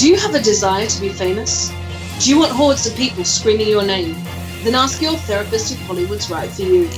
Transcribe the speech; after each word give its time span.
Do 0.00 0.08
you 0.08 0.16
have 0.16 0.34
a 0.34 0.40
desire 0.40 0.86
to 0.86 1.00
be 1.02 1.10
famous? 1.10 1.70
Do 2.20 2.30
you 2.30 2.38
want 2.38 2.52
hordes 2.52 2.86
of 2.86 2.96
people 2.96 3.22
screaming 3.22 3.68
your 3.68 3.82
name? 3.82 4.14
Then 4.64 4.74
ask 4.74 5.02
your 5.02 5.18
therapist 5.18 5.72
if 5.72 5.78
Hollywood's 5.80 6.30
right 6.30 6.48
for 6.48 6.62
you. 6.62 6.88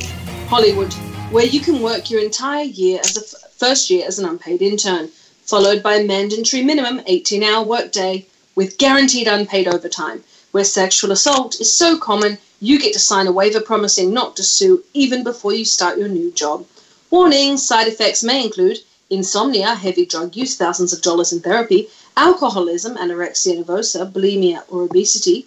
Hollywood, 0.46 0.92
where 1.32 1.44
you 1.44 1.58
can 1.58 1.82
work 1.82 2.10
your 2.10 2.22
entire 2.22 2.62
year 2.62 3.00
as 3.00 3.16
a 3.16 3.22
f- 3.22 3.50
first 3.56 3.90
year 3.90 4.06
as 4.06 4.20
an 4.20 4.24
unpaid 4.28 4.62
intern, 4.62 5.08
followed 5.42 5.82
by 5.82 5.96
a 5.96 6.04
mandatory 6.04 6.62
minimum 6.62 7.02
18 7.06 7.42
hour 7.42 7.64
workday 7.64 8.24
with 8.54 8.78
guaranteed 8.78 9.26
unpaid 9.26 9.66
overtime, 9.66 10.22
where 10.52 10.62
sexual 10.62 11.10
assault 11.10 11.60
is 11.60 11.74
so 11.74 11.98
common 11.98 12.38
you 12.60 12.78
get 12.78 12.92
to 12.92 13.00
sign 13.00 13.26
a 13.26 13.32
waiver 13.32 13.60
promising 13.60 14.14
not 14.14 14.36
to 14.36 14.44
sue 14.44 14.80
even 14.94 15.24
before 15.24 15.52
you 15.52 15.64
start 15.64 15.98
your 15.98 16.06
new 16.06 16.30
job. 16.30 16.64
Warning 17.10 17.56
side 17.56 17.88
effects 17.88 18.22
may 18.22 18.44
include 18.44 18.78
insomnia, 19.10 19.74
heavy 19.74 20.06
drug 20.06 20.36
use, 20.36 20.56
thousands 20.56 20.92
of 20.92 21.02
dollars 21.02 21.32
in 21.32 21.40
therapy, 21.40 21.88
alcoholism, 22.16 22.96
anorexia 22.96 23.64
nervosa, 23.64 24.10
bulimia, 24.10 24.62
or 24.68 24.82
obesity, 24.82 25.46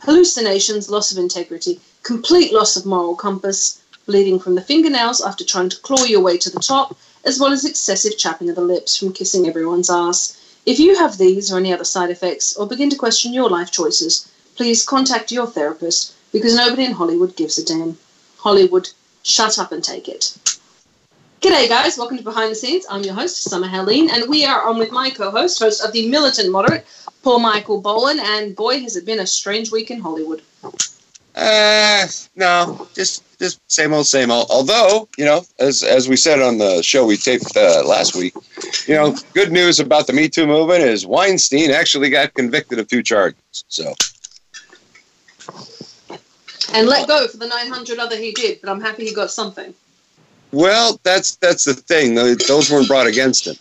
hallucinations, 0.00 0.90
loss 0.90 1.12
of 1.12 1.18
integrity, 1.18 1.80
complete 2.02 2.52
loss 2.52 2.76
of 2.76 2.84
moral 2.84 3.14
compass, 3.14 3.80
bleeding 4.06 4.38
from 4.38 4.54
the 4.54 4.60
fingernails 4.60 5.20
after 5.20 5.44
trying 5.44 5.68
to 5.68 5.78
claw 5.78 6.04
your 6.04 6.20
way 6.20 6.36
to 6.36 6.50
the 6.50 6.60
top, 6.60 6.96
as 7.24 7.38
well 7.38 7.52
as 7.52 7.64
excessive 7.64 8.18
chapping 8.18 8.50
of 8.50 8.56
the 8.56 8.60
lips 8.60 8.96
from 8.96 9.12
kissing 9.12 9.46
everyone's 9.46 9.88
ass. 9.88 10.36
If 10.66 10.78
you 10.78 10.96
have 10.96 11.18
these 11.18 11.52
or 11.52 11.58
any 11.58 11.72
other 11.72 11.84
side 11.84 12.10
effects, 12.10 12.54
or 12.56 12.66
begin 12.66 12.90
to 12.90 12.96
question 12.96 13.32
your 13.32 13.48
life 13.48 13.70
choices, 13.70 14.28
please 14.56 14.84
contact 14.84 15.32
your 15.32 15.46
therapist 15.46 16.12
because 16.32 16.54
nobody 16.54 16.84
in 16.84 16.92
Hollywood 16.92 17.36
gives 17.36 17.58
a 17.58 17.64
damn. 17.64 17.98
Hollywood, 18.38 18.90
shut 19.22 19.58
up 19.58 19.70
and 19.72 19.82
take 19.84 20.08
it. 20.08 20.36
G'day, 21.42 21.68
guys. 21.68 21.98
Welcome 21.98 22.18
to 22.18 22.22
Behind 22.22 22.52
the 22.52 22.54
Scenes. 22.54 22.86
I'm 22.88 23.02
your 23.02 23.14
host, 23.14 23.42
Summer 23.42 23.66
Helene, 23.66 24.08
and 24.10 24.28
we 24.28 24.44
are 24.44 24.62
on 24.62 24.78
with 24.78 24.92
my 24.92 25.10
co 25.10 25.28
host, 25.28 25.58
host 25.58 25.84
of 25.84 25.90
the 25.90 26.08
Militant 26.08 26.52
Moderate, 26.52 26.86
Paul 27.24 27.40
Michael 27.40 27.80
Bolan. 27.80 28.20
And 28.20 28.54
boy, 28.54 28.78
has 28.78 28.94
it 28.94 29.04
been 29.04 29.18
a 29.18 29.26
strange 29.26 29.72
week 29.72 29.90
in 29.90 29.98
Hollywood. 29.98 30.40
Uh, 31.34 32.06
no, 32.36 32.86
just 32.94 33.24
just 33.40 33.60
same 33.66 33.92
old, 33.92 34.06
same 34.06 34.30
old. 34.30 34.46
Although, 34.50 35.08
you 35.18 35.24
know, 35.24 35.44
as 35.58 35.82
as 35.82 36.08
we 36.08 36.14
said 36.14 36.40
on 36.40 36.58
the 36.58 36.80
show 36.80 37.04
we 37.04 37.16
taped 37.16 37.56
uh, 37.56 37.82
last 37.84 38.14
week, 38.14 38.34
you 38.86 38.94
know, 38.94 39.16
good 39.34 39.50
news 39.50 39.80
about 39.80 40.06
the 40.06 40.12
Me 40.12 40.28
Too 40.28 40.46
movement 40.46 40.84
is 40.84 41.08
Weinstein 41.08 41.72
actually 41.72 42.08
got 42.08 42.34
convicted 42.34 42.78
of 42.78 42.86
two 42.86 43.02
charges. 43.02 43.64
So, 43.66 43.94
And 46.72 46.86
let 46.86 47.08
go 47.08 47.26
for 47.26 47.38
the 47.38 47.48
900 47.48 47.98
other 47.98 48.16
he 48.16 48.30
did, 48.30 48.60
but 48.60 48.70
I'm 48.70 48.80
happy 48.80 49.06
he 49.06 49.12
got 49.12 49.32
something. 49.32 49.74
Well, 50.52 51.00
that's 51.02 51.36
that's 51.36 51.64
the 51.64 51.74
thing. 51.74 52.14
Those 52.14 52.70
weren't 52.70 52.88
brought 52.88 53.06
against 53.06 53.46
him. 53.46 53.56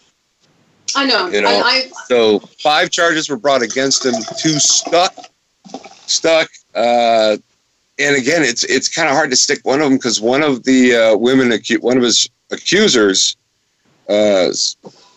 I 0.96 1.06
know. 1.06 1.28
You 1.28 1.42
know, 1.42 1.48
and 1.48 1.64
I, 1.64 1.84
So 2.08 2.40
five 2.40 2.90
charges 2.90 3.30
were 3.30 3.38
brought 3.38 3.62
against 3.62 4.06
him. 4.06 4.14
Two 4.38 4.60
stuck, 4.60 5.16
stuck. 6.06 6.50
Uh, 6.76 7.38
and 8.00 8.16
again, 8.16 8.44
it's 8.44 8.64
it's 8.66 8.94
kind 8.94 9.08
of 9.08 9.16
hard 9.16 9.30
to 9.30 9.36
stick 9.36 9.60
one 9.64 9.80
of 9.80 9.90
them 9.90 9.98
because 9.98 10.20
one 10.20 10.44
of 10.44 10.64
the 10.64 10.96
uh, 10.96 11.18
women, 11.18 11.50
acu- 11.50 11.82
one 11.82 11.98
of 11.98 12.04
his 12.04 12.30
accusers, 12.52 13.36
uh, 14.10 14.50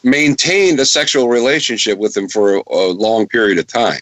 maintained 0.03 0.79
a 0.79 0.85
sexual 0.85 1.29
relationship 1.29 1.99
with 1.99 2.17
him 2.17 2.29
for 2.29 2.57
a, 2.57 2.63
a 2.71 2.93
long 2.93 3.27
period 3.27 3.59
of 3.59 3.67
time. 3.67 4.01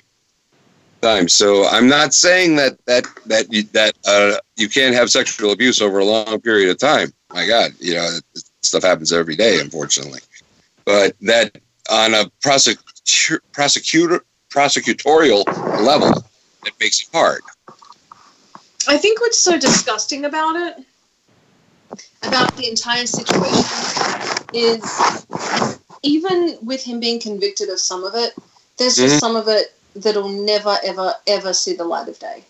Time. 1.00 1.28
So 1.28 1.66
I'm 1.66 1.88
not 1.88 2.14
saying 2.14 2.56
that 2.56 2.84
that 2.86 3.06
that 3.26 3.52
you, 3.52 3.62
that 3.72 3.94
uh, 4.06 4.36
you 4.56 4.68
can't 4.68 4.94
have 4.94 5.10
sexual 5.10 5.52
abuse 5.52 5.80
over 5.80 5.98
a 5.98 6.04
long 6.04 6.40
period 6.40 6.70
of 6.70 6.78
time. 6.78 7.12
My 7.32 7.46
God, 7.46 7.72
you 7.80 7.94
know, 7.94 8.18
stuff 8.62 8.82
happens 8.82 9.12
every 9.12 9.36
day, 9.36 9.60
unfortunately. 9.60 10.20
But 10.84 11.16
that 11.22 11.56
on 11.90 12.14
a 12.14 12.30
prosecu- 12.44 13.40
prosecutor 13.52 14.24
prosecutorial 14.50 15.46
level, 15.80 16.24
it 16.66 16.74
makes 16.78 17.02
it 17.02 17.08
hard. 17.12 17.42
I 18.86 18.98
think 18.98 19.20
what's 19.20 19.38
so 19.38 19.58
disgusting 19.58 20.24
about 20.24 20.56
it, 20.56 20.84
about 22.22 22.54
the 22.56 22.68
entire 22.68 23.06
situation, 23.06 23.64
is 24.52 24.82
even 26.02 26.58
with 26.62 26.82
him 26.82 27.00
being 27.00 27.20
convicted 27.20 27.68
of 27.70 27.80
some 27.80 28.04
of 28.04 28.14
it, 28.14 28.34
there's 28.76 28.96
just 28.96 29.16
Mhm. 29.16 29.20
some 29.20 29.36
of 29.36 29.48
it 29.48 29.74
that'll 29.94 30.28
never, 30.28 30.78
ever, 30.82 31.14
ever 31.26 31.52
see 31.52 31.74
the 31.74 31.84
light 31.84 32.08
of 32.08 32.18
day. 32.18 32.44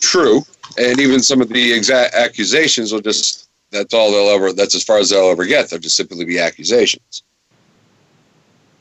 True, 0.00 0.44
and 0.78 0.98
even 0.98 1.20
some 1.20 1.40
of 1.40 1.48
the 1.48 1.72
exact 1.72 2.14
accusations 2.14 2.92
will 2.92 3.00
just 3.00 3.48
that's 3.70 3.92
all 3.92 4.10
they'll 4.10 4.34
ever 4.34 4.52
that's 4.52 4.74
as 4.74 4.84
far 4.84 4.98
as 4.98 5.10
they'll 5.10 5.30
ever 5.30 5.44
get. 5.44 5.70
They'll 5.70 5.80
just 5.80 5.96
simply 5.96 6.24
be 6.24 6.38
accusations. 6.38 7.22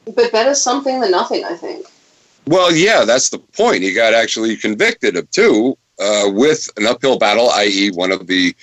But 0.06 0.32
better 0.32 0.54
something 0.54 1.00
than 1.00 1.12
nothing, 1.12 1.46
I 1.46 1.56
think. 1.56 1.88
Well, 2.46 2.76
yeah, 2.76 3.06
that's 3.06 3.30
the 3.30 3.40
point. 3.40 3.84
He 3.84 3.94
got 3.94 4.14
actually 4.14 4.58
convicted 4.58 5.16
of 5.16 5.30
two 5.32 5.78
uh, 6.00 6.26
with 6.26 6.70
an 6.78 6.86
uphill 6.86 7.18
battle, 7.18 7.50
i.e., 7.52 7.92
one 7.92 8.12
of 8.12 8.28
the 8.28 8.54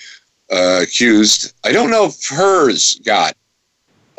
uh, 0.51 0.81
accused. 0.83 1.53
I 1.63 1.71
don't 1.71 1.89
know 1.89 2.05
if 2.05 2.27
hers 2.27 2.99
got. 3.03 3.35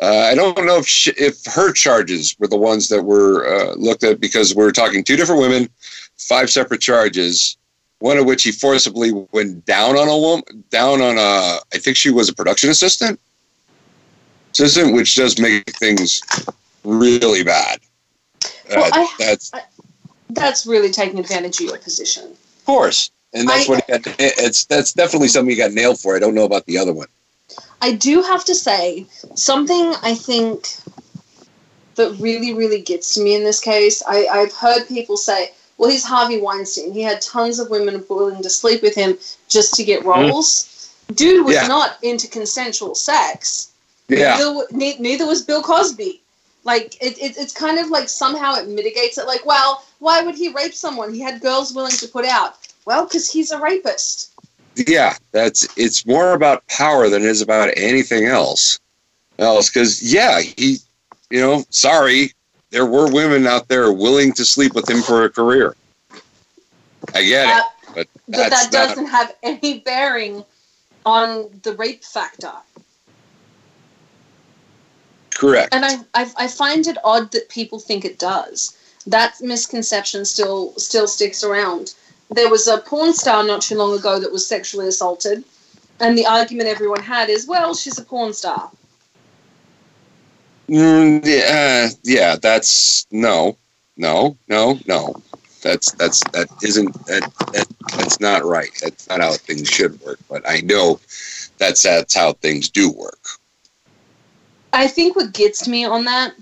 Uh, 0.01 0.27
I 0.29 0.35
don't 0.35 0.65
know 0.65 0.79
if 0.79 0.87
she, 0.87 1.11
if 1.11 1.45
her 1.45 1.71
charges 1.71 2.35
were 2.39 2.47
the 2.47 2.57
ones 2.57 2.89
that 2.89 3.03
were 3.03 3.47
uh, 3.47 3.75
looked 3.75 4.03
at 4.03 4.19
because 4.19 4.53
we're 4.53 4.71
talking 4.71 5.03
two 5.03 5.15
different 5.15 5.39
women, 5.39 5.69
five 6.17 6.49
separate 6.49 6.81
charges. 6.81 7.57
One 8.03 8.17
of 8.17 8.25
which 8.25 8.43
he 8.43 8.51
forcibly 8.51 9.13
went 9.31 9.65
down 9.65 9.95
on 9.95 10.09
a 10.09 10.17
woman, 10.17 10.65
down 10.69 11.01
on 11.01 11.17
a. 11.17 11.59
I 11.73 11.77
think 11.77 11.95
she 11.95 12.09
was 12.09 12.27
a 12.27 12.33
production 12.33 12.69
assistant. 12.69 13.17
Assistant, 14.51 14.93
which 14.93 15.15
does 15.15 15.39
make 15.39 15.69
things 15.77 16.21
really 16.83 17.43
bad. 17.43 17.79
Well, 18.69 18.83
Uh, 18.83 18.89
I- 18.91 19.15
that's 19.17 19.51
That's 20.31 20.65
really 20.65 20.91
taking 20.91 21.17
advantage 21.17 21.61
of 21.61 21.67
your 21.67 21.77
position. 21.77 22.25
Of 22.25 22.65
course, 22.65 23.09
and 23.31 23.47
that's 23.47 23.69
I- 23.69 23.71
what 23.71 23.85
he 23.85 23.97
got. 23.97 24.15
It's 24.19 24.65
that's 24.65 24.91
definitely 24.91 25.29
something 25.29 25.51
he 25.51 25.55
got 25.55 25.71
nailed 25.71 25.97
for. 26.01 26.13
I 26.13 26.19
don't 26.19 26.35
know 26.35 26.43
about 26.43 26.65
the 26.65 26.77
other 26.77 26.91
one. 26.91 27.07
I 27.81 27.93
do 27.93 28.21
have 28.21 28.43
to 28.43 28.53
say 28.53 29.05
something 29.35 29.95
I 30.01 30.13
think 30.13 30.75
that 31.95 32.11
really, 32.19 32.53
really 32.53 32.81
gets 32.81 33.13
to 33.13 33.21
me 33.21 33.33
in 33.33 33.45
this 33.45 33.61
case. 33.61 34.03
I, 34.05 34.27
I've 34.27 34.51
heard 34.51 34.89
people 34.89 35.15
say, 35.15 35.53
well, 35.83 35.91
he's 35.91 36.05
Harvey 36.05 36.39
Weinstein. 36.39 36.93
He 36.93 37.01
had 37.01 37.19
tons 37.19 37.59
of 37.59 37.69
women 37.69 38.05
willing 38.07 38.41
to 38.41 38.49
sleep 38.49 38.81
with 38.81 38.95
him 38.95 39.17
just 39.49 39.73
to 39.73 39.83
get 39.83 39.99
mm-hmm. 39.99 40.29
roles. 40.31 40.95
Dude 41.13 41.45
was 41.45 41.55
Yeah. 41.55 41.67
not 41.67 41.97
into 42.01 42.29
consensual 42.29 42.95
sex. 42.95 43.67
Yeah, 44.07 44.37
Neither, 44.37 44.65
ne- 44.71 44.97
neither 44.99 45.25
was 45.25 45.41
Bill 45.41 45.61
Cosby. 45.61 46.21
Like, 46.63 46.95
it, 47.03 47.17
it, 47.17 47.37
it's 47.37 47.51
kind 47.51 47.79
of 47.79 47.89
like 47.89 48.07
somehow 48.07 48.55
it 48.55 48.69
mitigates 48.69 49.17
it. 49.17 49.27
Like, 49.27 49.45
well, 49.45 49.83
why 49.99 50.21
would 50.21 50.35
he 50.35 50.53
rape 50.53 50.73
someone? 50.73 51.13
He 51.13 51.19
had 51.19 51.41
girls 51.41 51.73
willing 51.75 51.91
to 51.91 52.07
put 52.07 52.23
out. 52.23 52.55
Well, 52.85 53.03
because 53.03 53.29
he's 53.29 53.51
a 53.51 53.59
rapist. 53.59 54.31
yeah. 54.77 55.17
That's 55.33 55.67
it's 55.77 56.05
more 56.05 56.31
about 56.31 56.65
power 56.67 57.09
than 57.09 57.23
it 57.23 57.27
is 57.27 57.41
about 57.41 57.71
anything 57.75 58.23
else. 58.23 58.79
Else, 59.37 59.69
because 59.69 60.01
yeah, 60.01 60.39
he, 60.39 60.77
you 61.29 61.41
know, 61.41 61.65
sorry, 61.71 62.31
there 62.73 62.87
were 62.87 63.09
women 63.09 63.45
out 63.45 63.67
there 63.67 63.93
willing 63.93 64.33
to 64.33 64.43
sleep 64.43 64.73
with 64.73 64.89
him 64.89 65.03
for 65.03 65.23
a 65.23 65.29
career. 65.29 65.75
I 67.13 67.23
get 67.23 67.47
it, 67.47 67.63
but 67.93 68.07
But 68.27 68.49
that 68.49 68.71
doesn't 68.71 69.05
have 69.05 69.35
any 69.43 69.79
bearing 69.79 70.43
on 71.05 71.49
the 71.61 71.73
rape 71.75 72.03
factor. 72.03 72.51
correct. 75.35 75.73
And 75.73 75.85
I, 75.85 75.97
I, 76.13 76.31
I 76.37 76.47
find 76.47 76.87
it 76.87 76.97
odd 77.03 77.31
that 77.33 77.49
people 77.49 77.79
think 77.79 78.05
it 78.05 78.17
does. 78.17 78.77
That 79.05 79.35
misconception 79.41 80.25
still 80.25 80.73
still 80.77 81.07
sticks 81.07 81.43
around. 81.43 81.93
There 82.31 82.49
was 82.49 82.67
a 82.67 82.79
porn 82.79 83.13
star 83.13 83.43
not 83.43 83.61
too 83.61 83.75
long 83.75 83.97
ago 83.97 84.19
that 84.19 84.31
was 84.31 84.47
sexually 84.47 84.87
assaulted, 84.87 85.43
and 85.99 86.17
the 86.17 86.25
argument 86.25 86.69
everyone 86.69 87.03
had 87.03 87.29
is, 87.29 87.45
well, 87.45 87.75
she's 87.75 87.99
a 87.99 88.03
porn 88.03 88.33
star. 88.33 88.71
Mm, 90.69 91.25
yeah, 91.25 91.87
uh, 91.87 91.95
yeah. 92.03 92.35
That's 92.41 93.05
no, 93.11 93.57
no, 93.97 94.37
no, 94.47 94.79
no. 94.87 95.15
That's 95.61 95.91
that's 95.93 96.23
that 96.31 96.47
isn't 96.61 96.93
that, 97.05 97.31
that 97.53 97.67
that's 97.95 98.19
not 98.19 98.43
right. 98.45 98.69
That's 98.81 99.07
not 99.09 99.21
how 99.21 99.33
things 99.33 99.69
should 99.69 99.99
work. 100.01 100.19
But 100.29 100.47
I 100.47 100.61
know 100.61 100.99
that's 101.57 101.83
that's 101.83 102.13
how 102.15 102.33
things 102.33 102.69
do 102.69 102.91
work. 102.91 103.19
I 104.73 104.87
think 104.87 105.15
what 105.15 105.33
gets 105.33 105.67
me 105.67 105.85
on 105.85 106.05
that 106.05 106.33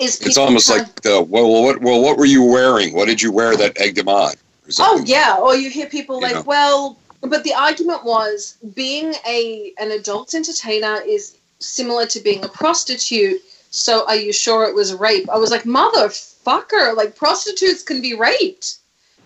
is 0.00 0.20
It's 0.20 0.36
almost 0.36 0.68
have- 0.68 0.78
like 0.78 1.00
the 1.02 1.22
well, 1.22 1.62
what 1.62 1.80
well, 1.80 2.00
what 2.02 2.18
were 2.18 2.26
you 2.26 2.42
wearing? 2.44 2.94
What 2.94 3.06
did 3.08 3.20
you 3.20 3.32
wear 3.32 3.56
that 3.56 3.80
egged 3.80 3.98
him 3.98 4.08
on? 4.08 4.34
Oh 4.78 5.02
yeah, 5.06 5.38
or 5.40 5.54
you 5.54 5.70
hear 5.70 5.86
people 5.86 6.20
like, 6.20 6.34
Yeah. 6.34 6.40
well, 6.40 6.98
but 7.20 7.44
the 7.44 7.54
argument 7.54 8.04
was 8.04 8.56
being 8.74 9.14
a 9.26 9.72
an 9.78 9.90
adult 9.92 10.34
entertainer 10.34 11.00
is 11.06 11.36
similar 11.58 12.06
to 12.06 12.20
being 12.20 12.44
a 12.44 12.48
prostitute. 12.48 13.40
So 13.70 14.06
are 14.06 14.16
you 14.16 14.32
sure 14.32 14.64
it 14.64 14.74
was 14.74 14.94
rape? 14.94 15.28
I 15.28 15.36
was 15.38 15.50
like, 15.50 15.64
motherfucker, 15.64 16.96
like 16.96 17.16
prostitutes 17.16 17.82
can 17.82 18.00
be 18.00 18.14
raped. 18.14 18.78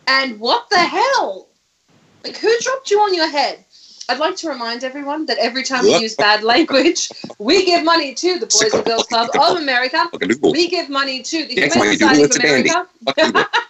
And 0.07 0.41
what 0.41 0.69
the 0.71 0.79
hell? 0.79 1.49
Like 2.25 2.37
who 2.37 2.53
dropped 2.61 2.91
you 2.91 3.01
on 3.01 3.15
your 3.15 3.29
head? 3.29 3.65
I'd 4.09 4.19
like 4.19 4.35
to 4.37 4.49
remind 4.49 4.83
everyone 4.83 5.27
that 5.27 5.39
every 5.39 5.63
time 5.63 5.85
we 5.85 5.97
use 5.99 6.17
bad 6.17 6.43
language, 6.43 7.11
we 7.39 7.65
give 7.65 7.85
money 7.85 8.13
to 8.15 8.41
the 8.41 8.47
Boys 8.47 8.73
and 8.75 8.85
Girls 8.85 9.05
Club 9.05 9.31
of 9.41 9.59
America. 9.59 10.11
We 10.43 10.69
give 10.69 10.89
money 10.91 11.23
to 11.23 11.47
the 11.47 11.55
Humane 11.55 11.71
Society 11.97 12.23
of 12.23 12.27
it's 12.27 12.37
a 12.37 12.41
dandy. 12.41 12.71
America. 12.71 13.49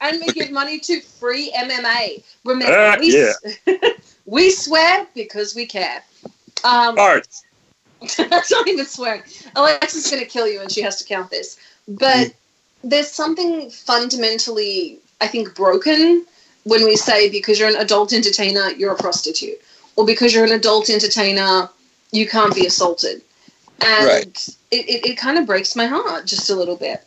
And 0.00 0.20
we 0.20 0.32
give 0.32 0.50
money 0.50 0.78
to 0.80 1.00
free 1.00 1.52
MMA. 1.56 2.22
Remember, 2.44 2.74
Ah, 2.74 2.96
we, 2.98 3.32
yeah. 3.66 3.78
we 4.26 4.50
swear 4.50 5.06
because 5.14 5.54
we 5.54 5.66
care. 5.66 6.02
Um, 6.64 6.98
Arts. 6.98 7.44
that's 8.30 8.50
not 8.50 8.68
even 8.68 8.84
swearing. 8.84 9.22
Alexa's 9.56 10.10
going 10.10 10.22
to 10.22 10.28
kill 10.28 10.46
you 10.46 10.60
and 10.60 10.70
she 10.70 10.82
has 10.82 10.96
to 10.96 11.04
count 11.04 11.30
this. 11.30 11.58
But 11.88 12.32
there's 12.84 13.10
something 13.10 13.70
fundamentally, 13.70 14.98
I 15.20 15.26
think, 15.26 15.54
broken 15.54 16.24
when 16.64 16.84
we 16.84 16.96
say 16.96 17.30
because 17.30 17.58
you're 17.58 17.68
an 17.68 17.76
adult 17.76 18.12
entertainer, 18.12 18.70
you're 18.70 18.92
a 18.92 18.96
prostitute. 18.96 19.60
Or 19.96 20.06
because 20.06 20.32
you're 20.34 20.44
an 20.44 20.52
adult 20.52 20.90
entertainer, 20.90 21.68
you 22.12 22.28
can't 22.28 22.54
be 22.54 22.66
assaulted. 22.66 23.22
And 23.80 24.06
Right. 24.06 24.48
it, 24.70 24.88
it, 24.88 25.06
it 25.10 25.16
kind 25.16 25.38
of 25.38 25.46
breaks 25.46 25.74
my 25.74 25.86
heart 25.86 26.24
just 26.26 26.50
a 26.50 26.54
little 26.54 26.76
bit. 26.76 27.04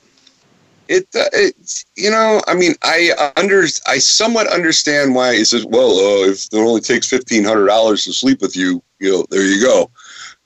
It, 0.87 1.07
uh, 1.15 1.23
it, 1.31 1.85
you 1.95 2.11
know, 2.11 2.41
I 2.47 2.53
mean, 2.53 2.73
I 2.83 3.31
under, 3.37 3.63
I 3.87 3.97
somewhat 3.99 4.47
understand 4.47 5.15
why 5.15 5.35
he 5.35 5.45
says, 5.45 5.65
well, 5.65 5.91
uh, 5.91 6.27
if 6.27 6.47
it 6.51 6.57
only 6.57 6.81
takes 6.81 7.07
fifteen 7.07 7.45
hundred 7.45 7.67
dollars 7.67 8.03
to 8.05 8.13
sleep 8.13 8.41
with 8.41 8.57
you, 8.57 8.83
you 8.99 9.11
know, 9.11 9.25
there 9.29 9.45
you 9.45 9.63
go. 9.63 9.89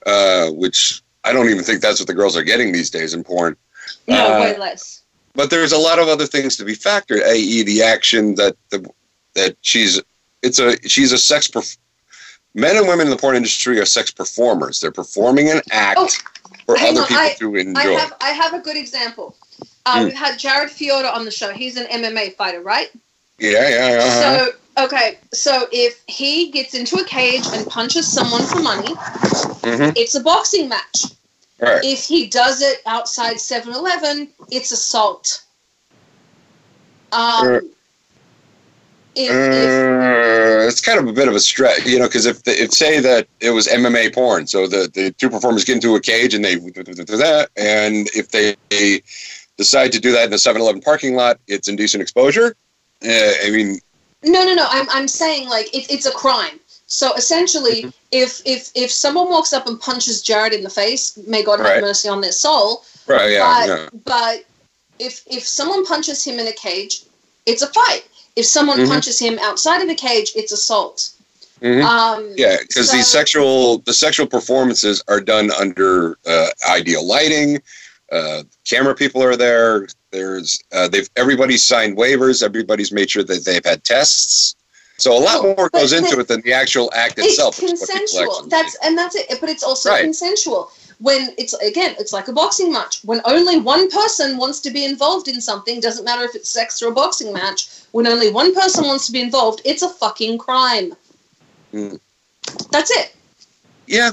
Uh, 0.05 0.49
which 0.51 1.01
I 1.23 1.33
don't 1.33 1.49
even 1.49 1.63
think 1.63 1.81
that's 1.81 1.99
what 1.99 2.07
the 2.07 2.13
girls 2.13 2.37
are 2.37 2.43
getting 2.43 2.71
these 2.71 2.89
days 2.91 3.13
in 3.13 3.23
porn. 3.23 3.55
No, 4.07 4.35
Uh, 4.37 4.39
way 4.41 4.57
less. 4.57 5.01
But 5.33 5.49
there's 5.49 5.71
a 5.73 5.77
lot 5.77 5.99
of 5.99 6.07
other 6.07 6.25
things 6.27 6.55
to 6.57 6.63
be 6.65 6.75
factored, 6.75 7.23
i.e., 7.23 7.63
the 7.63 7.81
action 7.81 8.35
that 8.35 8.55
the 8.69 8.87
that 9.33 9.57
she's 9.61 9.99
it's 10.43 10.59
a 10.59 10.77
she's 10.87 11.11
a 11.11 11.17
sex. 11.17 11.47
Perf- 11.47 11.77
Men 12.53 12.77
and 12.77 12.87
women 12.87 13.07
in 13.07 13.11
the 13.11 13.17
porn 13.17 13.35
industry 13.35 13.79
are 13.81 13.85
sex 13.85 14.11
performers. 14.11 14.79
They're 14.79 14.91
performing 14.91 15.49
an 15.49 15.61
act 15.71 15.97
Oh, 15.99 16.07
for 16.65 16.77
other 16.77 17.01
on, 17.01 17.07
people 17.07 17.17
I- 17.23 17.35
to 17.39 17.57
I 17.57 17.59
enjoy. 17.61 17.97
have 17.97 18.13
I 18.21 18.29
have 18.29 18.53
a 18.53 18.59
good 18.59 18.77
example. 18.77 19.35
Uh, 19.85 19.99
Hmm. 19.99 20.05
We've 20.05 20.13
had 20.13 20.39
Jared 20.39 20.69
Fiorda 20.69 21.13
on 21.13 21.25
the 21.25 21.31
show. 21.31 21.51
He's 21.51 21.75
an 21.77 21.85
MMA 21.87 22.35
fighter, 22.37 22.61
right? 22.61 22.89
yeah, 23.39 23.49
yeah, 23.69 23.89
yeah. 23.89 23.97
uh-huh. 23.97 24.45
So 24.45 24.51
okay, 24.77 25.17
so 25.33 25.67
if 25.71 26.01
he 26.07 26.51
gets 26.51 26.73
into 26.73 26.97
a 26.97 27.05
cage 27.05 27.43
and 27.53 27.65
punches 27.67 28.11
someone 28.11 28.43
for 28.43 28.59
money, 28.61 28.93
Mhm. 29.63 29.93
it's 29.95 30.15
a 30.15 30.19
boxing 30.19 30.69
match. 30.69 31.05
Right. 31.59 31.83
If 31.83 32.03
he 32.03 32.27
does 32.27 32.61
it 32.61 32.81
outside 32.85 33.37
7-Eleven, 33.37 34.29
it's 34.51 34.71
assault. 34.71 35.41
Um, 37.11 37.47
Uh, 37.47 37.59
if, 39.15 39.29
if, 39.31 40.65
Uh, 40.65 40.67
it's 40.67 40.81
kind 40.81 40.99
of 40.99 41.07
a 41.07 41.13
bit 41.13 41.29
of 41.29 41.35
a 41.35 41.39
stretch, 41.39 41.85
you 41.85 41.97
know, 41.97 42.05
because 42.07 42.25
if, 42.25 42.43
the, 42.43 42.61
if 42.61 42.73
say 42.73 42.99
that 42.99 43.27
it 43.39 43.51
was 43.51 43.67
MMA 43.67 44.13
porn, 44.13 44.45
so 44.45 44.67
the, 44.67 44.91
the 44.93 45.11
two 45.11 45.29
performers 45.29 45.63
get 45.63 45.75
into 45.75 45.95
a 45.95 46.01
cage 46.01 46.33
and 46.33 46.43
they 46.43 46.55
do 46.57 46.83
that, 46.83 47.49
and 47.55 48.09
if 48.13 48.29
they 48.29 48.57
decide 49.57 49.93
to 49.93 49.99
do 50.01 50.11
that 50.11 50.27
in 50.27 50.33
a 50.33 50.37
7-Eleven 50.37 50.81
parking 50.81 51.15
lot, 51.15 51.39
it's 51.47 51.69
indecent 51.69 52.01
exposure. 52.01 52.57
Uh, 53.01 53.31
I 53.45 53.49
mean, 53.51 53.79
no, 54.25 54.43
no, 54.45 54.53
no. 54.53 54.67
I'm, 54.69 54.87
I'm 54.89 55.07
saying 55.07 55.47
like 55.49 55.67
it, 55.73 55.89
it's 55.91 56.05
a 56.05 56.11
crime. 56.11 56.59
So 56.87 57.13
essentially, 57.15 57.83
Mm-hmm. 57.83 57.89
if 58.11 58.41
if 58.45 58.71
if 58.75 58.91
someone 58.91 59.29
walks 59.29 59.53
up 59.53 59.67
and 59.67 59.79
punches 59.79 60.21
Jared 60.21 60.53
in 60.53 60.63
the 60.63 60.69
face, 60.69 61.17
may 61.27 61.43
God 61.43 61.59
have 61.59 61.81
mercy 61.81 62.07
on 62.09 62.21
their 62.21 62.31
soul. 62.31 62.83
right? 63.07 63.31
Yeah, 63.31 63.39
but 63.57 63.67
yeah. 63.67 63.89
but 64.05 64.45
if 64.99 65.23
if 65.27 65.43
someone 65.47 65.85
punches 65.85 66.23
him 66.23 66.39
in 66.39 66.47
a 66.47 66.53
cage, 66.53 67.01
it's 67.45 67.61
a 67.63 67.67
fight. 67.67 68.03
If 68.35 68.45
someone 68.45 68.79
Mhm. 68.79 68.87
punches 68.89 69.17
him 69.19 69.39
outside 69.39 69.81
of 69.81 69.89
a 69.89 69.95
cage, 69.95 70.31
it's 70.35 70.51
assault. 70.51 71.09
Mhm. 71.61 71.83
Um, 71.83 72.33
Yeah, 72.37 72.57
because 72.61 72.89
so- 72.91 72.97
the 72.97 73.03
sexual 73.03 73.79
the 73.79 73.93
sexual 73.93 74.27
performances 74.27 75.01
are 75.07 75.21
done 75.21 75.51
under 75.51 76.17
uh, 76.27 76.49
ideal 76.69 77.03
lighting. 77.05 77.61
Uh, 78.11 78.43
camera 78.69 78.93
people 78.93 79.23
are 79.23 79.35
there. 79.35 79.87
There's 80.15 80.63
uh, 80.71 80.87
they've 80.87 81.09
everybody's 81.17 81.61
signed 81.61 81.97
waivers. 81.97 82.41
Everybody's 82.41 82.93
made 82.93 83.09
sure 83.09 83.23
that 83.23 83.43
they've 83.43 83.65
had 83.65 83.83
tests. 83.83 84.55
So 84.97 85.11
a 85.11 85.19
lot 85.19 85.43
more 85.43 85.69
goes 85.69 85.91
into 85.91 86.17
it 86.21 86.29
than 86.29 86.39
the 86.39 86.53
actual 86.53 86.89
act 86.95 87.19
it's 87.19 87.33
itself. 87.33 87.61
It's 87.61 87.85
consensual. 87.85 88.47
That's 88.47 88.77
and 88.81 88.97
that's 88.97 89.15
it. 89.17 89.27
But 89.41 89.49
it's 89.49 89.61
also 89.61 89.89
Right. 89.89 90.03
consensual. 90.03 90.71
When 90.99 91.35
it's 91.37 91.53
again, 91.55 91.97
it's 91.99 92.13
like 92.13 92.29
a 92.29 92.31
boxing 92.31 92.71
match. 92.71 93.01
When 93.03 93.19
only 93.25 93.59
one 93.59 93.91
person 93.91 94.37
wants 94.37 94.61
to 94.61 94.71
be 94.71 94.85
involved 94.85 95.27
in 95.27 95.41
something, 95.41 95.81
doesn't 95.81 96.05
matter 96.05 96.23
if 96.23 96.33
it's 96.33 96.49
sex 96.49 96.81
or 96.81 96.87
a 96.87 96.93
boxing 96.93 97.33
match. 97.33 97.67
When 97.91 98.07
only 98.07 98.31
one 98.31 98.55
person 98.55 98.85
wants 98.85 99.05
to 99.07 99.11
be 99.11 99.19
involved, 99.19 99.61
it's 99.65 99.81
a 99.81 99.89
fucking 99.89 100.37
crime. 100.37 100.93
Hmm. 101.71 101.95
That's 102.71 102.91
it. 102.91 103.13
Yeah. 103.85 104.11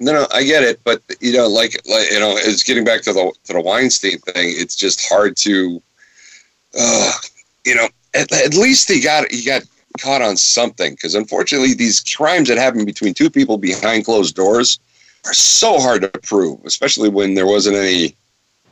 No, 0.00 0.12
no, 0.12 0.26
I 0.32 0.44
get 0.44 0.62
it, 0.62 0.80
but 0.84 1.02
you 1.20 1.32
know, 1.32 1.48
like, 1.48 1.80
like 1.88 2.10
you 2.10 2.20
know, 2.20 2.34
it's 2.36 2.62
getting 2.62 2.84
back 2.84 3.02
to 3.02 3.12
the 3.12 3.32
to 3.44 3.52
the 3.52 3.60
Weinstein 3.60 4.18
thing. 4.18 4.52
It's 4.56 4.76
just 4.76 5.08
hard 5.08 5.36
to, 5.38 5.82
uh, 6.78 7.12
you 7.66 7.74
know, 7.74 7.88
at, 8.14 8.30
at 8.32 8.54
least 8.54 8.88
he 8.88 9.00
got 9.00 9.30
he 9.30 9.44
got 9.44 9.62
caught 9.98 10.22
on 10.22 10.36
something 10.36 10.92
because 10.92 11.16
unfortunately, 11.16 11.74
these 11.74 12.00
crimes 12.00 12.48
that 12.48 12.58
happen 12.58 12.84
between 12.84 13.12
two 13.12 13.28
people 13.28 13.58
behind 13.58 14.04
closed 14.04 14.36
doors 14.36 14.78
are 15.26 15.34
so 15.34 15.80
hard 15.80 16.02
to 16.02 16.08
prove, 16.20 16.64
especially 16.64 17.08
when 17.08 17.34
there 17.34 17.46
wasn't 17.46 17.76
any. 17.76 18.14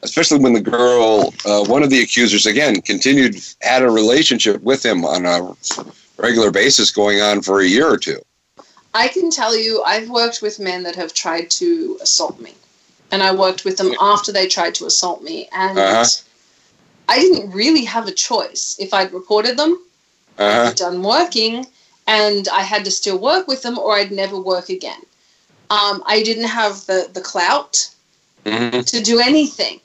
Especially 0.02 0.38
when 0.38 0.52
the 0.52 0.60
girl, 0.60 1.34
uh, 1.46 1.64
one 1.64 1.82
of 1.82 1.90
the 1.90 2.02
accusers, 2.02 2.46
again 2.46 2.80
continued 2.82 3.42
had 3.62 3.82
a 3.82 3.90
relationship 3.90 4.62
with 4.62 4.84
him 4.84 5.04
on 5.04 5.24
a 5.24 5.56
regular 6.18 6.52
basis, 6.52 6.92
going 6.92 7.20
on 7.20 7.42
for 7.42 7.60
a 7.60 7.66
year 7.66 7.88
or 7.88 7.96
two. 7.96 8.20
I 9.02 9.08
can 9.08 9.30
tell 9.30 9.54
you, 9.64 9.82
I've 9.82 10.08
worked 10.08 10.40
with 10.40 10.58
men 10.58 10.82
that 10.84 10.96
have 10.96 11.12
tried 11.12 11.50
to 11.60 11.98
assault 12.00 12.40
me, 12.46 12.52
and 13.12 13.22
I 13.22 13.30
worked 13.44 13.62
with 13.66 13.76
them 13.76 13.92
after 14.00 14.30
they 14.32 14.46
tried 14.56 14.74
to 14.76 14.86
assault 14.86 15.20
me, 15.22 15.48
and 15.52 15.78
Uh-huh. 15.78 16.06
I 17.14 17.16
didn't 17.20 17.50
really 17.50 17.84
have 17.94 18.06
a 18.08 18.12
choice. 18.28 18.64
If 18.84 18.90
I'd 18.98 19.12
reported 19.12 19.54
them, 19.58 19.72
Uh-huh. 20.38 20.68
I'd 20.68 20.76
done 20.76 21.02
working, 21.02 21.66
and 22.06 22.42
I 22.60 22.62
had 22.72 22.82
to 22.86 22.90
still 22.90 23.18
work 23.30 23.44
with 23.52 23.60
them, 23.62 23.76
or 23.78 23.90
I'd 23.98 24.12
never 24.22 24.38
work 24.52 24.68
again. 24.78 25.02
Um, 25.68 25.96
I 26.06 26.22
didn't 26.28 26.50
have 26.60 26.74
the 26.86 27.00
the 27.16 27.24
clout 27.32 27.74
Mhm. 28.46 28.84
to 28.92 29.00
do 29.10 29.16
anything. 29.30 29.76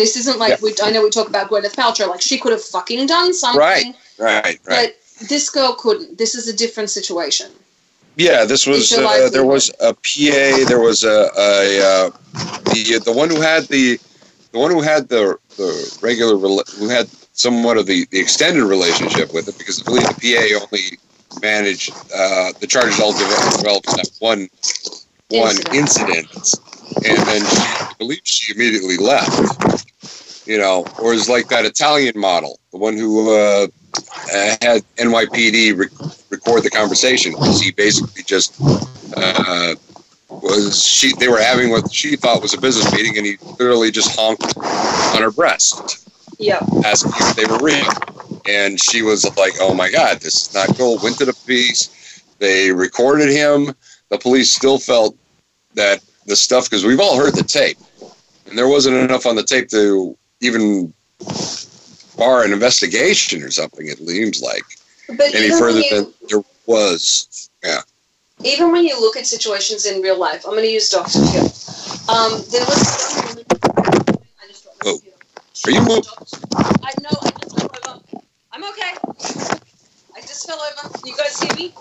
This 0.00 0.12
isn't 0.20 0.38
like 0.44 0.54
Yeah. 0.54 0.62
we, 0.64 0.74
I 0.82 0.90
know 0.92 1.02
we 1.02 1.10
talk 1.18 1.28
about 1.34 1.48
Gwyneth 1.50 1.76
Paltrow, 1.80 2.08
like 2.14 2.22
she 2.30 2.36
could 2.42 2.52
have 2.56 2.64
fucking 2.76 3.06
done 3.06 3.32
something, 3.44 3.60
Right, 3.60 3.94
Right, 4.18 4.44
right. 4.44 4.58
but 4.68 5.28
this 5.32 5.46
girl 5.56 5.72
couldn't. 5.82 6.18
This 6.22 6.34
is 6.34 6.44
a 6.48 6.52
different 6.62 6.90
situation. 6.98 7.50
Yeah, 8.16 8.46
this 8.46 8.66
was 8.66 8.92
uh, 8.92 9.28
there 9.30 9.44
was 9.44 9.70
a 9.80 9.92
PA. 9.92 10.64
There 10.66 10.80
was 10.80 11.04
a, 11.04 11.28
a 11.36 12.06
uh, 12.08 12.10
the 12.72 13.00
the 13.04 13.12
one 13.12 13.28
who 13.28 13.40
had 13.42 13.64
the 13.64 13.98
the 14.52 14.58
one 14.58 14.70
who 14.70 14.80
had 14.80 15.08
the 15.08 15.38
the 15.58 15.98
regular 16.02 16.38
who 16.38 16.88
had 16.88 17.08
somewhat 17.32 17.76
of 17.76 17.84
the, 17.84 18.06
the 18.10 18.18
extended 18.18 18.64
relationship 18.64 19.34
with 19.34 19.48
it 19.48 19.58
because 19.58 19.82
I 19.82 19.84
believe 19.84 20.06
the 20.08 20.14
PA 20.14 20.64
only 20.64 20.98
managed 21.42 21.90
uh, 22.14 22.52
the 22.58 22.66
charges 22.66 22.98
all 23.00 23.12
developed, 23.12 23.58
developed 23.58 23.88
in 23.90 23.96
that 23.96 24.10
one 24.20 24.48
one 25.28 25.56
Incident. 25.74 26.28
incident, 26.32 26.54
and 27.04 27.18
then 27.28 27.40
she, 27.44 27.56
I 27.56 27.92
believe 27.98 28.20
she 28.24 28.54
immediately 28.54 28.96
left. 28.96 30.46
You 30.46 30.58
know, 30.58 30.86
or 31.00 31.12
is 31.12 31.28
like 31.28 31.48
that 31.48 31.64
Italian 31.64 32.18
model, 32.18 32.60
the 32.70 32.78
one 32.78 32.96
who 32.96 33.36
uh, 33.36 33.66
uh, 33.98 34.56
had 34.62 34.82
NYPD 34.96 35.76
re- 35.76 36.16
record 36.30 36.62
the 36.62 36.70
conversation. 36.70 37.32
Because 37.32 37.60
he 37.60 37.70
basically 37.70 38.22
just 38.22 38.60
uh, 39.16 39.74
was 40.28 40.82
she 40.84 41.12
they 41.14 41.28
were 41.28 41.40
having 41.40 41.70
what 41.70 41.92
she 41.92 42.16
thought 42.16 42.42
was 42.42 42.54
a 42.54 42.60
business 42.60 42.92
meeting 42.92 43.16
and 43.16 43.26
he 43.26 43.36
literally 43.58 43.90
just 43.90 44.18
honked 44.18 44.56
on 44.56 45.22
her 45.22 45.30
breast. 45.30 46.08
Yeah, 46.38 46.60
asking 46.84 47.12
if 47.16 47.36
they 47.36 47.46
were 47.46 47.58
real. 47.58 47.88
And 48.48 48.80
she 48.80 49.02
was 49.02 49.24
like 49.36 49.54
oh 49.60 49.74
my 49.74 49.90
god 49.90 50.20
this 50.20 50.48
is 50.48 50.54
not 50.54 50.76
cool. 50.76 50.98
Went 51.02 51.18
to 51.18 51.24
the 51.24 51.32
police. 51.32 52.22
They 52.38 52.70
recorded 52.70 53.30
him. 53.30 53.74
The 54.10 54.18
police 54.18 54.52
still 54.52 54.78
felt 54.78 55.16
that 55.74 56.00
the 56.26 56.36
stuff 56.36 56.68
because 56.68 56.84
we've 56.84 57.00
all 57.00 57.16
heard 57.16 57.34
the 57.34 57.44
tape. 57.44 57.78
And 58.48 58.58
there 58.58 58.68
wasn't 58.68 58.96
enough 58.96 59.26
on 59.26 59.36
the 59.36 59.42
tape 59.42 59.68
to 59.68 60.16
even 60.40 60.92
bar 62.16 62.44
an 62.44 62.52
investigation 62.52 63.42
or 63.42 63.50
something 63.50 63.86
it 63.86 63.98
seems 63.98 64.40
like 64.42 64.62
But 65.08 65.34
any 65.34 65.50
further 65.50 65.80
you, 65.80 65.90
than 65.90 66.14
there 66.28 66.42
was 66.66 67.48
Yeah. 67.62 67.80
even 68.44 68.72
when 68.72 68.84
you 68.84 68.98
look 69.00 69.16
at 69.16 69.26
situations 69.26 69.86
in 69.86 70.02
real 70.02 70.18
life, 70.18 70.44
I'm 70.44 70.52
going 70.52 70.64
to 70.64 70.70
use 70.70 70.90
Dr. 70.90 71.18
Phil. 71.18 71.44
Um, 72.08 72.42
there 72.50 72.64
was 72.66 73.16
woman 73.16 73.44
Are 75.66 75.70
you 75.70 75.80
moving? 75.80 76.04
I 76.54 76.92
know. 77.02 77.18
I 77.22 77.30
just 77.40 77.58
fell 77.58 77.70
over. 77.88 78.00
I'm 78.52 78.64
okay. 78.64 78.92
I 80.14 80.20
just 80.20 80.46
fell 80.46 80.60
over. 80.60 80.98
You 81.04 81.16
guys 81.16 81.34
see 81.34 81.48
me? 81.56 81.74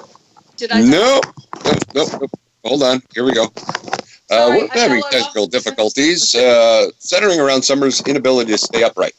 Did 0.57 0.71
I? 0.71 0.81
No. 0.81 1.21
Nope, 1.63 1.77
nope, 1.93 2.09
nope. 2.21 2.31
Hold 2.63 2.83
on. 2.83 3.01
Here 3.13 3.23
we 3.23 3.33
go. 3.33 3.45
Uh, 3.45 4.47
Sorry, 4.47 4.61
we're 4.61 4.67
having 4.69 5.03
technical 5.11 5.45
difficulties, 5.47 6.33
uh, 6.33 6.89
centering 6.97 7.39
around 7.39 7.61
Summer's 7.61 8.01
inability 8.01 8.51
to 8.53 8.57
stay 8.57 8.83
upright. 8.83 9.13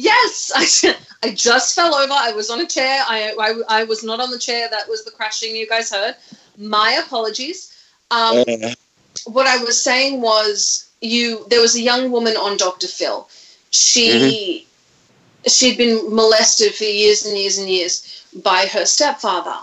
Yes, 0.00 0.50
I, 0.54 0.96
I 1.22 1.32
just 1.32 1.74
fell 1.74 1.94
over. 1.94 2.12
I 2.12 2.32
was 2.32 2.48
on 2.50 2.60
a 2.60 2.66
chair. 2.66 3.04
I, 3.06 3.34
I, 3.38 3.80
I 3.80 3.84
was 3.84 4.02
not 4.02 4.20
on 4.20 4.30
the 4.30 4.38
chair. 4.38 4.68
That 4.70 4.88
was 4.88 5.04
the 5.04 5.10
crashing 5.10 5.54
you 5.54 5.68
guys 5.68 5.90
heard. 5.90 6.16
My 6.56 7.02
apologies. 7.04 7.76
Um, 8.10 8.44
Uh, 8.48 8.74
what 9.26 9.46
I 9.46 9.58
was 9.62 9.80
saying 9.82 10.20
was 10.20 10.88
you. 11.00 11.44
There 11.48 11.60
was 11.60 11.74
a 11.76 11.80
young 11.80 12.10
woman 12.10 12.36
on 12.36 12.56
Dr. 12.56 12.88
Phil. 12.88 13.28
She 13.70 14.66
she'd 15.46 15.76
been 15.76 16.14
molested 16.14 16.74
for 16.74 16.84
years 16.84 17.26
and 17.26 17.36
years 17.36 17.58
and 17.58 17.68
years 17.68 18.24
by 18.42 18.66
her 18.72 18.86
stepfather, 18.86 19.58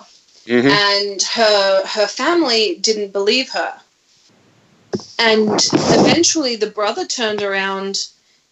mhm. 0.46 0.70
and 0.70 1.22
her 1.24 1.86
her 1.96 2.08
family 2.08 2.75
didn't 2.88 3.12
believe 3.12 3.50
her. 3.50 3.74
And 5.20 5.60
eventually, 5.74 6.56
the 6.56 6.74
brother 6.79 7.06
turned 7.06 7.41
around 7.41 8.08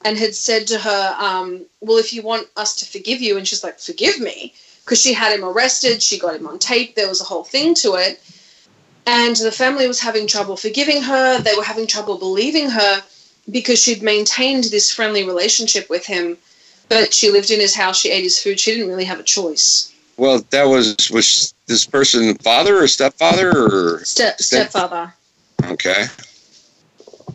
and 0.06 0.18
had 0.18 0.36
said 0.36 0.68
to 0.68 0.78
her, 0.78 1.16
um, 1.20 1.66
"Well, 1.82 1.98
if 1.98 2.14
you 2.14 2.22
want 2.22 2.48
us 2.56 2.76
to 2.76 2.86
forgive 2.86 3.22
you," 3.22 3.38
and 3.38 3.46
she's 3.48 3.64
like, 3.64 3.80
"Forgive 3.80 4.20
me," 4.20 4.54
because 4.84 5.02
she 5.02 5.14
had 5.14 5.34
him 5.34 5.44
arrested. 5.44 6.02
She 6.02 6.18
got 6.20 6.36
him 6.36 6.48
on 6.48 6.60
tape. 6.60 6.96
There 6.96 7.10
was 7.10 7.20
a 7.20 7.26
whole 7.26 7.44
thing 7.44 7.74
to 7.84 7.96
it. 7.96 8.22
And 9.08 9.36
the 9.36 9.52
family 9.52 9.88
was 9.88 10.00
having 10.00 10.28
trouble 10.28 10.58
forgiving 10.58 11.02
her. 11.02 11.40
They 11.40 11.56
were 11.56 11.64
having 11.64 11.88
trouble 11.88 12.18
believing 12.18 12.70
her 12.70 13.04
because 13.52 13.80
she'd 13.80 14.02
maintained 14.02 14.66
this 14.66 14.92
friendly 14.92 15.24
relationship 15.24 15.90
with 15.90 16.06
him. 16.06 16.38
But 16.90 17.14
she 17.14 17.30
lived 17.32 17.52
in 17.52 17.60
his 17.60 17.76
house. 17.76 18.00
She 18.00 18.12
ate 18.12 18.24
his 18.24 18.40
food. 18.40 18.60
She 18.60 18.72
didn't 18.72 18.90
really 18.90 19.06
have 19.06 19.20
a 19.20 19.24
choice. 19.24 19.92
Well, 20.18 20.44
that 20.52 20.64
was 20.64 20.96
was 21.12 21.54
this 21.66 21.86
person 21.86 22.36
father 22.36 22.82
or 22.82 22.88
stepfather 22.88 23.50
or 23.52 24.06
Step 24.06 24.40
stepfather. 24.40 25.14
okay? 25.64 26.06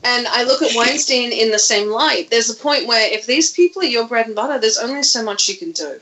And 0.02 0.26
I 0.28 0.44
look 0.44 0.62
at 0.62 0.74
Weinstein 0.74 1.30
in 1.32 1.50
the 1.50 1.58
same 1.58 1.90
light. 1.90 2.30
There's 2.30 2.50
a 2.50 2.54
point 2.54 2.86
where 2.86 3.12
if 3.12 3.26
these 3.26 3.52
people 3.52 3.82
are 3.82 3.86
your 3.86 4.08
bread 4.08 4.26
and 4.26 4.34
butter, 4.34 4.58
there's 4.58 4.78
only 4.78 5.02
so 5.02 5.22
much 5.22 5.48
you 5.48 5.56
can 5.56 5.72
do. 5.72 6.00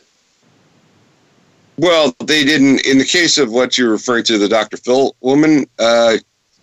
Well, 1.78 2.14
they 2.24 2.44
didn't. 2.44 2.86
In 2.86 2.98
the 2.98 3.04
case 3.04 3.38
of 3.38 3.50
what 3.50 3.76
you're 3.76 3.90
referring 3.90 4.24
to, 4.24 4.38
the 4.38 4.48
Dr. 4.48 4.76
Phil 4.76 5.16
woman, 5.20 5.66
uh, 5.78 6.18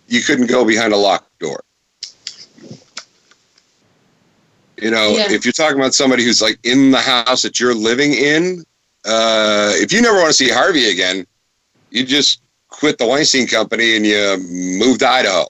you 0.08 0.20
couldn't 0.22 0.46
go 0.46 0.64
behind 0.64 0.92
a 0.92 0.96
locked 0.96 1.38
door. 1.38 1.62
You 4.78 4.90
know, 4.90 5.16
Yeah. 5.16 5.32
if 5.32 5.44
you're 5.44 5.52
talking 5.52 5.78
about 5.78 5.94
somebody 5.94 6.22
who's 6.22 6.42
like 6.42 6.58
in 6.62 6.90
the 6.90 7.00
house 7.00 7.42
that 7.42 7.58
you're 7.58 7.74
living 7.74 8.12
in, 8.12 8.64
uh, 9.06 9.72
if 9.74 9.92
you 9.92 10.02
never 10.02 10.18
want 10.18 10.28
to 10.28 10.34
see 10.34 10.50
Harvey 10.50 10.90
again, 10.90 11.26
you 11.90 12.04
just 12.04 12.40
quit 12.78 12.98
the 12.98 13.06
Weinstein 13.06 13.46
Company 13.46 13.96
and 13.96 14.06
you 14.06 14.36
move 14.78 14.98
to 14.98 15.08
Idaho. 15.08 15.46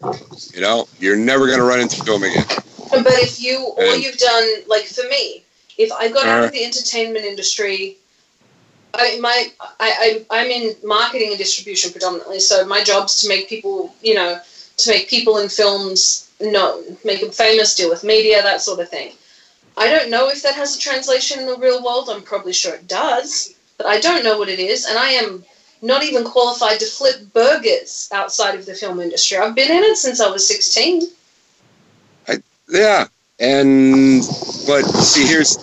You 0.55 0.61
know, 0.61 0.89
you're 0.99 1.17
never 1.17 1.47
going 1.47 1.59
to 1.59 1.65
run 1.65 1.81
into 1.81 2.03
him 2.13 2.23
again. 2.23 2.45
But 2.91 3.07
if 3.27 3.41
you, 3.41 3.59
all 3.59 3.81
And- 3.81 4.03
you've 4.03 4.17
done, 4.19 4.49
like 4.69 4.85
for 4.85 5.07
me, 5.09 5.43
if 5.79 5.93
I 5.93 6.09
got 6.09 6.27
out 6.27 6.43
Uh. 6.43 6.47
of 6.47 6.53
the 6.53 6.65
entertainment 6.65 7.25
industry, 7.25 7.97
I 8.95 9.19
my 9.21 9.51
I, 9.61 10.25
I 10.31 10.41
I'm 10.41 10.51
in 10.51 10.75
marketing 10.83 11.29
and 11.31 11.39
distribution 11.39 11.91
predominantly. 11.93 12.41
So 12.41 12.65
my 12.65 12.83
job's 12.83 13.21
to 13.23 13.29
make 13.29 13.49
people, 13.49 13.95
you 14.03 14.15
know, 14.15 14.41
to 14.79 14.91
make 14.91 15.09
people 15.09 15.37
in 15.39 15.49
films 15.51 16.29
known, 16.41 16.97
make 17.05 17.21
them 17.21 17.31
famous, 17.31 17.75
deal 17.75 17.91
with 17.91 18.05
media, 18.05 18.43
that 18.43 18.63
sort 18.63 18.81
of 18.81 18.89
thing. 18.89 19.13
I 19.77 19.91
don't 19.91 20.09
know 20.11 20.29
if 20.31 20.43
that 20.45 20.55
has 20.55 20.77
a 20.77 20.79
translation 20.79 21.41
in 21.41 21.47
the 21.47 21.59
real 21.59 21.83
world. 21.85 22.09
I'm 22.09 22.23
probably 22.23 22.55
sure 22.55 22.75
it 22.75 22.89
does, 22.89 23.55
but 23.77 23.87
I 23.87 24.01
don't 24.01 24.25
know 24.25 24.39
what 24.39 24.49
it 24.49 24.59
is, 24.59 24.87
and 24.87 24.97
I 24.99 25.11
am 25.11 25.45
not 25.83 26.03
even 26.03 26.25
qualified 26.25 26.81
to 26.81 26.87
flip 26.87 27.33
burgers 27.33 28.09
outside 28.13 28.55
of 28.55 28.67
the 28.67 28.75
film 28.75 29.01
industry. 29.01 29.39
I've 29.39 29.55
been 29.55 29.71
in 29.71 29.85
it 29.85 29.97
since 29.97 30.21
I 30.21 30.31
was 30.31 30.47
16. 30.47 31.03
Yeah, 32.69 33.07
and 33.39 34.23
but 34.67 34.83
see, 34.83 35.25
here's 35.25 35.57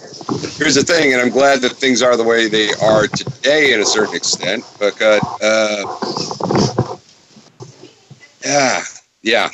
here's 0.58 0.75
the 0.75 0.84
thing, 0.84 1.12
and 1.12 1.22
I'm 1.22 1.32
glad 1.32 1.62
that 1.62 1.74
things 1.74 2.01
are 2.01 2.15
the 2.15 2.24
way 2.24 2.48
they 2.48 2.70
are 2.82 3.08
today, 3.08 3.74
in 3.74 3.82
a 3.82 3.86
certain 3.86 4.15
extent. 4.15 4.63
Because 4.79 5.22
uh, 5.41 6.98
yeah, 8.46 8.84
yeah, 9.22 9.50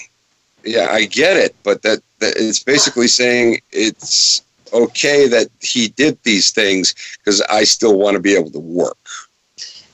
yeah, 0.64 0.90
I 0.92 1.06
get 1.06 1.38
it, 1.38 1.56
but 1.64 1.82
that, 1.84 2.02
that 2.20 2.36
it's 2.38 2.64
basically 2.64 3.08
saying 3.08 3.62
it's 3.72 4.44
okay 4.74 5.28
that 5.28 5.48
he 5.62 5.88
did 5.90 6.22
these 6.24 6.52
things 6.52 6.94
because 7.18 7.42
I 7.50 7.64
still 7.64 7.98
want 7.98 8.16
to 8.16 8.20
be 8.20 8.36
able 8.36 8.52
to 8.52 8.60
work. 8.60 8.98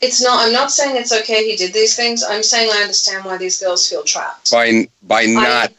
It's 0.05 0.21
not. 0.21 0.45
I'm 0.45 0.53
not 0.53 0.71
saying 0.71 0.95
it's 0.95 1.11
okay 1.11 1.49
he 1.49 1.55
did 1.55 1.73
these 1.73 1.95
things. 1.95 2.23
I'm 2.23 2.43
saying 2.43 2.69
I 2.73 2.81
understand 2.81 3.25
why 3.25 3.37
these 3.37 3.59
girls 3.59 3.89
feel 3.89 4.03
trapped. 4.03 4.51
by 4.51 4.87
by 5.03 5.25
not 5.25 5.69
I, 5.71 5.75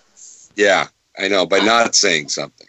yeah 0.57 0.89
i 1.19 1.29
know 1.29 1.47
by 1.47 1.59
not 1.61 1.95
saying 1.95 2.29
something 2.29 2.69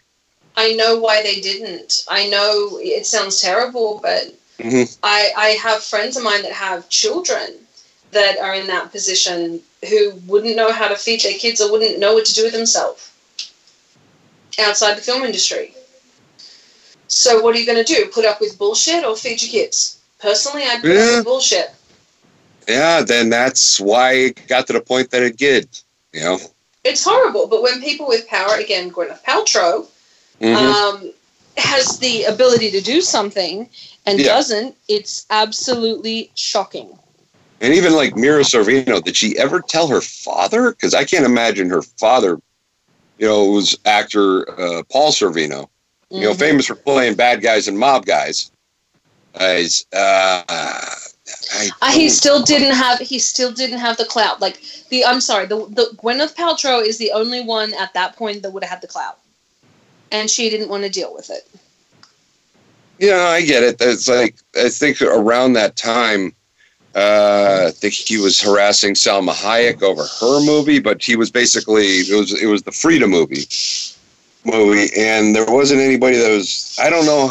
I 0.56 0.72
know 0.74 0.98
why 0.98 1.22
they 1.22 1.40
didn't. 1.40 2.04
I 2.08 2.28
know 2.28 2.80
it 2.82 3.06
sounds 3.06 3.40
terrible, 3.40 4.00
but 4.02 4.34
Mhm. 4.58 4.96
I 5.02 5.32
I 5.36 5.48
have 5.50 5.84
friends 5.84 6.16
of 6.16 6.24
mine 6.24 6.42
that 6.42 6.52
have 6.52 6.88
children 6.88 7.66
that 8.10 8.38
are 8.38 8.54
in 8.54 8.66
that 8.66 8.90
position 8.90 9.62
who 9.88 10.00
wouldn't 10.26 10.56
know 10.56 10.72
how 10.72 10.88
to 10.88 10.96
feed 10.96 11.20
their 11.22 11.38
kids 11.38 11.60
or 11.60 11.70
wouldn't 11.70 11.98
know 12.00 12.14
what 12.14 12.26
to 12.26 12.34
do 12.34 12.42
with 12.44 12.52
themselves 12.54 13.08
outside 14.58 14.96
the 14.96 15.02
film 15.02 15.22
industry. 15.24 15.74
So 17.06 17.40
what 17.40 17.54
are 17.54 17.58
you 17.58 17.66
going 17.66 17.84
to 17.84 17.94
do? 17.94 18.06
Put 18.06 18.24
up 18.24 18.40
with 18.40 18.58
bullshit 18.58 19.04
or 19.04 19.14
feed 19.16 19.40
your 19.42 19.50
kids? 19.50 19.97
Personally, 20.18 20.62
I'd 20.64 20.80
put 20.82 20.90
up 20.90 20.96
Yeah. 20.96 21.22
bullshit. 21.22 21.70
yeah 22.68 23.02
then 23.02 23.30
that's 23.30 23.80
why 23.80 24.12
it 24.12 24.46
got 24.48 24.66
to 24.66 24.72
the 24.74 24.80
point 24.80 25.10
that 25.10 25.22
it 25.22 25.36
did 25.36 25.68
you 26.12 26.20
know 26.20 26.38
It's 26.84 27.04
horrible, 27.04 27.46
but 27.48 27.62
when 27.62 27.80
people 27.82 28.06
with 28.08 28.26
power, 28.28 28.54
again, 28.54 28.90
Gwyneth 28.90 29.22
Paltrow, 29.24 29.86
Mhm. 30.40 30.56
um, 30.56 31.12
has 31.56 31.98
the 31.98 32.24
ability 32.24 32.70
to 32.70 32.80
do 32.80 33.00
something 33.02 33.68
and 34.06 34.18
Yeah. 34.20 34.26
doesn't, 34.26 34.76
it's 34.88 35.26
absolutely 35.30 36.30
shocking. 36.34 36.98
and 37.60 37.74
even 37.74 37.92
like 37.94 38.14
mira 38.16 38.42
sorvino 38.44 39.02
did 39.02 39.16
she 39.16 39.36
ever 39.36 39.60
tell 39.60 39.88
her 39.88 40.00
father 40.00 40.70
because 40.70 40.94
i 40.94 41.04
can't 41.04 41.24
imagine 41.26 41.68
her 41.68 41.82
father 41.82 42.38
you 43.18 43.26
know 43.26 43.46
was 43.46 43.76
actor 43.84 44.48
uh, 44.60 44.82
paul 44.92 45.10
sorvino 45.10 45.68
you 46.10 46.20
know 46.20 46.32
Mhm. 46.32 46.38
famous 46.38 46.66
for 46.66 46.76
playing 46.76 47.14
bad 47.16 47.42
guys 47.42 47.66
and 47.66 47.76
mob 47.76 48.06
guys 48.06 48.52
guys 49.36 49.86
uh, 49.92 50.44
I 51.52 51.70
Uh, 51.80 51.92
he 51.92 52.08
still 52.08 52.42
didn't 52.42 52.74
have. 52.74 52.98
He 52.98 53.18
still 53.18 53.52
didn't 53.52 53.78
have 53.78 53.96
the 53.96 54.04
clout. 54.04 54.40
Like 54.40 54.60
the. 54.90 55.04
I'm 55.04 55.20
sorry. 55.20 55.46
The 55.46 55.56
the 55.56 55.90
Gwyneth 55.96 56.34
Paltrow 56.34 56.82
is 56.82 56.98
the 56.98 57.12
only 57.12 57.42
one 57.42 57.74
at 57.74 57.94
that 57.94 58.16
point 58.16 58.42
that 58.42 58.50
would 58.50 58.62
have 58.62 58.70
had 58.70 58.80
the 58.80 58.86
clout, 58.86 59.18
and 60.10 60.30
she 60.30 60.50
didn't 60.50 60.68
want 60.68 60.84
to 60.84 60.90
deal 60.90 61.14
with 61.14 61.30
it. 61.30 61.48
Yeah, 62.98 63.28
I 63.28 63.42
get 63.42 63.62
it. 63.62 63.76
It's 63.80 64.08
like 64.08 64.36
I 64.56 64.68
think 64.68 65.00
around 65.02 65.52
that 65.54 65.76
time, 65.76 66.34
uh, 66.94 67.66
I 67.68 67.70
think 67.70 67.94
he 67.94 68.18
was 68.18 68.40
harassing 68.40 68.94
Salma 68.94 69.32
Hayek 69.32 69.82
over 69.82 70.04
her 70.04 70.44
movie, 70.44 70.80
but 70.80 71.02
he 71.02 71.16
was 71.16 71.30
basically 71.30 71.84
it 71.84 72.16
was 72.18 72.42
it 72.42 72.46
was 72.46 72.62
the 72.62 72.72
Frida 72.72 73.06
movie 73.06 73.46
movie, 74.44 74.88
and 74.96 75.34
there 75.34 75.46
wasn't 75.46 75.80
anybody 75.80 76.16
that 76.16 76.30
was 76.30 76.76
I 76.80 76.90
don't 76.90 77.06
know 77.06 77.28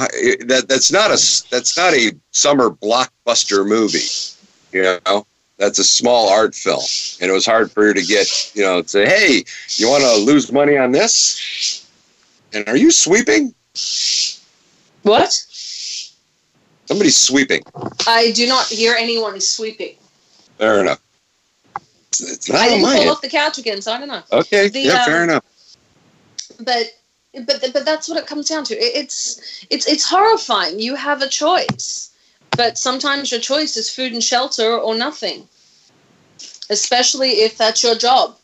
that 0.48 0.66
that's 0.68 0.92
not 0.92 1.12
a 1.12 1.18
that's 1.50 1.78
not 1.78 1.94
a 1.94 2.12
summer 2.32 2.70
blockbuster 2.70 3.68
movie, 3.68 4.08
you 4.72 5.00
know. 5.06 5.26
That's 5.58 5.80
a 5.80 5.84
small 5.84 6.30
art 6.30 6.54
film, 6.54 6.84
and 7.20 7.32
it 7.32 7.34
was 7.34 7.46
hard 7.46 7.72
for 7.72 7.86
her 7.86 7.94
to 7.94 8.04
get, 8.04 8.52
you 8.56 8.62
know, 8.62 8.84
to 8.84 8.88
say, 8.88 9.06
"Hey, 9.08 9.44
you 9.78 9.90
want 9.90 10.04
to 10.04 10.16
lose 10.18 10.52
money 10.52 10.78
on 10.78 10.92
this?" 10.92 11.90
And 12.54 12.68
are 12.68 12.78
you 12.78 12.92
sweeping? 12.92 13.56
What? 15.02 15.32
Somebody's 16.86 17.18
sweeping. 17.18 17.64
I 18.08 18.32
do 18.32 18.48
not 18.48 18.68
hear 18.68 18.96
anyone 18.96 19.42
sweeping. 19.42 19.96
Fair 20.58 20.82
enough. 20.82 21.02
It's, 22.10 22.22
it's 22.22 22.50
not 22.50 22.62
I 22.62 22.70
didn't 22.70 22.86
fall 22.86 23.10
off 23.10 23.22
the 23.22 23.30
couch 23.30 23.58
again, 23.58 23.82
so 23.82 23.92
I 23.92 24.00
don't 24.00 24.08
know. 24.08 24.22
Okay, 24.32 24.70
The, 24.70 24.80
yeah, 24.82 24.94
um, 24.94 25.06
fair 25.06 25.24
enough. 25.24 25.44
But 26.60 26.94
but 27.46 27.70
but 27.74 27.86
that's 27.86 28.10
what 28.10 28.18
it 28.18 28.28
comes 28.28 28.50
down 28.50 28.64
to. 28.66 28.76
It's 28.76 29.66
it's 29.70 29.88
it's 29.88 30.10
horrifying. 30.10 30.80
You 30.80 30.96
have 30.96 31.22
a 31.22 31.30
choice, 31.30 32.12
but 32.56 32.78
sometimes 32.78 33.32
your 33.32 33.42
choice 33.42 33.78
is 33.78 33.90
food 33.90 34.14
and 34.14 34.24
shelter 34.24 34.78
or 34.78 34.96
nothing. 34.96 35.48
Especially 36.70 37.30
if 37.30 37.58
that's 37.58 37.84
your 37.84 37.96
job. 37.96 38.38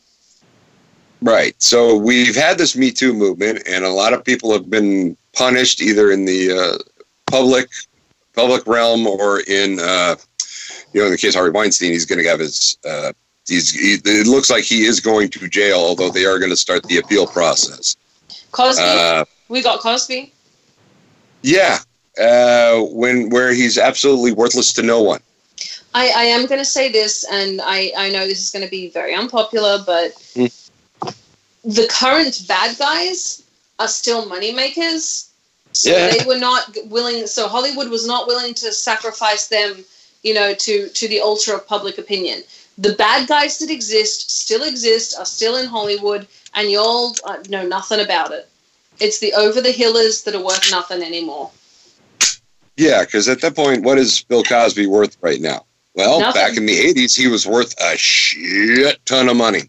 Right. 1.20 1.54
So 1.58 1.96
we've 1.96 2.34
had 2.34 2.58
this 2.58 2.76
Me 2.76 2.90
Too 2.90 3.14
movement, 3.14 3.62
and 3.66 3.84
a 3.84 3.90
lot 3.90 4.12
of 4.12 4.24
people 4.24 4.52
have 4.52 4.68
been 4.68 5.16
punished 5.32 5.80
either 5.80 6.10
in 6.10 6.24
the 6.24 6.52
uh, 6.52 6.78
public 7.26 7.68
public 8.34 8.66
realm 8.66 9.06
or 9.06 9.40
in, 9.40 9.78
uh, 9.80 10.16
you 10.92 11.00
know, 11.00 11.06
in 11.06 11.12
the 11.12 11.18
case 11.18 11.34
of 11.34 11.36
Harvey 11.36 11.50
Weinstein, 11.50 11.92
he's 11.92 12.04
going 12.04 12.22
to 12.22 12.28
have 12.28 12.40
his. 12.40 12.78
Uh, 12.88 13.12
he's. 13.46 13.72
He, 13.72 13.94
it 14.04 14.26
looks 14.26 14.50
like 14.50 14.64
he 14.64 14.84
is 14.84 15.00
going 15.00 15.30
to 15.30 15.48
jail, 15.48 15.78
although 15.78 16.10
they 16.10 16.26
are 16.26 16.38
going 16.38 16.50
to 16.50 16.56
start 16.56 16.82
the 16.84 16.98
appeal 16.98 17.26
process. 17.26 17.96
Cosby, 18.54 18.82
Uh, 18.82 19.24
we 19.48 19.62
got 19.62 19.80
Cosby. 19.80 20.32
Yeah, 21.42 21.78
uh, 22.18 22.80
when 22.80 23.28
where 23.30 23.52
he's 23.52 23.76
absolutely 23.78 24.32
worthless 24.32 24.72
to 24.74 24.82
no 24.82 25.02
one. 25.02 25.20
I, 25.94 26.04
I 26.16 26.24
am 26.24 26.46
going 26.46 26.60
to 26.60 26.64
say 26.64 26.90
this, 26.90 27.24
and 27.30 27.60
I, 27.62 27.92
I 27.96 28.10
know 28.10 28.26
this 28.26 28.40
is 28.40 28.50
going 28.50 28.64
to 28.64 28.70
be 28.70 28.88
very 28.88 29.14
unpopular, 29.14 29.82
but 29.84 30.12
Mm. 30.34 30.50
the 31.64 31.86
current 31.88 32.42
bad 32.48 32.76
guys 32.78 33.42
are 33.78 33.88
still 33.88 34.26
moneymakers. 34.26 35.26
So 35.72 35.90
Yeah. 35.90 36.10
they 36.10 36.24
were 36.24 36.38
not 36.38 36.76
willing. 36.86 37.26
So 37.26 37.48
Hollywood 37.48 37.88
was 37.90 38.06
not 38.06 38.26
willing 38.26 38.54
to 38.54 38.72
sacrifice 38.72 39.48
them, 39.48 39.84
you 40.22 40.34
know, 40.34 40.54
to 40.54 40.88
to 40.88 41.08
the 41.08 41.20
altar 41.20 41.54
of 41.54 41.66
public 41.66 41.98
opinion. 41.98 42.42
The 42.78 42.94
bad 42.94 43.28
guys 43.28 43.58
that 43.58 43.70
exist 43.70 44.30
still 44.42 44.62
exist, 44.62 45.14
are 45.18 45.26
still 45.26 45.56
in 45.56 45.66
Hollywood, 45.66 46.26
and 46.54 46.70
y'all 46.70 47.14
uh, 47.24 47.38
know 47.48 47.66
nothing 47.66 48.00
about 48.00 48.32
it. 48.32 48.48
It's 49.00 49.18
the 49.20 49.32
over 49.34 49.60
the 49.60 49.72
hillers 49.72 50.22
that 50.24 50.34
are 50.34 50.42
worth 50.44 50.70
nothing 50.70 51.02
anymore. 51.02 51.50
Yeah, 52.76 53.04
because 53.04 53.28
at 53.28 53.40
that 53.42 53.54
point, 53.54 53.84
what 53.84 53.98
is 53.98 54.22
Bill 54.24 54.42
Cosby 54.42 54.86
worth 54.86 55.16
right 55.20 55.40
now? 55.40 55.64
Well, 55.94 56.20
Nothing. 56.20 56.42
back 56.42 56.56
in 56.56 56.66
the 56.66 56.76
'80s, 56.76 57.16
he 57.16 57.28
was 57.28 57.46
worth 57.46 57.74
a 57.80 57.96
shit 57.96 59.04
ton 59.06 59.28
of 59.28 59.36
money. 59.36 59.62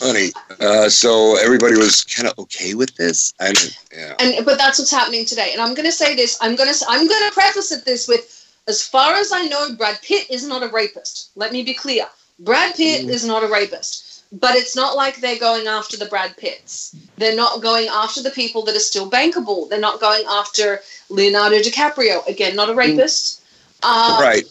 Money. 0.00 0.30
Uh, 0.60 0.88
so 0.88 1.36
everybody 1.38 1.76
was 1.76 2.04
kind 2.04 2.28
of 2.28 2.38
okay 2.38 2.74
with 2.74 2.94
this. 2.96 3.32
I. 3.40 3.52
Yeah. 3.96 4.14
and 4.20 4.44
but 4.44 4.58
that's 4.58 4.78
what's 4.78 4.90
happening 4.90 5.24
today 5.24 5.50
and 5.52 5.60
i'm 5.62 5.74
going 5.74 5.86
to 5.86 5.90
say 5.92 6.14
this 6.14 6.36
i'm 6.40 6.54
going 6.56 6.72
to 6.72 6.84
i'm 6.88 7.08
going 7.08 7.28
to 7.28 7.32
preface 7.32 7.72
it 7.72 7.84
this 7.84 8.06
with 8.06 8.46
as 8.68 8.84
far 8.84 9.14
as 9.14 9.32
i 9.32 9.42
know 9.46 9.74
brad 9.76 9.98
pitt 10.02 10.30
is 10.30 10.46
not 10.46 10.62
a 10.62 10.68
rapist 10.68 11.30
let 11.34 11.50
me 11.52 11.62
be 11.64 11.72
clear 11.74 12.04
brad 12.40 12.74
pitt 12.76 13.06
Mm. 13.06 13.10
is 13.10 13.24
not 13.24 13.42
a 13.42 13.48
rapist 13.48 14.07
but 14.30 14.54
it's 14.56 14.76
not 14.76 14.94
like 14.96 15.16
they're 15.20 15.38
going 15.38 15.66
after 15.66 15.96
the 15.96 16.06
brad 16.06 16.36
pitts 16.36 16.94
they're 17.16 17.36
not 17.36 17.62
going 17.62 17.88
after 17.88 18.22
the 18.22 18.30
people 18.30 18.62
that 18.64 18.76
are 18.76 18.80
still 18.80 19.10
bankable 19.10 19.68
they're 19.68 19.80
not 19.80 20.00
going 20.00 20.22
after 20.28 20.80
leonardo 21.08 21.56
dicaprio 21.56 22.26
again 22.26 22.54
not 22.54 22.68
a 22.68 22.74
rapist 22.74 23.42
um, 23.82 24.20
right. 24.20 24.44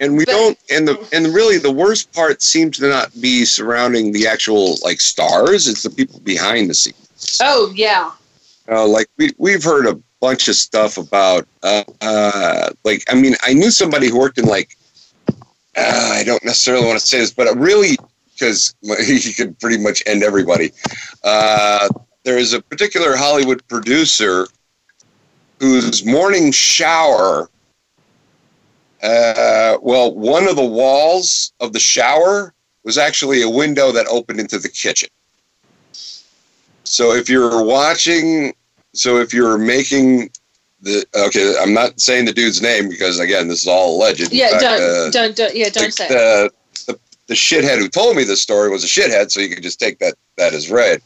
And 0.00 0.16
we 0.16 0.24
but- 0.24 0.32
don't. 0.32 0.58
And 0.70 0.86
the 0.86 1.08
and 1.12 1.28
really 1.28 1.58
the 1.58 1.72
worst 1.72 2.12
part 2.12 2.42
seems 2.42 2.78
to 2.78 2.88
not 2.88 3.10
be 3.20 3.44
surrounding 3.44 4.12
the 4.12 4.26
actual 4.26 4.76
like 4.82 5.00
stars. 5.00 5.66
It's 5.66 5.82
the 5.82 5.90
people 5.90 6.20
behind 6.20 6.68
the 6.68 6.74
scenes. 6.74 7.38
oh 7.42 7.72
yeah 7.74 8.12
Uh, 8.68 8.86
like 8.86 9.08
we 9.16 9.32
we've 9.38 9.64
heard 9.64 9.86
a 9.86 9.98
bunch 10.20 10.48
of 10.48 10.56
stuff 10.56 10.98
about. 10.98 11.46
Uh, 11.62 11.84
uh, 12.00 12.70
like 12.84 13.04
I 13.08 13.14
mean, 13.14 13.34
I 13.42 13.54
knew 13.54 13.70
somebody 13.70 14.08
who 14.08 14.18
worked 14.18 14.38
in 14.38 14.44
like. 14.44 14.76
Uh, 15.78 16.10
I 16.12 16.24
don't 16.24 16.42
necessarily 16.44 16.86
want 16.86 16.98
to 16.98 17.06
say 17.06 17.18
this, 17.18 17.32
but 17.32 17.54
really, 17.56 17.98
because 18.38 18.74
he 19.06 19.32
could 19.32 19.58
pretty 19.58 19.78
much 19.78 20.02
end 20.06 20.22
everybody. 20.22 20.72
Uh, 21.24 21.88
there 22.24 22.38
is 22.38 22.52
a 22.52 22.60
particular 22.60 23.16
Hollywood 23.16 23.66
producer 23.68 24.46
whose 25.60 26.04
morning 26.04 26.52
shower. 26.52 27.48
Uh, 29.02 29.78
well, 29.80 30.14
one 30.14 30.48
of 30.48 30.56
the 30.56 30.64
walls 30.64 31.52
of 31.60 31.72
the 31.72 31.78
shower 31.78 32.52
was 32.84 32.98
actually 32.98 33.42
a 33.42 33.48
window 33.48 33.92
that 33.92 34.06
opened 34.06 34.40
into 34.40 34.58
the 34.58 34.68
kitchen. 34.68 35.08
So 36.84 37.12
if 37.12 37.28
you're 37.28 37.62
watching, 37.62 38.54
so 38.94 39.18
if 39.18 39.34
you're 39.34 39.58
making 39.58 40.30
the 40.82 41.04
okay, 41.14 41.54
I'm 41.60 41.74
not 41.74 42.00
saying 42.00 42.26
the 42.26 42.32
dude's 42.32 42.62
name 42.62 42.88
because 42.88 43.18
again, 43.18 43.48
this 43.48 43.62
is 43.62 43.68
all 43.68 43.96
alleged. 43.96 44.32
Yeah 44.32 44.50
fact, 44.50 44.62
don't, 44.62 44.80
uh, 44.80 45.10
don't 45.10 45.36
don't 45.36 45.56
yeah 45.56 45.68
don't 45.68 45.92
say 45.92 46.08
the, 46.08 46.50
the 47.26 47.34
the 47.34 47.34
shithead 47.34 47.78
who 47.78 47.88
told 47.88 48.16
me 48.16 48.24
this 48.24 48.42
story 48.42 48.70
was 48.70 48.84
a 48.84 48.86
shithead, 48.86 49.30
so 49.30 49.40
you 49.40 49.48
could 49.48 49.62
just 49.62 49.80
take 49.80 49.98
that 49.98 50.14
that 50.36 50.54
as 50.54 50.70
read. 50.70 51.02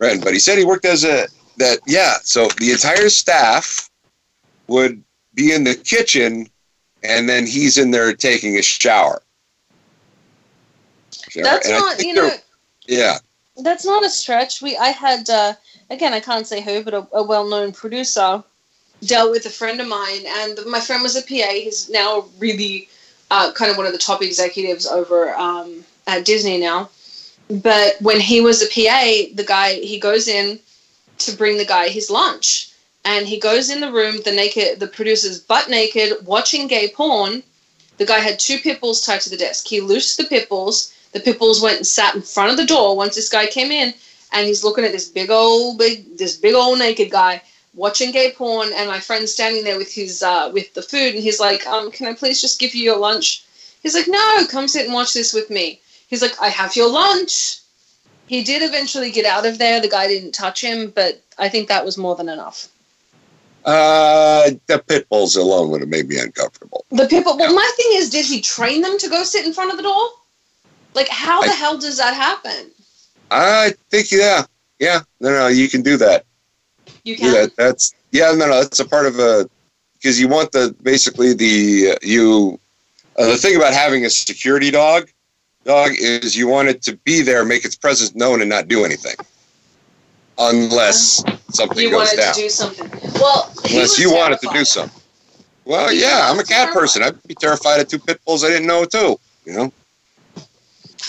Read, 0.00 0.22
but 0.22 0.32
he 0.32 0.38
said 0.38 0.58
he 0.58 0.64
worked 0.64 0.84
as 0.84 1.04
a 1.04 1.26
that 1.58 1.78
yeah. 1.86 2.14
So 2.22 2.48
the 2.58 2.72
entire 2.72 3.08
staff 3.08 3.90
would 4.66 5.02
be 5.34 5.52
in 5.52 5.64
the 5.64 5.74
kitchen, 5.74 6.48
and 7.02 7.28
then 7.28 7.46
he's 7.46 7.78
in 7.78 7.90
there 7.90 8.12
taking 8.14 8.56
a 8.58 8.62
shower. 8.62 9.22
that's 11.34 11.68
And 11.68 11.78
not 11.78 12.00
you 12.00 12.14
know 12.14 12.30
yeah. 12.86 13.18
That's 13.56 13.84
not 13.84 14.04
a 14.04 14.10
stretch. 14.10 14.62
We 14.62 14.76
I 14.76 14.88
had 14.88 15.28
uh, 15.30 15.54
again 15.90 16.12
I 16.12 16.20
can't 16.20 16.46
say 16.46 16.60
who, 16.60 16.82
but 16.82 16.94
a, 16.94 17.06
a 17.12 17.22
well-known 17.22 17.72
producer 17.72 18.42
dealt 19.04 19.30
with 19.30 19.46
a 19.46 19.50
friend 19.50 19.80
of 19.80 19.88
mine, 19.88 20.24
and 20.26 20.58
my 20.66 20.80
friend 20.80 21.02
was 21.02 21.16
a 21.16 21.22
PA. 21.22 21.52
He's 21.52 21.90
now 21.90 22.26
really 22.38 22.88
uh, 23.30 23.52
kind 23.52 23.70
of 23.70 23.76
one 23.76 23.86
of 23.86 23.92
the 23.92 23.98
top 23.98 24.22
executives 24.22 24.86
over 24.86 25.34
um, 25.34 25.84
at 26.06 26.24
Disney 26.24 26.58
now. 26.58 26.88
But 27.48 27.96
when 28.00 28.20
he 28.20 28.40
was 28.40 28.62
a 28.62 28.66
PA, 28.66 29.34
the 29.34 29.44
guy 29.46 29.74
he 29.74 29.98
goes 29.98 30.28
in 30.28 30.58
to 31.18 31.32
bring 31.36 31.58
the 31.58 31.64
guy 31.64 31.88
his 31.88 32.10
lunch, 32.10 32.70
and 33.04 33.26
he 33.26 33.38
goes 33.38 33.70
in 33.70 33.80
the 33.80 33.92
room. 33.92 34.20
The 34.24 34.32
naked 34.32 34.80
the 34.80 34.86
producer's 34.86 35.40
butt 35.40 35.68
naked, 35.68 36.24
watching 36.24 36.68
gay 36.68 36.88
porn. 36.88 37.42
The 37.98 38.06
guy 38.06 38.20
had 38.20 38.38
two 38.38 38.58
pit 38.58 38.80
bulls 38.80 39.02
tied 39.02 39.20
to 39.22 39.30
the 39.30 39.36
desk. 39.36 39.68
He 39.68 39.80
loosed 39.80 40.16
the 40.16 40.24
pit 40.24 40.48
bulls. 40.48 40.92
The 41.12 41.20
pit 41.20 41.38
bulls 41.38 41.60
went 41.60 41.76
and 41.76 41.86
sat 41.86 42.14
in 42.14 42.22
front 42.22 42.50
of 42.50 42.56
the 42.56 42.66
door 42.66 42.96
once 42.96 43.14
this 43.14 43.28
guy 43.28 43.46
came 43.46 43.70
in, 43.70 43.94
and 44.32 44.46
he's 44.46 44.64
looking 44.64 44.84
at 44.84 44.92
this 44.92 45.08
big 45.08 45.30
old 45.30 45.78
big 45.78 46.16
this 46.16 46.36
big 46.36 46.54
old 46.54 46.78
naked 46.78 47.10
guy 47.10 47.42
watching 47.74 48.12
gay 48.12 48.32
porn, 48.32 48.70
and 48.74 48.88
my 48.88 49.00
friend's 49.00 49.32
standing 49.32 49.64
there 49.64 49.78
with 49.78 49.92
his 49.92 50.22
uh, 50.22 50.50
with 50.52 50.72
the 50.74 50.82
food, 50.82 51.14
and 51.14 51.22
he's 51.22 51.40
like, 51.40 51.66
um, 51.66 51.90
"Can 51.90 52.06
I 52.06 52.14
please 52.14 52.40
just 52.40 52.58
give 52.58 52.74
you 52.74 52.82
your 52.84 52.98
lunch?" 52.98 53.44
He's 53.82 53.94
like, 53.94 54.08
"No, 54.08 54.46
come 54.50 54.68
sit 54.68 54.84
and 54.86 54.94
watch 54.94 55.12
this 55.12 55.32
with 55.32 55.50
me." 55.50 55.80
He's 56.08 56.22
like, 56.22 56.40
"I 56.40 56.48
have 56.48 56.76
your 56.76 56.88
lunch." 56.88 57.58
He 58.26 58.42
did 58.42 58.62
eventually 58.62 59.10
get 59.10 59.26
out 59.26 59.44
of 59.44 59.58
there. 59.58 59.80
The 59.80 59.88
guy 59.88 60.06
didn't 60.06 60.32
touch 60.32 60.62
him, 60.62 60.90
but 60.90 61.20
I 61.38 61.48
think 61.48 61.68
that 61.68 61.84
was 61.84 61.98
more 61.98 62.16
than 62.16 62.28
enough. 62.28 62.68
Uh, 63.64 64.50
the 64.66 64.78
pit 64.78 65.08
bulls 65.08 65.36
alone 65.36 65.70
would 65.70 65.80
have 65.80 65.88
made 65.88 66.08
me 66.08 66.18
uncomfortable. 66.18 66.84
The 66.90 67.06
people. 67.06 67.36
Well, 67.36 67.54
my 67.54 67.72
thing 67.76 67.86
is, 67.92 68.10
did 68.10 68.24
he 68.26 68.40
train 68.40 68.82
them 68.82 68.98
to 68.98 69.08
go 69.08 69.24
sit 69.24 69.44
in 69.44 69.52
front 69.52 69.70
of 69.70 69.76
the 69.76 69.82
door? 69.82 70.08
Like, 70.94 71.08
how 71.08 71.42
the 71.42 71.50
I- 71.50 71.54
hell 71.54 71.78
does 71.78 71.98
that 71.98 72.14
happen? 72.14 72.70
I 73.30 73.74
think 73.90 74.12
yeah, 74.12 74.44
yeah. 74.78 75.00
No, 75.20 75.30
no, 75.30 75.46
you 75.48 75.68
can 75.68 75.82
do 75.82 75.96
that. 75.96 76.24
You 77.04 77.16
can. 77.16 77.32
that. 77.32 77.56
That's 77.56 77.94
yeah, 78.12 78.32
no, 78.32 78.46
no, 78.46 78.60
that's 78.62 78.80
a 78.80 78.84
part 78.88 79.06
of 79.06 79.18
a 79.18 79.48
because 79.94 80.20
you 80.20 80.28
want 80.28 80.52
the 80.52 80.74
basically 80.82 81.34
the 81.34 81.98
you 82.02 82.58
uh, 83.18 83.26
the 83.26 83.36
thing 83.36 83.56
about 83.56 83.72
having 83.74 84.04
a 84.04 84.10
security 84.10 84.70
dog 84.70 85.08
dog 85.64 85.92
is 85.98 86.36
you 86.36 86.48
want 86.48 86.68
it 86.68 86.82
to 86.82 86.96
be 87.04 87.22
there, 87.22 87.44
make 87.44 87.64
its 87.64 87.76
presence 87.76 88.14
known, 88.14 88.40
and 88.40 88.50
not 88.50 88.68
do 88.68 88.84
anything 88.84 89.14
unless 90.38 91.22
something 91.50 91.78
You 91.78 91.90
goes 91.90 92.08
wanted 92.08 92.16
down. 92.16 92.34
to 92.34 92.40
do 92.40 92.48
something. 92.48 92.90
Well, 93.14 93.52
Unless 93.70 93.98
you 93.98 94.12
wanted 94.12 94.40
to 94.40 94.48
do 94.52 94.64
something. 94.64 95.00
Well, 95.64 95.90
He 95.90 96.00
yeah, 96.02 96.28
I'm 96.30 96.38
a 96.38 96.44
cat 96.44 96.72
person. 96.74 97.02
I'd 97.02 97.22
be 97.24 97.34
terrified 97.34 97.80
of 97.80 97.88
two 97.88 97.98
pit 97.98 98.20
bulls 98.26 98.44
I 98.44 98.48
didn't 98.48 98.66
know 98.66 98.84
too. 98.84 99.18
You 99.46 99.52
know, 99.52 99.72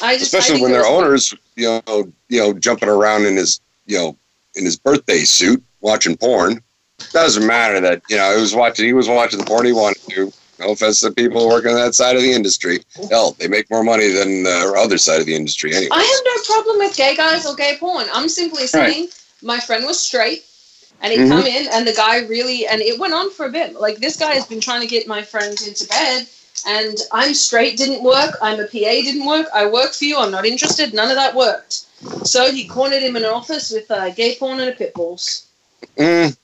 I 0.02 0.18
just, 0.18 0.34
especially 0.34 0.62
when 0.62 0.72
their 0.72 0.86
owners, 0.86 1.34
you 1.56 1.82
know, 1.88 2.12
you 2.30 2.40
know, 2.40 2.54
jumping 2.54 2.90
around 2.90 3.26
in 3.26 3.36
his, 3.38 3.60
you 3.86 3.98
know, 3.98 4.18
in 4.56 4.66
his 4.66 4.78
birthday 4.78 5.20
suit, 5.20 5.64
watching 5.86 6.18
porn. 6.18 6.62
Doesn't 7.12 7.46
matter 7.46 7.80
that 7.82 8.02
you 8.10 8.18
know 8.18 8.36
he 8.36 8.42
was 8.42 8.56
watching. 8.56 8.86
He 8.86 8.94
was 8.94 9.08
watching 9.08 9.40
the 9.40 9.46
porn 9.46 9.66
he 9.66 9.72
wanted 9.74 10.02
to. 10.10 10.34
No 10.60 10.72
offense 10.72 11.02
to 11.02 11.12
people 11.12 11.48
working 11.48 11.72
on 11.72 11.76
that 11.78 11.96
side 11.96 12.16
of 12.16 12.22
the 12.22 12.32
industry. 12.32 12.80
Hell, 13.10 13.36
they 13.38 13.48
make 13.50 13.70
more 13.70 13.84
money 13.84 14.08
than 14.08 14.44
the 14.44 14.74
other 14.78 14.98
side 14.98 15.20
of 15.20 15.26
the 15.26 15.36
industry 15.36 15.74
anyway. 15.76 15.90
I 15.92 16.04
have 16.04 16.22
no 16.26 16.56
problem 16.56 16.78
with 16.80 16.96
gay 16.96 17.16
guys 17.16 17.46
or 17.46 17.56
gay 17.56 17.76
porn. 17.78 18.08
I'm 18.14 18.30
simply 18.30 18.66
saying 18.68 19.10
my 19.42 19.60
friend 19.60 19.86
was 19.86 20.00
straight 20.00 20.46
and 21.02 21.12
he 21.12 21.20
Mhm. 21.20 21.30
come 21.30 21.46
in 21.46 21.68
and 21.68 21.86
the 21.86 21.94
guy 21.94 22.20
really 22.20 22.66
and 22.66 22.82
it 22.82 22.98
went 22.98 23.14
on 23.14 23.32
for 23.32 23.46
a 23.46 23.52
bit. 23.52 23.74
Like 23.80 23.98
this 23.98 24.16
guy 24.16 24.34
has 24.34 24.46
been 24.46 24.62
trying 24.62 24.82
to 24.82 24.88
get 24.88 25.08
my 25.08 25.22
friend 25.24 25.62
into 25.68 25.86
bed 25.88 26.26
and 26.66 26.98
I'm 27.12 27.34
straight 27.34 27.76
didn't 27.78 28.02
work. 28.02 28.38
I'm 28.42 28.60
a 28.62 28.66
PA 28.66 29.02
didn't 29.04 29.26
work. 29.26 29.48
I 29.54 29.66
work 29.66 29.94
for 29.94 30.06
you. 30.06 30.18
I'm 30.18 30.32
not 30.32 30.46
interested. 30.46 30.94
None 30.94 31.10
of 31.10 31.18
that 31.18 31.36
worked. 31.36 31.82
So 32.24 32.50
he 32.52 32.66
cornered 32.66 33.04
him 33.04 33.18
in 33.18 33.26
an 33.26 33.32
office 33.32 33.72
with 33.72 33.92
uh, 33.92 34.10
gay 34.12 34.36
porn 34.36 34.62
and 34.62 34.70
a 34.70 34.74
pit 34.74 34.94
bulls. 34.94 35.44
Mm, 35.98 36.36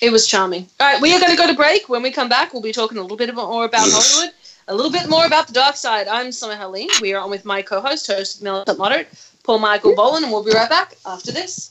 It 0.00 0.10
was 0.10 0.26
charming. 0.26 0.68
All 0.80 0.92
right, 0.92 1.00
we 1.00 1.14
are 1.14 1.20
going 1.20 1.30
to 1.30 1.36
go 1.36 1.46
to 1.46 1.54
break. 1.54 1.88
When 1.88 2.02
we 2.02 2.10
come 2.10 2.28
back, 2.28 2.52
we'll 2.52 2.62
be 2.62 2.72
talking 2.72 2.98
a 2.98 3.02
little 3.02 3.16
bit 3.16 3.34
more 3.34 3.64
about 3.64 3.88
Hollywood, 3.90 4.34
a 4.68 4.74
little 4.74 4.90
bit 4.92 5.08
more 5.08 5.26
about 5.26 5.46
the 5.46 5.52
dark 5.52 5.76
side. 5.76 6.08
I'm 6.08 6.32
Summer 6.32 6.56
Helene. 6.56 6.90
We 7.00 7.14
are 7.14 7.22
on 7.22 7.30
with 7.30 7.44
my 7.44 7.62
co-host, 7.62 8.06
host 8.06 8.42
Militant 8.42 8.78
Moderate, 8.78 9.08
Paul 9.44 9.58
Michael 9.60 9.94
Boland, 9.94 10.24
and 10.24 10.32
we'll 10.32 10.44
be 10.44 10.52
right 10.52 10.68
back 10.68 10.96
after 11.06 11.32
this. 11.32 11.70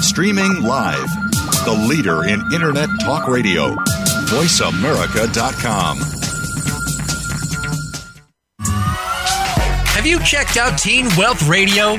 Streaming 0.00 0.62
live. 0.62 1.08
The 1.64 1.86
leader 1.88 2.24
in 2.24 2.40
Internet 2.52 2.88
talk 3.00 3.28
radio. 3.28 3.76
VoiceAmerica.com. 4.28 5.98
Have 9.86 10.06
you 10.06 10.20
checked 10.20 10.58
out 10.58 10.78
Teen 10.78 11.06
Wealth 11.16 11.48
Radio? 11.48 11.98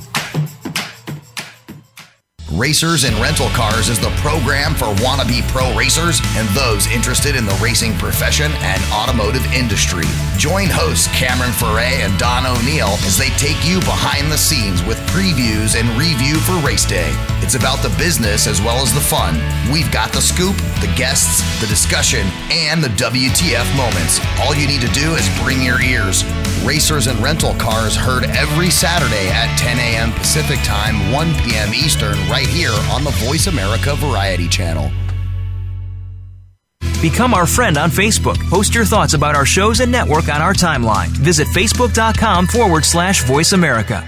Racers 2.53 3.05
and 3.05 3.15
Rental 3.15 3.47
Cars 3.49 3.87
is 3.87 3.97
the 3.97 4.09
program 4.17 4.75
for 4.75 4.91
wannabe 4.99 5.47
pro 5.47 5.73
racers 5.73 6.19
and 6.35 6.49
those 6.49 6.85
interested 6.87 7.37
in 7.37 7.45
the 7.45 7.57
racing 7.63 7.95
profession 7.95 8.51
and 8.59 8.83
automotive 8.91 9.45
industry. 9.53 10.03
Join 10.35 10.67
hosts 10.67 11.07
Cameron 11.15 11.53
Foray 11.53 12.03
and 12.03 12.17
Don 12.19 12.45
O'Neill 12.45 12.99
as 13.07 13.17
they 13.17 13.29
take 13.39 13.63
you 13.63 13.79
behind 13.79 14.29
the 14.29 14.37
scenes 14.37 14.83
with 14.83 14.99
previews 15.15 15.79
and 15.79 15.87
review 15.97 16.35
for 16.43 16.59
race 16.59 16.83
day. 16.83 17.15
It's 17.39 17.55
about 17.55 17.79
the 17.79 17.95
business 17.97 18.47
as 18.47 18.59
well 18.59 18.83
as 18.83 18.93
the 18.93 18.99
fun. 18.99 19.39
We've 19.71 19.91
got 19.91 20.11
the 20.11 20.21
scoop, 20.21 20.57
the 20.83 20.91
guests, 20.97 21.39
the 21.61 21.67
discussion, 21.67 22.27
and 22.51 22.83
the 22.83 22.91
WTF 22.99 23.63
moments. 23.77 24.19
All 24.41 24.53
you 24.53 24.67
need 24.67 24.81
to 24.81 24.91
do 24.91 25.15
is 25.15 25.23
bring 25.39 25.63
your 25.63 25.81
ears. 25.81 26.23
Racers 26.65 27.07
and 27.07 27.17
Rental 27.19 27.53
Cars 27.55 27.95
heard 27.95 28.25
every 28.25 28.69
Saturday 28.69 29.29
at 29.29 29.55
10 29.57 29.79
a.m. 29.79 30.11
Pacific 30.13 30.59
Time, 30.63 31.11
1 31.11 31.33
p.m. 31.43 31.73
Eastern, 31.73 32.17
right 32.29 32.47
here 32.47 32.73
on 32.91 33.03
the 33.03 33.11
Voice 33.11 33.47
America 33.47 33.95
Variety 33.95 34.47
Channel. 34.47 34.91
Become 37.01 37.33
our 37.33 37.47
friend 37.47 37.77
on 37.79 37.89
Facebook. 37.89 38.37
Post 38.49 38.75
your 38.75 38.85
thoughts 38.85 39.15
about 39.15 39.35
our 39.35 39.45
shows 39.45 39.79
and 39.79 39.91
network 39.91 40.29
on 40.29 40.39
our 40.39 40.53
timeline. 40.53 41.07
Visit 41.07 41.47
facebook.com 41.47 42.45
forward 42.45 42.85
slash 42.85 43.23
voice 43.23 43.53
America. 43.53 44.07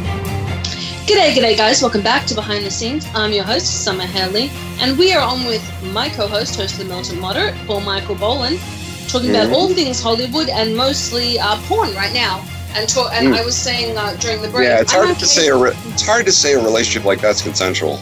G'day, 1.11 1.33
g'day, 1.33 1.57
guys. 1.57 1.81
Welcome 1.81 2.03
back 2.03 2.25
to 2.27 2.33
Behind 2.35 2.65
the 2.65 2.71
Scenes. 2.71 3.05
I'm 3.13 3.33
your 3.33 3.43
host, 3.43 3.83
Summer 3.83 4.05
Helene, 4.05 4.49
and 4.79 4.97
we 4.97 5.11
are 5.11 5.19
on 5.19 5.43
with 5.45 5.61
my 5.91 6.07
co 6.07 6.25
host, 6.25 6.55
host 6.55 6.75
of 6.75 6.79
the 6.79 6.85
Militant 6.85 7.19
Moderate, 7.19 7.53
Paul 7.67 7.81
Michael 7.81 8.15
Boland, 8.15 8.61
talking 9.09 9.31
about 9.31 9.51
all 9.51 9.67
things 9.73 10.01
Hollywood 10.01 10.47
and 10.47 10.73
mostly 10.73 11.37
uh, 11.37 11.57
porn 11.63 11.93
right 11.95 12.13
now. 12.13 12.39
And, 12.75 12.89
and 13.11 13.27
Mm. 13.27 13.37
I 13.37 13.43
was 13.43 13.57
saying 13.57 13.97
uh, 13.97 14.15
during 14.21 14.41
the 14.41 14.47
break. 14.47 14.69
Yeah, 14.69 14.79
it's 14.79 14.93
I'm 14.95 15.07
hard 15.07 15.19
to 15.19 15.25
say 15.25 15.49
a 15.49 15.57
re- 15.57 15.73
it's 15.87 16.05
hard 16.05 16.25
to 16.27 16.31
say 16.31 16.53
a 16.53 16.63
relationship 16.63 17.03
like 17.05 17.19
that's 17.19 17.41
consensual. 17.41 17.99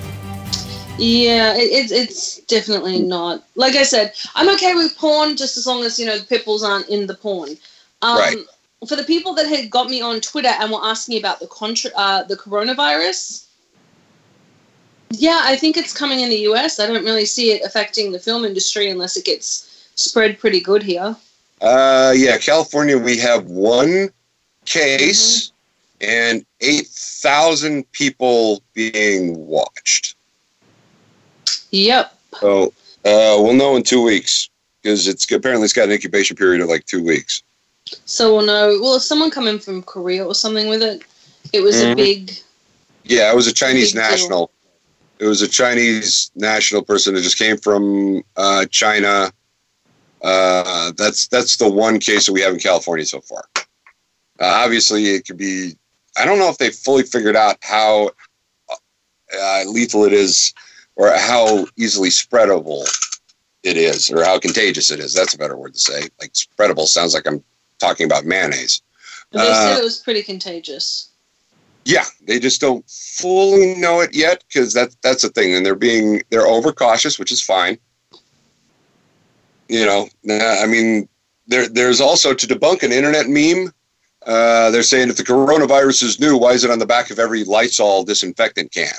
Yeah, 1.00 1.56
it, 1.56 1.62
it's 1.62 1.92
it's 1.92 2.42
definitely 2.42 3.00
not. 3.00 3.44
Like 3.56 3.76
I 3.76 3.82
said, 3.82 4.14
I'm 4.36 4.50
okay 4.54 4.76
with 4.76 4.96
porn 5.00 5.36
just 5.36 5.58
as 5.58 5.66
long 5.66 5.84
as 5.84 5.98
you 5.98 6.06
know 6.06 6.20
the 6.20 6.28
pipples 6.28 6.64
aren't 6.64 6.88
in 6.90 7.08
the 7.08 7.16
porn. 7.16 7.58
Um, 8.04 8.20
Right. 8.20 8.38
For 8.88 8.96
the 8.96 9.04
people 9.04 9.34
that 9.34 9.48
had 9.48 9.70
got 9.70 9.90
me 9.90 10.02
on 10.02 10.22
Twitter 10.22 10.50
and 10.60 10.72
were 10.72 10.80
asking 10.84 11.20
about 11.20 11.40
the 11.40 11.48
contra- 11.48 11.92
uh, 11.96 12.24
the 12.24 12.38
coronavirus, 12.38 13.46
yeah, 15.12 15.42
I 15.44 15.56
think 15.56 15.76
it's 15.76 15.94
coming 15.94 16.20
in 16.22 16.30
the 16.30 16.40
US. 16.52 16.80
I 16.80 16.88
don't 16.88 17.04
really 17.04 17.26
see 17.26 17.52
it 17.52 17.64
affecting 17.64 18.12
the 18.12 18.20
film 18.20 18.46
industry 18.46 18.90
unless 18.90 19.18
it 19.18 19.26
gets 19.26 19.90
spread 19.96 20.40
pretty 20.40 20.62
good 20.62 20.84
here. 20.84 21.16
Uh, 21.62 22.14
yeah, 22.16 22.38
California, 22.38 22.98
we 22.98 23.18
have 23.18 23.46
one 23.46 24.10
case 24.66 25.52
and 26.00 26.46
8,000 26.62 27.92
people 27.92 28.62
being 28.74 29.36
watched. 29.48 30.16
Yep. 31.72 32.18
So 32.40 32.68
uh, 33.06 33.36
we'll 33.40 33.54
know 33.54 33.76
in 33.76 33.84
two 33.84 34.02
weeks 34.02 34.50
because 34.82 35.08
it's 35.08 35.30
apparently 35.32 35.66
it's 35.66 35.74
got 35.74 35.86
an 35.86 35.92
incubation 35.92 36.38
period 36.38 36.62
of 36.62 36.70
like 36.70 36.86
two 36.86 37.04
weeks. 37.04 37.44
So 38.06 38.36
we'll 38.36 38.46
know. 38.46 38.80
Well, 38.82 38.96
if 38.96 39.04
someone 39.04 39.32
come 39.32 39.48
in 39.48 39.60
from 39.60 39.84
Korea 39.84 40.26
or 40.26 40.36
something 40.36 40.68
with 40.68 40.82
it, 40.82 41.04
it 41.54 41.62
was 41.62 41.82
a 41.82 41.88
Mhm. 41.88 41.96
big. 41.96 42.32
Yeah, 43.04 43.32
it 43.32 43.36
was 43.36 43.48
a 43.48 43.54
Chinese 43.54 43.94
Big 43.94 44.02
deal. 44.02 44.10
national. 44.10 44.52
It 45.20 45.26
was 45.26 45.42
a 45.42 45.48
Chinese 45.48 46.32
national 46.36 46.82
person 46.84 47.14
that 47.14 47.22
just 47.22 47.38
came 47.38 47.58
from 47.58 48.24
uh, 48.36 48.66
China. 48.68 49.32
Uh, 50.22 50.92
that's 50.98 51.28
that's 51.28 51.58
the 51.58 51.70
one 51.70 52.00
case 52.00 52.26
that 52.26 52.34
we 52.34 52.42
have 52.42 52.54
in 52.54 52.60
California 52.60 53.06
so 53.06 53.22
far. 53.22 53.44
Uh, 53.56 54.46
obviously, 54.46 55.08
it 55.08 55.26
could 55.26 55.38
be. 55.38 55.76
I 56.18 56.26
don't 56.26 56.40
know 56.40 56.50
if 56.50 56.58
they 56.58 56.70
fully 56.70 57.04
figured 57.04 57.36
out 57.36 57.58
how 57.62 58.12
uh, 59.38 59.64
lethal 59.68 60.06
it 60.06 60.14
is, 60.14 60.54
or 60.96 61.12
how 61.12 61.68
easily 61.78 62.10
spreadable 62.10 62.88
it 63.64 63.78
is, 63.78 64.10
or 64.12 64.24
how 64.24 64.40
contagious 64.40 64.92
it 64.92 65.00
is. 65.00 65.14
That's 65.14 65.34
a 65.34 65.38
better 65.38 65.58
word 65.58 65.74
to 65.74 65.80
say. 65.80 66.10
Like 66.20 66.34
spreadable 66.34 66.88
sounds 66.88 67.14
like 67.14 67.28
I'm 67.28 67.44
talking 67.80 68.06
about 68.06 68.26
mayonnaise. 68.26 68.82
They 69.32 69.40
said 69.40 69.78
Uh, 69.78 69.80
it 69.80 69.84
was 69.84 69.98
pretty 69.98 70.24
contagious. 70.24 71.10
Yeah, 71.86 72.06
they 72.22 72.40
just 72.40 72.62
don't 72.62 72.88
fully 72.90 73.76
know 73.76 74.02
it 74.02 74.14
yet 74.14 74.44
because 74.48 74.74
that 74.74 74.96
that's 75.02 75.22
the 75.22 75.30
thing, 75.30 75.54
and 75.54 75.66
they're 75.66 75.76
being 75.76 76.22
they're 76.30 76.48
overcautious, 76.48 77.18
which 77.18 77.32
is 77.32 77.42
fine. 77.42 77.78
You 79.70 79.86
know, 79.86 80.10
I 80.30 80.66
mean, 80.68 81.08
there 81.48 81.68
there's 81.68 82.02
also 82.02 82.34
to 82.34 82.48
debunk 82.48 82.84
an 82.84 82.92
internet 82.92 83.28
meme. 83.28 83.74
Uh, 84.26 84.70
they're 84.72 84.84
saying 84.84 85.10
if 85.10 85.18
the 85.18 85.24
coronavirus 85.24 86.04
is 86.04 86.20
new, 86.20 86.38
why 86.38 86.52
is 86.52 86.64
it 86.64 86.72
on 86.72 86.80
the 86.80 86.86
back 86.86 87.10
of 87.10 87.20
every 87.20 87.44
Lysol 87.44 88.04
disinfectant 88.04 88.72
can? 88.72 88.94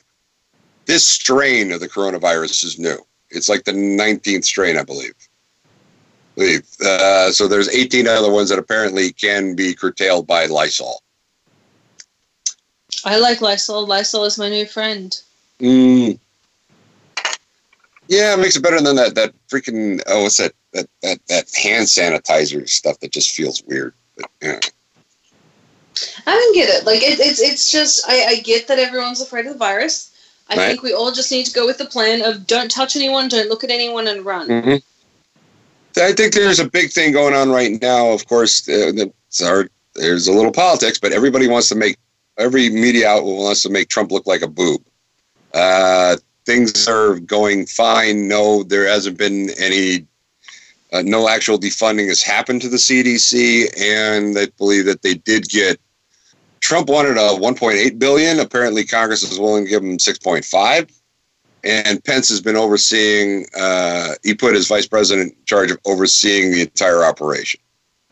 This 0.87 1.07
strain 1.07 1.71
of 1.73 1.81
the 1.81 1.89
coronavirus 1.89 2.65
is 2.65 2.79
new. 2.79 2.99
It's 3.31 3.49
like 3.49 3.65
the 3.65 3.73
19th 3.73 4.45
strain, 4.45 4.77
I 4.77 4.83
believe. 4.83 5.15
Believe. 6.35 6.67
Uh, 6.85 7.31
so 7.31 7.47
there's 7.49 7.69
18 7.69 8.07
other 8.09 8.31
ones 8.31 8.49
that 8.51 8.59
apparently 8.59 9.13
can 9.13 9.55
be 9.55 9.75
curtailed 9.75 10.27
by 10.27 10.47
Lysol. 10.47 11.03
I 13.05 13.19
like 13.19 13.41
Lysol. 13.41 13.87
Lysol 13.87 14.25
is 14.25 14.39
my 14.39 14.49
new 14.49 14.67
friend. 14.67 15.19
Mm. 15.61 16.19
Yeah, 18.09 18.35
it 18.35 18.39
makes 18.41 18.57
it 18.57 18.63
better 18.63 18.81
than 18.81 18.97
that 18.97 19.15
that 19.15 19.33
freaking 19.49 20.01
oh 20.07 20.25
what's 20.25 20.39
that 20.39 20.53
that 20.73 20.89
that, 21.03 21.19
that 21.29 21.55
hand 21.55 21.87
sanitizer 21.87 22.69
stuff 22.69 22.99
that 23.01 23.13
just 23.13 23.35
feels 23.35 23.63
weird. 23.67 23.95
But 24.17 24.27
yeah. 24.43 24.59
I 26.27 26.31
don't 26.33 26.55
get 26.55 26.69
it. 26.69 26.85
Like 26.85 27.03
it, 27.03 27.21
it's 27.21 27.41
it's 27.41 27.71
just 27.71 28.09
I, 28.09 28.25
I 28.27 28.41
get 28.41 28.67
that 28.69 28.79
everyone's 28.79 29.21
afraid 29.21 29.47
of 29.47 29.53
the 29.53 29.59
virus. 29.59 30.09
I 30.49 30.57
Right. 30.57 30.67
think 30.67 30.83
we 30.83 30.93
all 30.93 31.13
just 31.13 31.31
need 31.31 31.47
to 31.47 31.53
go 31.53 31.65
with 31.65 31.79
the 31.79 31.85
plan 31.85 32.23
of 32.23 32.47
don't 32.49 32.71
touch 32.71 32.97
anyone, 32.97 33.29
don't 33.29 33.49
look 33.49 33.63
at 33.63 33.71
anyone, 33.71 34.09
and 34.09 34.25
run. 34.25 34.49
Mhm. 34.49 34.83
I 35.97 36.13
think 36.13 36.35
there's 36.35 36.61
a 36.61 36.69
big 36.69 36.91
thing 36.91 37.13
going 37.13 37.35
on 37.35 37.51
right 37.51 37.81
now. 37.81 38.11
Of 38.11 38.27
course, 38.27 38.69
our, 38.69 39.69
there's 39.95 40.29
a 40.29 40.33
little 40.33 40.53
politics, 40.53 40.99
but 40.99 41.13
everybody 41.13 41.49
wants 41.49 41.69
to 41.71 41.75
make 41.75 41.97
every 42.39 42.71
media 42.71 43.09
outlet 43.09 43.37
wants 43.37 43.63
to 43.63 43.71
make 43.71 43.89
Trump 43.89 44.11
look 44.11 44.27
like 44.27 44.43
a 44.43 44.49
boob. 44.49 44.83
Uh, 45.53 46.17
things 46.47 46.89
are 46.89 47.19
going 47.21 47.67
fine. 47.67 48.29
No, 48.29 48.63
there 48.63 48.89
hasn't 48.89 49.19
been 49.19 49.51
any. 49.59 50.07
Uh, 50.93 51.03
no 51.03 51.29
actual 51.29 51.57
defunding 51.57 52.09
has 52.09 52.21
happened 52.21 52.61
to 52.63 52.69
the 52.69 52.77
CDC, 52.77 53.67
and 53.81 54.35
they 54.35 54.47
believe 54.59 54.87
that 54.87 55.03
they 55.03 55.15
did 55.15 55.49
get. 55.49 55.81
Trump 56.61 56.89
wanted 56.89 57.17
a 57.17 57.39
1.8 57.39 57.99
billion. 57.99 58.41
Apparently, 58.41 58.85
Congress 58.85 59.23
is 59.23 59.39
willing 59.39 59.65
to 59.65 59.71
give 59.71 59.83
him 59.83 59.99
6.5 59.99 61.00
and 61.65 62.03
Pence 62.05 62.29
has 62.29 62.41
been 62.41 62.57
overseeing. 62.57 63.47
Uh, 63.57 64.15
he 64.23 64.35
put 64.35 64.55
his 64.55 64.69
vice 64.69 64.87
president 64.87 65.33
in 65.33 65.45
charge 65.45 65.71
of 65.71 65.79
overseeing 65.87 66.51
the 66.53 66.63
entire 66.63 67.05
operation. 67.05 67.61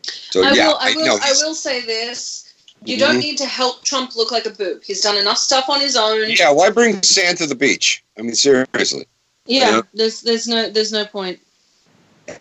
So 0.03 0.43
I 0.43 0.53
yeah, 0.53 0.67
will 0.67 0.77
I 0.79 0.93
will 0.95 1.05
know 1.05 1.19
I 1.21 1.33
will 1.41 1.55
say 1.55 1.81
this. 1.81 2.45
You 2.85 2.95
Mhm. 2.95 2.99
don't 2.99 3.19
need 3.19 3.37
to 3.39 3.45
help 3.45 3.83
Trump 3.83 4.15
look 4.15 4.31
like 4.31 4.45
a 4.45 4.51
boob. 4.51 4.83
He's 4.83 5.01
done 5.01 5.17
enough 5.17 5.37
stuff 5.37 5.69
on 5.69 5.81
his 5.81 5.97
own. 5.97 6.29
Yeah, 6.29 6.51
why 6.51 6.69
bring 6.69 7.01
sand 7.03 7.37
to 7.39 7.47
the 7.47 7.55
beach? 7.55 8.03
I 8.17 8.21
mean, 8.21 8.35
seriously. 8.35 9.05
Yeah, 9.45 9.69
Yeah. 9.69 9.81
there's 9.93 10.21
there's 10.21 10.47
no 10.47 10.69
there's 10.69 10.91
no 10.91 11.05
point. 11.05 11.39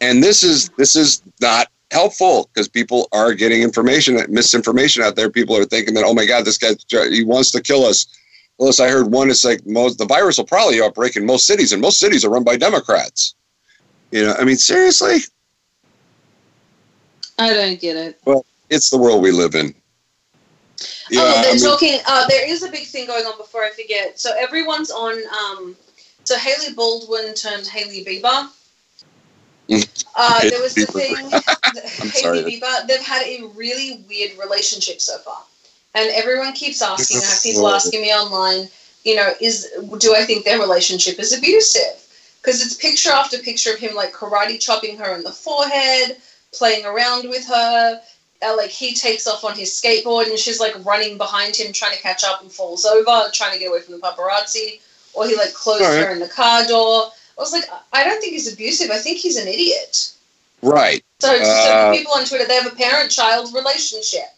And 0.00 0.22
this 0.22 0.42
is 0.42 0.68
this 0.76 0.94
is 0.94 1.22
not 1.40 1.68
helpful 1.90 2.50
because 2.52 2.68
people 2.68 3.08
are 3.12 3.32
getting 3.32 3.62
information, 3.62 4.22
misinformation 4.28 5.02
out 5.02 5.16
there. 5.16 5.30
People 5.30 5.56
are 5.56 5.64
thinking 5.64 5.94
that 5.94 6.04
oh 6.04 6.14
my 6.14 6.26
god, 6.26 6.44
this 6.44 6.58
guy 6.58 6.74
he 7.10 7.24
wants 7.24 7.50
to 7.52 7.60
kill 7.62 7.84
us. 7.84 8.06
Plus, 8.58 8.80
I 8.80 8.88
heard 8.88 9.12
one 9.12 9.30
is 9.30 9.44
like 9.44 9.64
most 9.66 9.98
the 9.98 10.06
virus 10.06 10.38
will 10.38 10.44
probably 10.44 10.82
outbreak 10.82 11.16
in 11.16 11.24
most 11.24 11.46
cities, 11.46 11.72
and 11.72 11.80
most 11.80 11.98
cities 11.98 12.24
are 12.24 12.30
run 12.30 12.44
by 12.44 12.56
Democrats. 12.56 13.34
You 14.10 14.26
know, 14.26 14.34
I 14.38 14.44
mean, 14.44 14.56
seriously, 14.56 15.18
I 17.38 17.54
don't 17.54 17.80
get 17.80 17.96
it. 17.96 18.20
Well, 18.24 18.44
it's 18.68 18.90
the 18.90 18.98
world 18.98 19.22
we 19.22 19.30
live 19.30 19.54
in. 19.54 19.74
Yeah, 21.10 21.20
oh, 21.22 21.42
they're 21.42 21.54
mean, 21.54 21.62
talking. 21.62 21.98
Uh, 22.06 22.26
there 22.28 22.48
is 22.48 22.62
a 22.62 22.70
big 22.70 22.86
thing 22.86 23.06
going 23.06 23.24
on 23.24 23.38
before 23.38 23.62
I 23.62 23.70
forget. 23.70 24.18
So 24.18 24.30
everyone's 24.38 24.90
on. 24.90 25.14
Um, 25.14 25.76
so 26.24 26.36
Hailey 26.36 26.74
Baldwin 26.74 27.34
turned 27.34 27.66
Hailey 27.66 28.04
Bieber. 28.04 28.50
Uh, 30.16 30.48
there 30.48 30.60
was 30.60 30.74
the 30.74 30.86
thing. 30.86 31.14
Hailey 32.12 32.42
sorry. 32.42 32.60
Bieber. 32.60 32.86
They've 32.86 33.00
had 33.00 33.22
a 33.22 33.46
really 33.54 34.04
weird 34.08 34.32
relationship 34.38 35.00
so 35.00 35.18
far, 35.18 35.42
and 35.98 36.10
everyone 36.14 36.52
keeps 36.52 36.80
asking. 36.82 37.18
I 37.18 37.24
have 37.24 37.42
people 37.42 37.68
asking 37.68 38.02
me 38.02 38.12
online. 38.12 38.68
You 39.04 39.16
know, 39.16 39.32
is 39.40 39.68
do 39.98 40.14
I 40.14 40.24
think 40.24 40.44
their 40.44 40.58
relationship 40.58 41.18
is 41.18 41.36
abusive? 41.36 42.06
Because 42.40 42.64
it's 42.64 42.74
picture 42.74 43.10
after 43.10 43.38
picture 43.38 43.72
of 43.72 43.78
him 43.78 43.94
like 43.94 44.12
karate 44.12 44.60
chopping 44.60 44.96
her 44.98 45.14
in 45.14 45.22
the 45.22 45.32
forehead, 45.32 46.18
playing 46.52 46.84
around 46.84 47.28
with 47.28 47.46
her. 47.46 48.00
Uh, 48.40 48.56
like 48.56 48.70
he 48.70 48.94
takes 48.94 49.26
off 49.26 49.42
on 49.42 49.56
his 49.56 49.70
skateboard 49.70 50.28
and 50.28 50.38
she's 50.38 50.60
like 50.60 50.72
running 50.84 51.18
behind 51.18 51.56
him 51.56 51.72
trying 51.72 51.96
to 51.96 52.00
catch 52.00 52.22
up 52.22 52.40
and 52.40 52.52
falls 52.52 52.84
over 52.84 53.28
trying 53.32 53.52
to 53.52 53.58
get 53.58 53.68
away 53.68 53.80
from 53.80 53.94
the 53.94 54.00
paparazzi 54.00 54.78
or 55.12 55.26
he 55.26 55.34
like 55.34 55.52
closed 55.54 55.82
right. 55.82 56.04
her 56.04 56.12
in 56.12 56.20
the 56.20 56.28
car 56.28 56.64
door 56.66 57.10
i 57.36 57.40
was 57.40 57.52
like 57.52 57.64
i 57.92 58.04
don't 58.04 58.20
think 58.20 58.34
he's 58.34 58.52
abusive 58.52 58.92
i 58.92 58.98
think 58.98 59.18
he's 59.18 59.36
an 59.36 59.48
idiot 59.48 60.12
right, 60.62 61.02
so, 61.18 61.36
so 61.36 61.42
Uh, 61.42 61.92
people 61.92 62.12
on 62.12 62.24
twitter 62.24 62.46
they 62.46 62.54
have 62.54 62.72
a 62.72 62.76
parent-child 62.76 63.52
relationship 63.52 64.37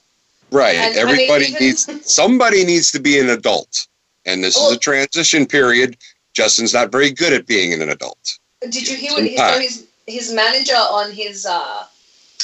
right. 0.50 0.76
And, 0.76 0.98
I 0.98 1.04
mean, 1.04 1.30
Everybody 1.30 1.52
needs 1.60 1.88
somebody 2.12 2.64
needs 2.64 2.90
to 2.92 3.00
be 3.00 3.18
an 3.18 3.30
adult, 3.30 3.86
and 4.26 4.42
this 4.42 4.56
is 4.56 4.72
a 4.72 4.78
transition 4.78 5.46
period. 5.46 5.96
Justin's 6.32 6.72
not 6.72 6.92
very 6.92 7.10
good 7.10 7.32
at 7.32 7.46
being 7.46 7.72
an 7.72 7.88
adult. 7.88 8.38
did 8.62 8.88
you 8.88 8.96
hear 8.96 9.12
what 9.12 9.24
his, 9.24 9.36
so 9.36 9.58
his, 9.60 9.86
his 10.06 10.32
manager 10.32 10.74
on 10.74 11.10
his 11.10 11.46
uh, 11.46 11.84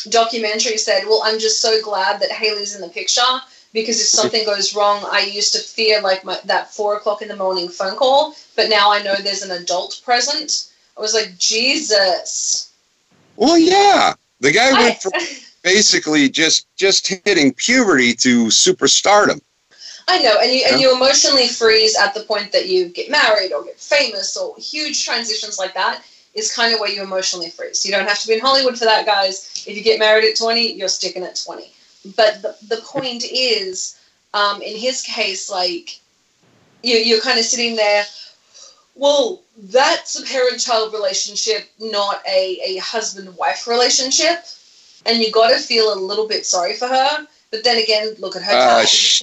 documentary 0.08 0.76
said 0.76 1.04
well 1.06 1.20
i'm 1.24 1.38
just 1.38 1.60
so 1.60 1.80
glad 1.82 2.20
that 2.20 2.30
hailey's 2.30 2.74
in 2.74 2.80
the 2.80 2.88
picture 2.88 3.22
because 3.72 4.00
if 4.00 4.06
something 4.06 4.44
goes 4.52 4.74
wrong 4.74 5.04
i 5.10 5.20
used 5.20 5.52
to 5.52 5.58
fear 5.58 6.00
like 6.00 6.24
my, 6.24 6.38
that 6.44 6.72
four 6.72 6.96
o'clock 6.96 7.22
in 7.22 7.28
the 7.28 7.36
morning 7.36 7.68
phone 7.68 7.96
call 7.96 8.34
but 8.56 8.68
now 8.68 8.90
i 8.92 9.02
know 9.02 9.14
there's 9.16 9.42
an 9.42 9.50
adult 9.62 10.00
present 10.04 10.68
i 10.96 11.00
was 11.00 11.12
like 11.14 11.36
jesus 11.38 12.70
Well, 13.36 13.58
yeah, 13.58 14.14
the 14.40 14.52
guy 14.52 14.72
went 14.72 15.02
from 15.02 15.12
basically 15.66 16.28
just 16.28 16.68
just 16.76 17.08
hitting 17.08 17.52
puberty 17.52 18.14
to 18.14 18.46
superstardom. 18.46 19.40
I 20.06 20.22
know 20.22 20.38
and 20.40 20.52
you 20.52 20.64
and 20.64 20.80
you 20.80 20.94
emotionally 20.94 21.48
freeze 21.48 21.98
at 21.98 22.14
the 22.14 22.20
point 22.20 22.52
that 22.52 22.68
you 22.68 22.88
get 22.88 23.10
married 23.10 23.52
or 23.52 23.64
get 23.64 23.80
famous 23.80 24.36
or 24.36 24.54
huge 24.58 25.04
transitions 25.04 25.58
like 25.58 25.74
that 25.74 26.04
is 26.34 26.54
kind 26.54 26.72
of 26.72 26.78
where 26.78 26.88
you 26.88 27.02
emotionally 27.02 27.50
freeze. 27.50 27.84
You 27.84 27.90
don't 27.90 28.06
have 28.06 28.20
to 28.20 28.28
be 28.28 28.34
in 28.34 28.40
hollywood 28.40 28.78
for 28.78 28.84
that 28.84 29.06
guys. 29.06 29.64
If 29.66 29.76
you 29.76 29.82
get 29.82 29.98
married 29.98 30.24
at 30.24 30.36
20 30.36 30.74
you're 30.74 30.86
sticking 30.88 31.24
at 31.24 31.34
20 31.44 31.72
but 32.16 32.42
the, 32.42 32.56
the 32.68 32.80
point 32.82 33.24
is 33.24 33.98
um, 34.34 34.62
in 34.62 34.76
his 34.76 35.02
case 35.02 35.50
like 35.50 35.98
you, 36.84 36.94
you're 36.94 37.20
kind 37.20 37.40
of 37.40 37.44
sitting 37.44 37.74
there 37.74 38.04
well 38.94 39.42
that's 39.74 40.16
a 40.16 40.24
parent-child 40.24 40.92
relationship 40.92 41.68
not 41.80 42.22
a, 42.28 42.60
a 42.64 42.76
husband-wife 42.76 43.66
relationship 43.66 44.44
and 45.06 45.18
you 45.22 45.30
got 45.32 45.50
to 45.50 45.58
feel 45.58 45.92
a 45.92 45.98
little 45.98 46.26
bit 46.28 46.44
sorry 46.46 46.74
for 46.74 46.88
her 46.88 47.26
but 47.50 47.64
then 47.64 47.78
again 47.82 48.14
look 48.18 48.36
at 48.36 48.42
her 48.42 48.52
Uh, 48.52 48.80
dad. 48.80 48.88
sh- 48.88 49.22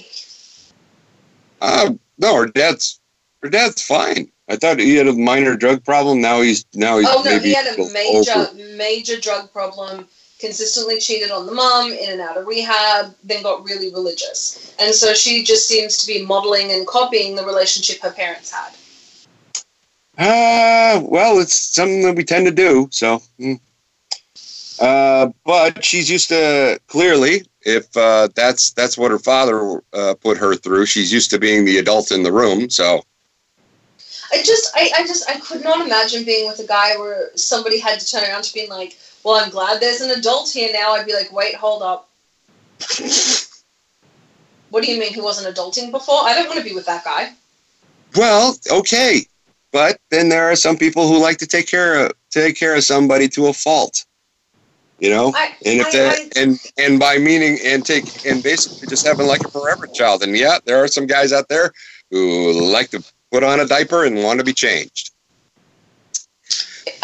Uh, 1.60 1.90
no, 2.18 2.34
her 2.36 2.46
dad's 2.46 3.00
her 3.42 3.48
dad's 3.48 3.82
fine. 3.82 4.30
I 4.48 4.56
thought 4.56 4.78
he 4.78 4.96
had 4.96 5.06
a 5.08 5.12
minor 5.12 5.56
drug 5.56 5.84
problem. 5.84 6.20
Now 6.20 6.42
he's 6.42 6.64
now 6.74 6.98
he's 6.98 7.08
Oh 7.08 7.22
no, 7.24 7.30
maybe 7.30 7.48
he 7.48 7.54
had 7.54 7.66
a 7.66 7.90
major, 7.92 8.30
over- 8.32 8.54
major 8.76 9.18
drug 9.18 9.52
problem. 9.52 10.06
Consistently 10.40 10.98
cheated 10.98 11.30
on 11.30 11.46
the 11.46 11.52
mom, 11.52 11.90
in 11.92 12.10
and 12.10 12.20
out 12.20 12.36
of 12.36 12.46
rehab, 12.46 13.14
then 13.22 13.42
got 13.42 13.64
really 13.64 13.90
religious, 13.94 14.74
and 14.78 14.94
so 14.94 15.14
she 15.14 15.42
just 15.42 15.66
seems 15.68 15.96
to 15.98 16.06
be 16.06 16.22
modeling 16.26 16.70
and 16.72 16.86
copying 16.86 17.34
the 17.34 17.44
relationship 17.46 18.00
her 18.02 18.10
parents 18.10 18.50
had. 18.50 18.72
Uh, 20.18 21.00
well, 21.04 21.38
it's 21.38 21.54
something 21.54 22.02
that 22.02 22.14
we 22.16 22.24
tend 22.24 22.46
to 22.46 22.52
do. 22.52 22.88
So, 22.90 23.22
mm. 23.40 23.58
Uh, 24.80 25.30
but 25.44 25.84
she's 25.84 26.10
used 26.10 26.28
to 26.28 26.80
clearly. 26.86 27.42
If 27.62 27.96
uh, 27.96 28.28
that's 28.34 28.72
that's 28.72 28.98
what 28.98 29.10
her 29.10 29.18
father 29.18 29.82
uh, 29.92 30.14
put 30.20 30.36
her 30.36 30.54
through, 30.54 30.86
she's 30.86 31.12
used 31.12 31.30
to 31.30 31.38
being 31.38 31.64
the 31.64 31.78
adult 31.78 32.10
in 32.12 32.22
the 32.22 32.32
room. 32.32 32.68
So, 32.68 33.02
I 34.32 34.42
just, 34.42 34.70
I, 34.76 34.90
I 34.98 35.06
just, 35.06 35.28
I 35.30 35.38
could 35.40 35.62
not 35.62 35.84
imagine 35.84 36.24
being 36.24 36.46
with 36.46 36.58
a 36.58 36.66
guy 36.66 36.96
where 36.98 37.30
somebody 37.36 37.78
had 37.80 38.00
to 38.00 38.10
turn 38.10 38.24
around 38.24 38.42
to 38.44 38.52
being 38.52 38.68
like, 38.68 38.98
"Well, 39.24 39.42
I'm 39.42 39.50
glad 39.50 39.80
there's 39.80 40.02
an 40.02 40.10
adult 40.10 40.50
here 40.50 40.70
now." 40.72 40.92
I'd 40.92 41.06
be 41.06 41.14
like, 41.14 41.32
"Wait, 41.32 41.54
hold 41.54 41.82
up." 41.82 42.10
What 44.74 44.82
do 44.82 44.90
you 44.90 44.98
mean 44.98 45.14
he 45.14 45.20
wasn't 45.20 45.56
adulting 45.56 45.92
before? 45.92 46.18
I 46.24 46.34
don't 46.34 46.48
want 46.48 46.58
to 46.58 46.64
be 46.64 46.74
with 46.74 46.86
that 46.86 47.04
guy. 47.04 47.32
well, 48.16 48.56
okay, 48.72 49.24
but 49.70 50.00
then 50.10 50.30
there 50.30 50.50
are 50.50 50.56
some 50.56 50.76
people 50.76 51.06
who 51.06 51.22
like 51.22 51.38
to 51.38 51.46
take 51.46 51.68
care 51.68 52.06
of 52.06 52.12
take 52.30 52.56
care 52.56 52.74
of 52.74 52.82
somebody 52.82 53.28
to 53.28 53.46
a 53.46 53.52
fault. 53.52 54.04
You 55.00 55.10
know, 55.10 55.32
I, 55.34 55.54
and 55.66 55.80
if 55.80 55.86
I- 55.88 55.90
that 55.92 56.18
I- 56.18 56.40
and 56.40 56.58
and 56.78 56.98
by 57.00 57.18
meaning 57.18 57.58
and 57.64 57.84
take 57.84 58.24
and 58.26 58.42
basically 58.42 58.86
just 58.88 59.06
having 59.06 59.26
like 59.26 59.44
a 59.44 59.50
forever 59.50 59.86
child 59.88 60.22
and 60.22 60.36
yeah 60.36 60.58
there 60.64 60.82
are 60.82 60.88
some 60.88 61.06
guys 61.06 61.32
out 61.32 61.48
there 61.48 61.72
who 62.10 62.52
like 62.72 62.90
to 62.90 63.02
put 63.32 63.42
on 63.42 63.58
a 63.60 63.66
diaper 63.66 64.04
and 64.04 64.22
want 64.22 64.38
to 64.38 64.44
be 64.44 64.52
changed 64.52 65.10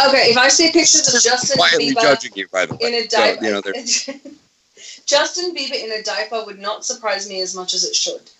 okay, 0.07 0.31
if 0.31 0.37
I 0.37 0.49
see 0.49 0.67
pictures 0.71 1.13
of 1.15 1.21
Justin 1.23 1.57
quietly 1.59 1.91
Bieber 1.95 2.01
judging 2.03 2.33
you 2.37 2.47
by 2.49 2.67
the 2.67 2.75
way 2.77 2.89
in 2.89 2.95
a 2.95 3.09
So, 3.11 3.17
diaper. 3.19 3.45
you 3.45 3.53
know 3.53 3.61
Justin 5.07 5.55
Bieber 5.55 5.83
in 5.85 5.93
a 5.93 6.03
diaper 6.03 6.45
would 6.45 6.59
not 6.61 6.85
surprise 6.85 7.29
me 7.29 7.41
as 7.41 7.55
much 7.55 7.75
as 7.75 7.85
it 7.85 7.95
should. 7.95 8.31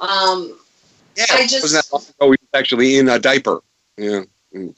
Um, 0.00 0.56
yeah 1.16 1.24
I 1.32 1.46
just- 1.46 1.62
wasn't 1.62 1.84
that 1.84 1.92
long 1.92 2.02
ago 2.02 2.24
he 2.32 2.36
was 2.40 2.48
actually 2.54 2.96
in 2.98 3.08
a 3.08 3.18
diaper 3.18 3.60
yeah 3.98 4.22
Mm. 4.54 4.74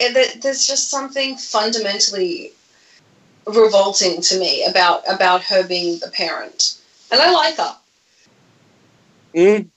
and 0.00 0.14
th- 0.14 0.34
there's 0.40 0.66
just 0.66 0.88
something 0.90 1.36
fundamentally 1.36 2.52
revolting 3.46 4.20
to 4.20 4.38
me 4.38 4.64
about 4.64 5.02
about 5.12 5.42
her 5.44 5.66
being 5.66 5.98
the 6.00 6.08
parent, 6.10 6.78
and 7.10 7.20
I 7.20 7.30
like 7.30 7.56
her. 7.56 7.76
Mm. 9.34 9.68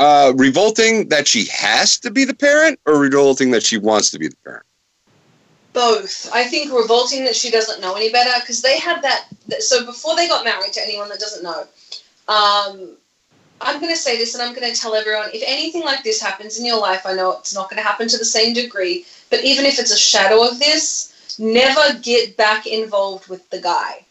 Uh, 0.00 0.32
revolting 0.36 1.08
that 1.08 1.28
she 1.28 1.44
has 1.46 1.98
to 2.00 2.10
be 2.10 2.24
the 2.24 2.34
parent 2.34 2.78
or 2.86 2.98
revolting 2.98 3.52
that 3.52 3.62
she 3.62 3.78
wants 3.78 4.10
to 4.10 4.18
be 4.18 4.26
the 4.26 4.36
parent 4.44 4.64
Both. 5.72 6.28
I 6.32 6.42
think 6.44 6.72
revolting 6.72 7.24
that 7.24 7.36
she 7.36 7.50
doesn't 7.52 7.80
know 7.80 7.94
any 7.94 8.10
better 8.10 8.32
because 8.40 8.62
they 8.62 8.78
had 8.80 9.02
that. 9.02 9.26
that- 9.46 9.62
So 9.62 9.86
before 9.86 10.16
they 10.16 10.26
got 10.26 10.44
married, 10.44 10.72
to 10.72 10.82
anyone 10.82 11.08
that 11.10 11.20
doesn't 11.20 11.44
know, 11.44 11.68
um, 12.26 12.96
I'm 13.60 13.80
going 13.80 13.92
to 13.92 14.00
say 14.00 14.18
this 14.18 14.34
and 14.34 14.42
I'm 14.42 14.54
going 14.54 14.72
to 14.72 14.78
tell 14.78 14.94
everyone 14.94 15.30
if 15.32 15.42
anything 15.46 15.82
like 15.82 16.02
this 16.02 16.20
happens 16.20 16.58
in 16.58 16.66
your 16.66 16.78
life, 16.78 17.06
I 17.06 17.14
know 17.14 17.32
it's 17.38 17.54
not 17.54 17.70
going 17.70 17.78
to 17.78 17.86
happen 17.88 18.08
to 18.08 18.18
the 18.18 18.24
same 18.24 18.52
degree, 18.54 19.06
but 19.30 19.44
even 19.44 19.64
if 19.64 19.78
it's 19.78 19.92
a 19.92 19.96
shadow 19.98 20.46
of 20.46 20.58
this, 20.58 21.12
never 21.38 21.98
get 22.00 22.36
back 22.36 22.66
involved 22.66 23.28
with 23.28 23.48
the 23.50 23.60
guy. 23.60 24.04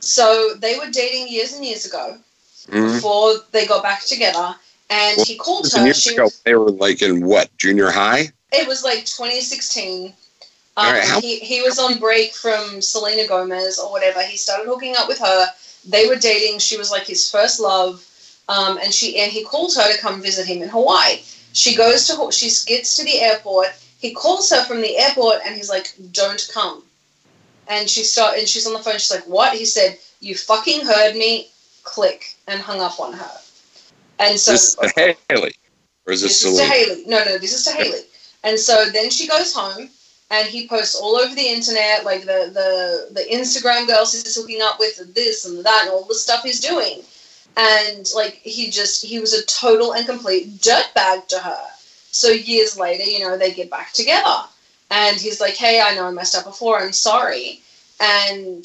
So 0.00 0.54
they 0.58 0.78
were 0.78 0.90
dating 0.90 1.28
years 1.28 1.52
and 1.52 1.64
years 1.64 1.86
ago 1.86 2.18
mm. 2.66 2.94
before 2.94 3.34
they 3.52 3.66
got 3.66 3.82
back 3.82 4.04
together, 4.04 4.54
and 4.90 5.20
he 5.20 5.36
called 5.36 5.70
her. 5.72 5.84
years 5.84 6.02
She 6.02 6.14
ago, 6.14 6.28
they 6.44 6.54
were 6.54 6.70
like 6.70 7.02
in 7.02 7.24
what 7.24 7.56
junior 7.56 7.90
high 7.90 8.32
It 8.52 8.66
was 8.66 8.82
like 8.82 9.04
2016. 9.04 10.06
Um, 10.06 10.86
All 10.86 10.92
right, 10.92 11.04
how- 11.04 11.20
he, 11.20 11.38
he 11.38 11.62
was 11.62 11.78
on 11.78 11.98
break 11.98 12.34
from 12.34 12.80
Selena 12.80 13.28
Gomez 13.28 13.78
or 13.78 13.90
whatever. 13.90 14.22
He 14.22 14.36
started 14.36 14.66
hooking 14.66 14.94
up 14.96 15.06
with 15.06 15.18
her. 15.18 15.46
They 15.86 16.06
were 16.08 16.16
dating. 16.16 16.58
She 16.58 16.76
was 16.76 16.90
like 16.90 17.06
his 17.06 17.30
first 17.30 17.60
love. 17.60 18.04
Um, 18.48 18.78
and 18.78 18.92
she 18.92 19.18
and 19.20 19.30
he 19.30 19.44
called 19.44 19.74
her 19.76 19.92
to 19.92 19.98
come 20.00 20.20
visit 20.20 20.46
him 20.46 20.62
in 20.62 20.68
Hawaii. 20.68 21.20
She 21.52 21.76
goes 21.76 22.06
to 22.08 22.30
she 22.32 22.46
gets 22.66 22.96
to 22.96 23.04
the 23.04 23.20
airport. 23.20 23.68
He 24.02 24.12
calls 24.12 24.50
her 24.50 24.64
from 24.64 24.82
the 24.82 24.98
airport 24.98 25.42
and 25.46 25.54
he's 25.54 25.70
like, 25.70 25.94
"Don't 26.10 26.50
come." 26.52 26.82
And 27.68 27.88
she 27.88 28.02
start 28.02 28.36
and 28.36 28.48
she's 28.48 28.66
on 28.66 28.72
the 28.72 28.80
phone. 28.80 28.94
She's 28.94 29.12
like, 29.12 29.28
"What?" 29.28 29.56
He 29.56 29.64
said, 29.64 29.98
"You 30.20 30.34
fucking 30.34 30.84
heard 30.84 31.14
me." 31.14 31.48
Click 31.84 32.36
and 32.46 32.60
hung 32.60 32.80
up 32.80 33.00
on 33.00 33.12
her. 33.12 33.36
And 34.18 34.38
so 34.38 34.52
this 34.52 34.76
is 34.80 34.92
to 34.92 35.16
Hailey 35.28 35.52
or 36.06 36.12
is 36.12 36.20
this, 36.20 36.42
this 36.42 36.52
is 36.52 36.58
to 36.58 36.64
Hailey. 36.64 37.04
No, 37.06 37.24
no, 37.24 37.38
this 37.38 37.52
is 37.52 37.64
to 37.64 37.72
Hailey. 37.72 38.02
And 38.44 38.58
so 38.58 38.90
then 38.90 39.10
she 39.10 39.26
goes 39.26 39.52
home 39.52 39.88
and 40.30 40.48
he 40.48 40.68
posts 40.68 40.94
all 40.94 41.16
over 41.16 41.34
the 41.34 41.48
internet, 41.56 42.04
like 42.04 42.22
the 42.22 42.50
the 42.58 43.08
the 43.12 43.26
Instagram 43.30 43.86
girls 43.86 44.12
he's 44.12 44.34
hooking 44.34 44.62
up 44.62 44.78
with, 44.78 45.14
this 45.14 45.44
and 45.44 45.64
that, 45.64 45.82
and 45.82 45.90
all 45.90 46.04
the 46.04 46.14
stuff 46.14 46.42
he's 46.42 46.60
doing. 46.60 47.02
And 47.56 48.08
like 48.14 48.34
he 48.42 48.70
just 48.70 49.04
he 49.04 49.20
was 49.20 49.32
a 49.32 49.44
total 49.46 49.92
and 49.92 50.06
complete 50.06 50.60
dirtbag 50.60 51.28
to 51.28 51.38
her. 51.38 51.62
So 52.12 52.28
years 52.28 52.78
later, 52.78 53.04
you 53.04 53.20
know, 53.20 53.36
they 53.36 53.52
get 53.52 53.70
back 53.70 53.92
together. 53.92 54.44
And 54.90 55.16
he's 55.16 55.40
like, 55.40 55.54
Hey, 55.54 55.80
I 55.80 55.94
know 55.94 56.06
I 56.06 56.10
messed 56.12 56.36
up 56.36 56.44
before, 56.44 56.78
I'm 56.78 56.92
sorry. 56.92 57.60
And 58.00 58.64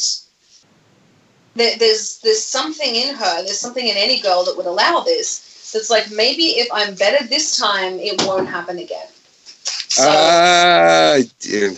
there, 1.56 1.78
there's 1.78 2.20
there's 2.20 2.44
something 2.44 2.96
in 2.96 3.16
her, 3.16 3.44
there's 3.44 3.60
something 3.60 3.88
in 3.88 3.98
any 3.98 4.20
girl 4.20 4.44
that 4.46 4.56
would 4.56 4.66
allow 4.66 5.02
this. 5.02 5.74
It's 5.76 5.90
like 5.90 6.12
maybe 6.12 6.60
if 6.60 6.68
I'm 6.72 6.96
better 6.96 7.26
this 7.26 7.58
time, 7.58 8.00
it 8.00 8.22
won't 8.26 8.48
happen 8.48 8.80
again. 8.80 9.08
So, 9.90 10.10
Uh, 10.10 11.20
yeah. 11.42 11.70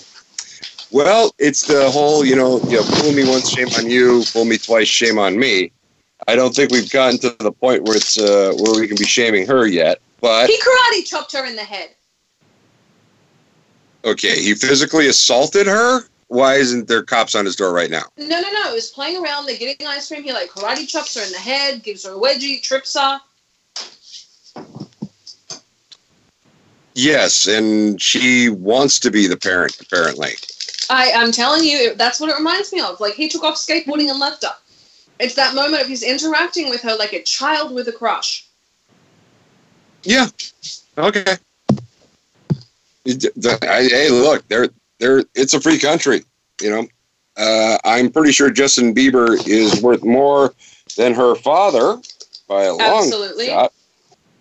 well, 0.92 1.34
it's 1.40 1.66
the 1.68 1.90
whole, 1.90 2.26
you 2.26 2.36
know, 2.36 2.60
you 2.64 2.78
know, 2.78 2.84
fool 2.84 3.14
me 3.14 3.28
once, 3.28 3.50
shame 3.50 3.70
on 3.78 3.90
you. 3.90 4.24
Fool 4.26 4.46
me 4.46 4.58
twice, 4.58 4.88
shame 4.88 5.18
on 5.18 5.38
me. 5.40 5.72
I 6.28 6.36
don't 6.36 6.54
think 6.54 6.72
we've 6.72 6.92
gotten 6.92 7.20
to 7.20 7.36
the 7.40 7.52
point 7.52 7.84
where 7.84 7.96
it's 7.96 8.18
uh, 8.20 8.54
where 8.58 8.80
we 8.80 8.88
can 8.88 8.98
be 8.98 9.06
shaming 9.06 9.48
her 9.48 9.66
yet. 9.68 10.00
But 10.22 10.50
he 10.50 10.58
karate 10.60 11.06
chopped 11.06 11.34
her 11.34 11.46
in 11.46 11.56
the 11.56 11.64
head. 11.64 11.90
okay, 14.04 14.42
he 14.42 14.54
physically 14.54 15.08
assaulted 15.08 15.68
her. 15.68 16.02
Why 16.28 16.56
isn't 16.56 16.88
there 16.88 17.02
cops 17.02 17.34
on 17.34 17.46
his 17.46 17.56
door 17.56 17.74
right 17.74 17.90
now? 17.90 18.04
No, 18.18 18.40
no, 18.40 18.52
no. 18.52 18.72
It 18.72 18.76
was 18.76 18.90
playing 18.92 19.24
around. 19.24 19.48
They're 19.48 19.58
getting 19.58 19.88
ice 19.88 20.08
cream. 20.08 20.24
He 20.24 20.32
like 20.32 20.50
karate 20.50 20.88
chops 20.88 21.16
her 21.16 21.26
in 21.26 21.32
the 21.32 21.40
head, 21.40 21.82
gives 21.82 22.06
her 22.06 22.14
a 22.14 22.18
wedgie, 22.20 22.62
trips 22.62 22.96
her. 22.96 23.20
Yes, 26.94 27.48
and 27.48 28.00
she 28.02 28.50
wants 28.50 29.00
to 29.00 29.12
be 29.12 29.26
the 29.26 29.38
parent. 29.38 29.80
Apparently, 29.80 30.34
I, 30.90 31.14
I'm 31.16 31.32
telling 31.32 31.64
you, 31.64 31.96
that's 31.96 32.20
what 32.20 32.30
it 32.30 32.38
reminds 32.38 32.74
me 32.74 32.82
of. 32.82 33.00
Like 33.00 33.14
he 33.14 33.30
took 33.30 33.44
off 33.44 33.56
skateboarding 33.56 34.10
and 34.10 34.20
left 34.20 34.44
her. 34.44 34.54
It's 35.20 35.36
that 35.36 35.56
moment 35.56 35.82
of 35.82 35.88
he's 35.88 36.04
interacting 36.04 36.70
with 36.70 36.82
her 36.82 36.96
like 36.96 37.14
a 37.14 37.24
child 37.24 37.74
with 37.74 37.88
a 37.88 37.92
crush. 37.92 38.49
Yeah. 40.04 40.28
Okay. 40.98 41.38
It- 43.06 43.34
the- 43.36 43.58
I- 43.70 43.88
Hey, 43.88 44.10
look, 44.10 44.48
they're 44.48 44.70
they're. 45.00 45.24
It's 45.36 45.54
a 45.54 45.62
free 45.62 45.80
country, 45.80 46.24
you 46.62 46.70
know. 46.70 46.88
Uh, 47.38 47.78
I'm 47.86 48.12
pretty 48.12 48.34
sure 48.34 48.50
Justin 48.50 48.94
Bieber 48.94 49.38
is 49.48 49.82
worth 49.82 50.04
more 50.04 50.54
than 50.98 51.14
her 51.14 51.36
father 51.36 52.02
by 52.48 52.64
a 52.64 52.74
long 52.74 53.04
Absolutely. 53.06 53.48
shot. 53.48 53.74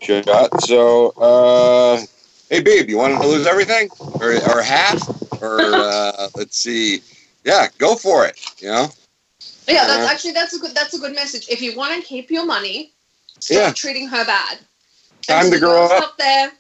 Shot. 0.01 0.63
So, 0.63 1.11
uh, 1.11 2.05
hey, 2.51 2.61
babe, 2.61 2.89
you 2.89 2.97
want 2.99 3.21
to 3.21 3.27
lose 3.29 3.47
everything 3.47 3.89
or 4.21 4.33
or 4.51 4.63
half 4.63 5.01
or 5.43 5.61
uh, 5.75 6.29
let's 6.35 6.59
see, 6.59 7.03
yeah, 7.45 7.69
go 7.79 7.95
for 7.95 8.27
it. 8.27 8.39
You 8.59 8.69
know. 8.69 8.89
Yeah, 9.69 9.87
that's 9.87 9.99
Uh-huh. 9.99 10.09
actually 10.13 10.33
that's 10.33 10.55
a 10.55 10.59
good 10.59 10.75
that's 10.75 10.95
a 10.95 10.99
good 10.99 11.15
message. 11.15 11.49
If 11.49 11.61
you 11.63 11.77
want 11.77 11.95
to 11.95 12.07
keep 12.07 12.31
your 12.31 12.45
money, 12.47 12.93
stop 13.41 13.57
Yeah. 13.57 13.73
treating 13.73 14.09
her 14.09 14.25
bad. 14.25 14.59
Time 15.27 15.45
And 15.45 15.53
to 15.53 15.59
the 15.59 15.67
grow 15.67 15.85
up. 15.87 16.03
out 16.03 16.19
there 16.19 16.53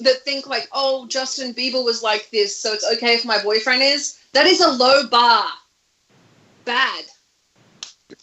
that 0.00 0.22
think 0.24 0.46
like, 0.46 0.68
oh, 0.72 1.06
Justin 1.06 1.54
Bieber 1.54 1.84
was 1.84 2.02
like 2.02 2.28
this, 2.30 2.56
so 2.56 2.72
it's 2.72 2.86
okay 2.94 3.14
if 3.14 3.24
my 3.24 3.42
boyfriend 3.42 3.82
is. 3.82 4.18
That 4.32 4.46
is 4.46 4.60
a 4.60 4.70
low 4.70 5.06
bar. 5.08 5.44
Bad. 6.64 7.04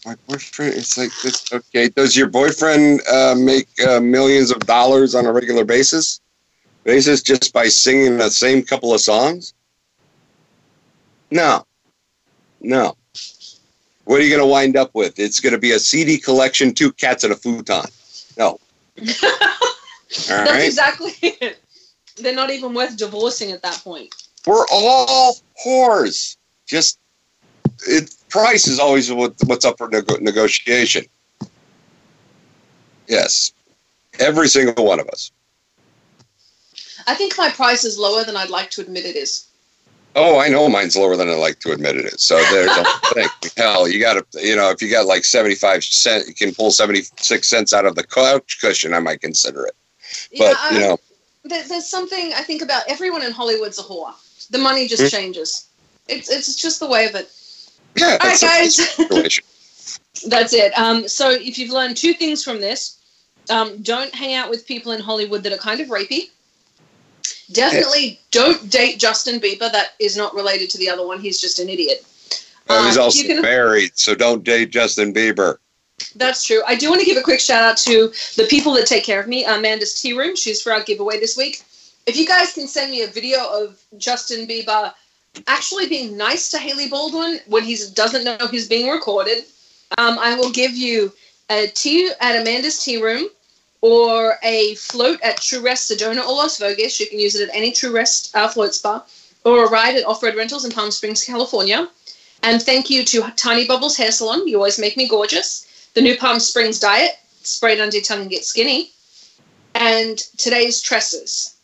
My 0.05 0.15
boyfriend. 0.27 0.73
It's 0.75 0.97
like 0.97 1.11
this. 1.23 1.51
Okay, 1.51 1.89
does 1.89 2.15
your 2.15 2.27
boyfriend 2.27 3.01
uh, 3.11 3.35
make 3.37 3.67
uh, 3.87 3.99
millions 3.99 4.51
of 4.51 4.59
dollars 4.59 5.15
on 5.15 5.25
a 5.25 5.31
regular 5.31 5.65
basis? 5.65 6.19
Basis 6.83 7.21
just 7.21 7.53
by 7.53 7.67
singing 7.67 8.17
the 8.17 8.29
same 8.29 8.63
couple 8.63 8.93
of 8.93 9.01
songs? 9.01 9.53
No, 11.31 11.65
no. 12.61 12.95
What 14.05 14.21
are 14.21 14.23
you 14.23 14.29
going 14.29 14.41
to 14.41 14.47
wind 14.47 14.77
up 14.77 14.95
with? 14.95 15.19
It's 15.19 15.41
going 15.41 15.51
to 15.53 15.59
be 15.59 15.71
a 15.73 15.79
CD 15.79 16.17
collection, 16.17 16.73
two 16.73 16.93
cats 16.93 17.25
and 17.25 17.33
a 17.33 17.35
futon. 17.35 17.83
No. 18.37 18.59
All 20.29 20.37
That's 20.37 20.51
right. 20.51 20.65
exactly 20.65 21.11
it. 21.21 21.59
They're 22.17 22.33
not 22.35 22.49
even 22.49 22.73
worth 22.73 22.97
divorcing 22.97 23.51
at 23.51 23.61
that 23.61 23.75
point. 23.83 24.13
We're 24.45 24.65
all 24.71 25.35
whores. 25.65 26.37
Just 26.65 26.99
it. 27.87 28.13
Price 28.29 28.67
is 28.67 28.79
always 28.79 29.11
what, 29.11 29.35
what's 29.45 29.65
up 29.65 29.77
for 29.77 29.87
nego- 29.89 30.17
negotiation. 30.17 31.05
Yes, 33.07 33.53
every 34.19 34.47
single 34.49 34.85
one 34.85 34.99
of 34.99 35.07
us. 35.09 35.31
I 37.05 37.15
think 37.15 37.37
my 37.37 37.49
price 37.49 37.85
is 37.85 37.97
lower 37.97 38.25
than 38.25 38.35
I'd 38.35 38.49
like 38.49 38.69
to 38.71 38.81
admit 38.81 39.05
it 39.05 39.15
is. 39.15 39.47
Oh, 40.15 40.39
I 40.39 40.49
know 40.49 40.67
mine's 40.67 40.97
lower 40.97 41.15
than 41.15 41.29
I 41.29 41.35
like 41.35 41.59
to 41.59 41.71
admit 41.71 41.95
it 41.95 42.05
is. 42.05 42.21
So 42.21 42.35
there's 42.51 42.75
a 42.75 42.83
thing. 43.13 43.27
Hell, 43.55 43.87
you 43.87 43.99
got 43.99 44.13
to, 44.13 44.45
you 44.45 44.55
know, 44.55 44.71
if 44.71 44.81
you 44.81 44.89
got 44.89 45.05
like 45.05 45.23
75 45.23 45.83
cent, 45.83 46.27
you 46.27 46.33
can 46.33 46.53
pull 46.53 46.71
76 46.71 47.47
cents 47.47 47.71
out 47.71 47.85
of 47.85 47.95
the 47.95 48.03
couch 48.03 48.57
cushion, 48.59 48.93
I 48.93 48.99
might 48.99 49.21
consider 49.21 49.65
it. 49.67 49.75
But, 50.31 50.39
yeah, 50.39 50.71
you 50.71 50.79
know, 50.79 50.97
there's 51.45 51.87
something 51.87 52.33
I 52.33 52.41
think 52.41 52.61
about 52.61 52.83
everyone 52.87 53.23
in 53.23 53.31
Hollywood's 53.31 53.79
a 53.79 53.83
whore. 53.83 54.13
The 54.49 54.57
money 54.57 54.87
just 54.87 55.03
Hmm. 55.03 55.09
changes. 55.09 55.67
It's 56.07 56.29
it's 56.29 56.55
just 56.55 56.79
the 56.79 56.87
way 56.87 57.05
of 57.05 57.15
it. 57.15 57.29
yeah, 57.95 58.17
All 58.21 58.29
right, 58.29 58.39
that's 58.39 58.77
guys. 58.77 59.39
That's 60.27 60.51
it. 60.53 60.75
Um, 60.77 61.07
so 61.07 61.29
if 61.29 61.59
you've 61.59 61.69
learned 61.71 61.95
two 61.95 62.11
things 62.13 62.43
from 62.43 62.59
this, 62.59 62.97
um, 63.51 63.81
don't 63.83 64.13
hang 64.15 64.33
out 64.33 64.49
with 64.49 64.65
people 64.65 64.91
in 64.91 64.99
Hollywood 64.99 65.43
that 65.43 65.53
are 65.53 65.57
kind 65.57 65.79
of 65.79 65.89
rapey. 65.89 66.31
Definitely 67.51 68.19
don't 68.31 68.67
date 68.69 68.97
Justin 68.99 69.39
Bieber. 69.39 69.71
That 69.71 69.89
is 69.99 70.17
not 70.17 70.33
related 70.33 70.69
to 70.71 70.77
the 70.79 70.89
other 70.89 71.05
one. 71.05 71.19
He's 71.21 71.39
just 71.39 71.59
an 71.59 71.69
idiot. 71.69 72.03
Oh, 72.67 72.85
he's 72.87 72.97
Um, 72.97 73.03
also 73.03 73.23
can- 73.23 73.41
married, 73.41 73.91
so 73.95 74.15
don't 74.15 74.43
date 74.43 74.71
Justin 74.71 75.13
Bieber. 75.13 75.57
That's 76.15 76.45
true. 76.45 76.61
I 76.65 76.75
do 76.75 76.89
want 76.89 77.01
to 77.01 77.05
give 77.05 77.17
a 77.17 77.21
quick 77.23 77.39
shout 77.39 77.63
out 77.63 77.77
to 77.77 78.11
the 78.35 78.45
people 78.49 78.73
that 78.73 78.87
take 78.87 79.03
care 79.03 79.19
of 79.19 79.27
me. 79.27 79.45
Amanda's 79.45 79.99
Tea 79.99 80.13
Room. 80.13 80.35
She's 80.35 80.61
for 80.61 80.71
our 80.71 80.83
giveaway 80.83 81.19
this 81.19 81.37
week. 81.37 81.63
If 82.05 82.15
you 82.15 82.25
guys 82.25 82.53
can 82.53 82.67
send 82.67 82.91
me 82.91 83.03
a 83.03 83.07
video 83.07 83.39
of 83.39 83.79
Justin 83.97 84.47
Bieber 84.47 84.93
actually 85.45 85.87
being 85.87 86.17
nice 86.17 86.49
to 86.49 86.57
Hailey 86.57 86.87
Baldwin 86.87 87.39
when 87.47 87.63
he 87.63 87.77
doesn't 87.93 88.23
know 88.23 88.47
he's 88.47 88.67
being 88.67 88.89
recorded, 88.89 89.43
um, 89.97 90.17
I 90.19 90.35
will 90.35 90.51
give 90.51 90.71
you 90.71 91.13
a 91.49 91.67
tea 91.67 92.11
at 92.19 92.39
Amanda's 92.39 92.83
Tea 92.83 93.01
Room 93.01 93.27
or 93.81 94.37
a 94.43 94.75
float 94.75 95.21
at 95.21 95.41
True 95.41 95.61
Rest 95.61 95.91
Sedona 95.91 96.25
or 96.25 96.33
Las 96.33 96.57
Vegas. 96.59 96.99
You 96.99 97.07
can 97.07 97.19
use 97.19 97.35
it 97.35 97.49
at 97.49 97.55
any 97.55 97.71
True 97.71 97.91
Rest 97.91 98.35
uh, 98.35 98.47
float 98.47 98.73
spa 98.73 99.05
or 99.45 99.65
a 99.65 99.69
ride 99.69 99.95
at 99.95 100.05
Off 100.05 100.23
Road 100.23 100.35
Rentals 100.35 100.65
in 100.65 100.71
Palm 100.71 100.91
Springs, 100.91 101.23
California. 101.23 101.87
And 102.43 102.61
thank 102.61 102.89
you 102.89 103.03
to 103.05 103.31
Tiny 103.35 103.67
Bubbles 103.67 103.97
Hair 103.97 104.11
Salon. 104.11 104.47
You 104.47 104.57
always 104.57 104.79
make 104.79 104.97
me 104.97 105.07
gorgeous 105.07 105.66
the 105.97 106.03
New 106.03 106.15
Palm 106.15 106.39
Springs 106.39 106.79
diet, 106.79 107.17
sprayed 107.41 107.79
under 107.79 107.95
your 107.95 108.03
tongue 108.03 108.21
and 108.21 108.29
get 108.29 108.45
skinny, 108.45 108.91
and 109.73 110.19
today's 110.37 110.79
tresses. 110.79 111.57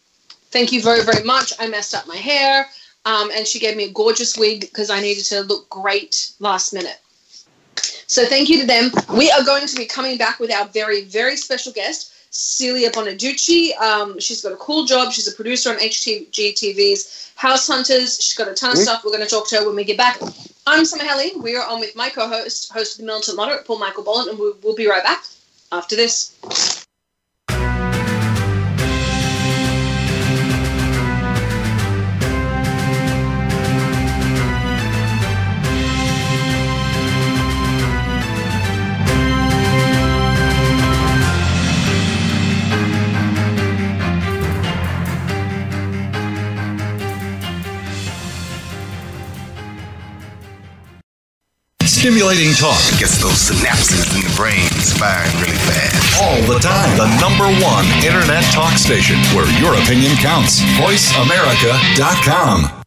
Thank 0.50 0.72
you 0.72 0.82
very, 0.82 1.04
very 1.04 1.24
much. 1.24 1.54
I 1.60 1.68
messed 1.68 1.94
up 1.94 2.08
my 2.08 2.16
hair, 2.16 2.68
um, 3.06 3.30
and 3.36 3.46
she 3.46 3.60
gave 3.60 3.78
me 3.78 3.84
a 3.84 3.92
gorgeous 3.92 4.36
wig 4.36 4.62
because 4.62 4.90
I 4.90 5.02
needed 5.02 5.26
to 5.26 5.42
look 5.42 5.70
great 5.70 6.32
last 6.40 6.74
minute. 6.74 7.00
So 8.08 8.26
thank 8.26 8.50
you 8.50 8.62
to 8.62 8.66
them. 8.66 8.92
We 9.16 9.30
are 9.30 9.44
going 9.44 9.68
to 9.68 9.76
be 9.76 9.86
coming 9.86 10.18
back 10.18 10.40
with 10.40 10.52
our 10.52 10.66
very, 10.66 11.04
very 11.04 11.38
special 11.38 11.72
guest, 11.72 12.12
Celia 12.34 12.90
Bonaducci. 12.92 13.78
Um, 13.80 14.20
she's 14.20 14.42
got 14.42 14.52
a 14.52 14.58
cool 14.58 14.86
job. 14.86 15.14
She's 15.14 15.28
a 15.28 15.32
producer 15.36 15.70
on 15.70 15.78
HGTV's 15.78 17.32
House 17.36 17.68
Hunters. 17.68 18.18
She's 18.22 18.36
got 18.36 18.48
a 18.48 18.54
ton 18.54 18.72
of 18.72 18.78
Mhm. 18.78 18.84
stuff. 18.84 19.04
We're 19.06 19.12
going 19.12 19.24
to 19.24 19.30
talk 19.30 19.48
to 19.50 19.58
her 19.58 19.66
when 19.66 19.76
we 19.76 19.84
get 19.84 19.98
back. 19.98 20.20
I'm 20.66 20.84
Summer 20.86 21.04
Helly. 21.04 21.34
We 21.36 21.56
are 21.56 21.66
on 21.68 21.80
with 21.80 21.96
my 21.96 22.10
co-host, 22.10 22.72
host 22.72 22.94
of 22.94 22.98
the 23.02 23.06
Militant 23.06 23.38
Moderate, 23.38 23.66
Paul 23.66 23.80
Michael 23.80 24.04
Boland, 24.04 24.30
and 24.30 24.40
we'll, 24.40 24.56
we'll 24.64 24.76
be 24.76 24.88
right 24.88 25.04
back 25.04 25.24
after 25.72 25.96
this. 25.96 26.32
Stimulating 52.04 52.52
talk 52.56 52.82
Gets 53.00 53.22
those 53.24 53.48
synapses 53.48 54.12
in 54.14 54.20
the 54.28 54.34
brain 54.36 54.68
firing 55.00 55.32
really 55.40 55.56
fast. 55.56 56.22
all 56.22 56.36
the 56.54 56.60
time. 56.60 56.98
The 56.98 57.08
number 57.22 57.46
one 57.64 57.86
internet 58.04 58.44
talk 58.52 58.78
station 58.78 59.16
where 59.34 59.48
your 59.58 59.74
opinion 59.82 60.18
counts. 60.18 60.60
VoiceAmerica.com. 60.76 62.84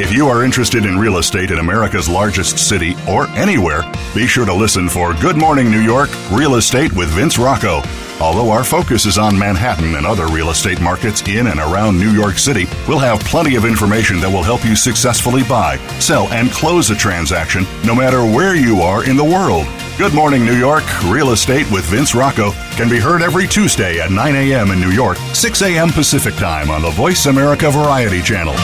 If 0.00 0.14
you 0.14 0.28
are 0.28 0.42
interested 0.42 0.86
in 0.86 0.98
real 0.98 1.18
estate 1.18 1.50
in 1.50 1.58
America's 1.58 2.08
largest 2.08 2.58
city 2.58 2.96
or 3.06 3.26
anywhere, 3.36 3.82
be 4.14 4.26
sure 4.26 4.46
to 4.46 4.54
listen 4.54 4.88
for 4.88 5.12
Good 5.12 5.36
Morning 5.36 5.70
New 5.70 5.82
York 5.82 6.08
Real 6.32 6.54
Estate 6.54 6.94
with 6.94 7.10
Vince 7.10 7.36
Rocco. 7.36 7.82
Although 8.20 8.50
our 8.50 8.64
focus 8.64 9.06
is 9.06 9.16
on 9.16 9.38
Manhattan 9.38 9.94
and 9.94 10.04
other 10.04 10.26
real 10.26 10.50
estate 10.50 10.80
markets 10.80 11.22
in 11.28 11.46
and 11.46 11.60
around 11.60 11.98
New 11.98 12.10
York 12.10 12.36
City, 12.36 12.66
we'll 12.88 12.98
have 12.98 13.20
plenty 13.20 13.54
of 13.54 13.64
information 13.64 14.18
that 14.20 14.30
will 14.30 14.42
help 14.42 14.64
you 14.64 14.74
successfully 14.74 15.44
buy, 15.44 15.76
sell, 16.00 16.26
and 16.28 16.50
close 16.50 16.90
a 16.90 16.96
transaction 16.96 17.64
no 17.84 17.94
matter 17.94 18.22
where 18.22 18.56
you 18.56 18.80
are 18.80 19.08
in 19.08 19.16
the 19.16 19.24
world. 19.24 19.66
Good 19.98 20.14
Morning 20.14 20.44
New 20.44 20.56
York 20.56 20.84
Real 21.04 21.30
Estate 21.30 21.70
with 21.70 21.84
Vince 21.84 22.14
Rocco 22.14 22.50
can 22.72 22.88
be 22.88 22.98
heard 22.98 23.22
every 23.22 23.46
Tuesday 23.46 24.00
at 24.00 24.10
9 24.10 24.34
a.m. 24.34 24.72
in 24.72 24.80
New 24.80 24.90
York, 24.90 25.16
6 25.32 25.62
a.m. 25.62 25.90
Pacific 25.90 26.34
Time 26.34 26.70
on 26.70 26.82
the 26.82 26.90
Voice 26.90 27.26
America 27.26 27.70
Variety 27.70 28.20
Channel. 28.20 28.54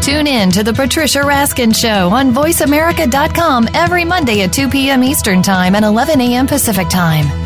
Tune 0.00 0.26
in 0.26 0.50
to 0.50 0.62
the 0.62 0.72
Patricia 0.72 1.18
Raskin 1.18 1.74
Show 1.74 2.08
on 2.10 2.32
VoiceAmerica.com 2.32 3.68
every 3.74 4.04
Monday 4.04 4.42
at 4.42 4.52
2 4.52 4.68
p.m. 4.68 5.02
Eastern 5.02 5.42
Time 5.42 5.74
and 5.74 5.84
11 5.84 6.20
a.m. 6.20 6.46
Pacific 6.46 6.88
Time. 6.88 7.45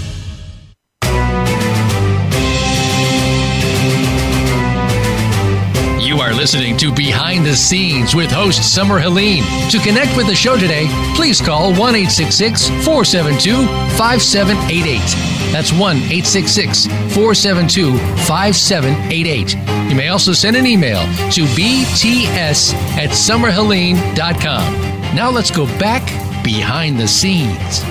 Are 6.31 6.35
listening 6.35 6.77
to 6.77 6.93
Behind 6.93 7.45
the 7.45 7.55
Scenes 7.55 8.15
with 8.15 8.31
host 8.31 8.73
Summer 8.73 8.99
Helene. 8.99 9.43
To 9.69 9.79
connect 9.79 10.15
with 10.15 10.27
the 10.27 10.35
show 10.35 10.57
today, 10.57 10.87
please 11.15 11.41
call 11.41 11.73
1 11.73 11.77
472 11.77 13.67
5788. 13.97 14.99
That's 15.51 15.73
1 15.73 15.99
472 15.99 17.97
5788. 17.97 19.89
You 19.89 19.95
may 19.95 20.07
also 20.07 20.31
send 20.31 20.55
an 20.55 20.65
email 20.65 21.01
to 21.31 21.43
bts 21.43 22.73
at 22.95 23.09
summerhelene.com. 23.09 25.15
Now 25.15 25.29
let's 25.29 25.51
go 25.51 25.65
back 25.79 26.05
behind 26.43 26.99
the 26.99 27.07
scenes. 27.07 27.81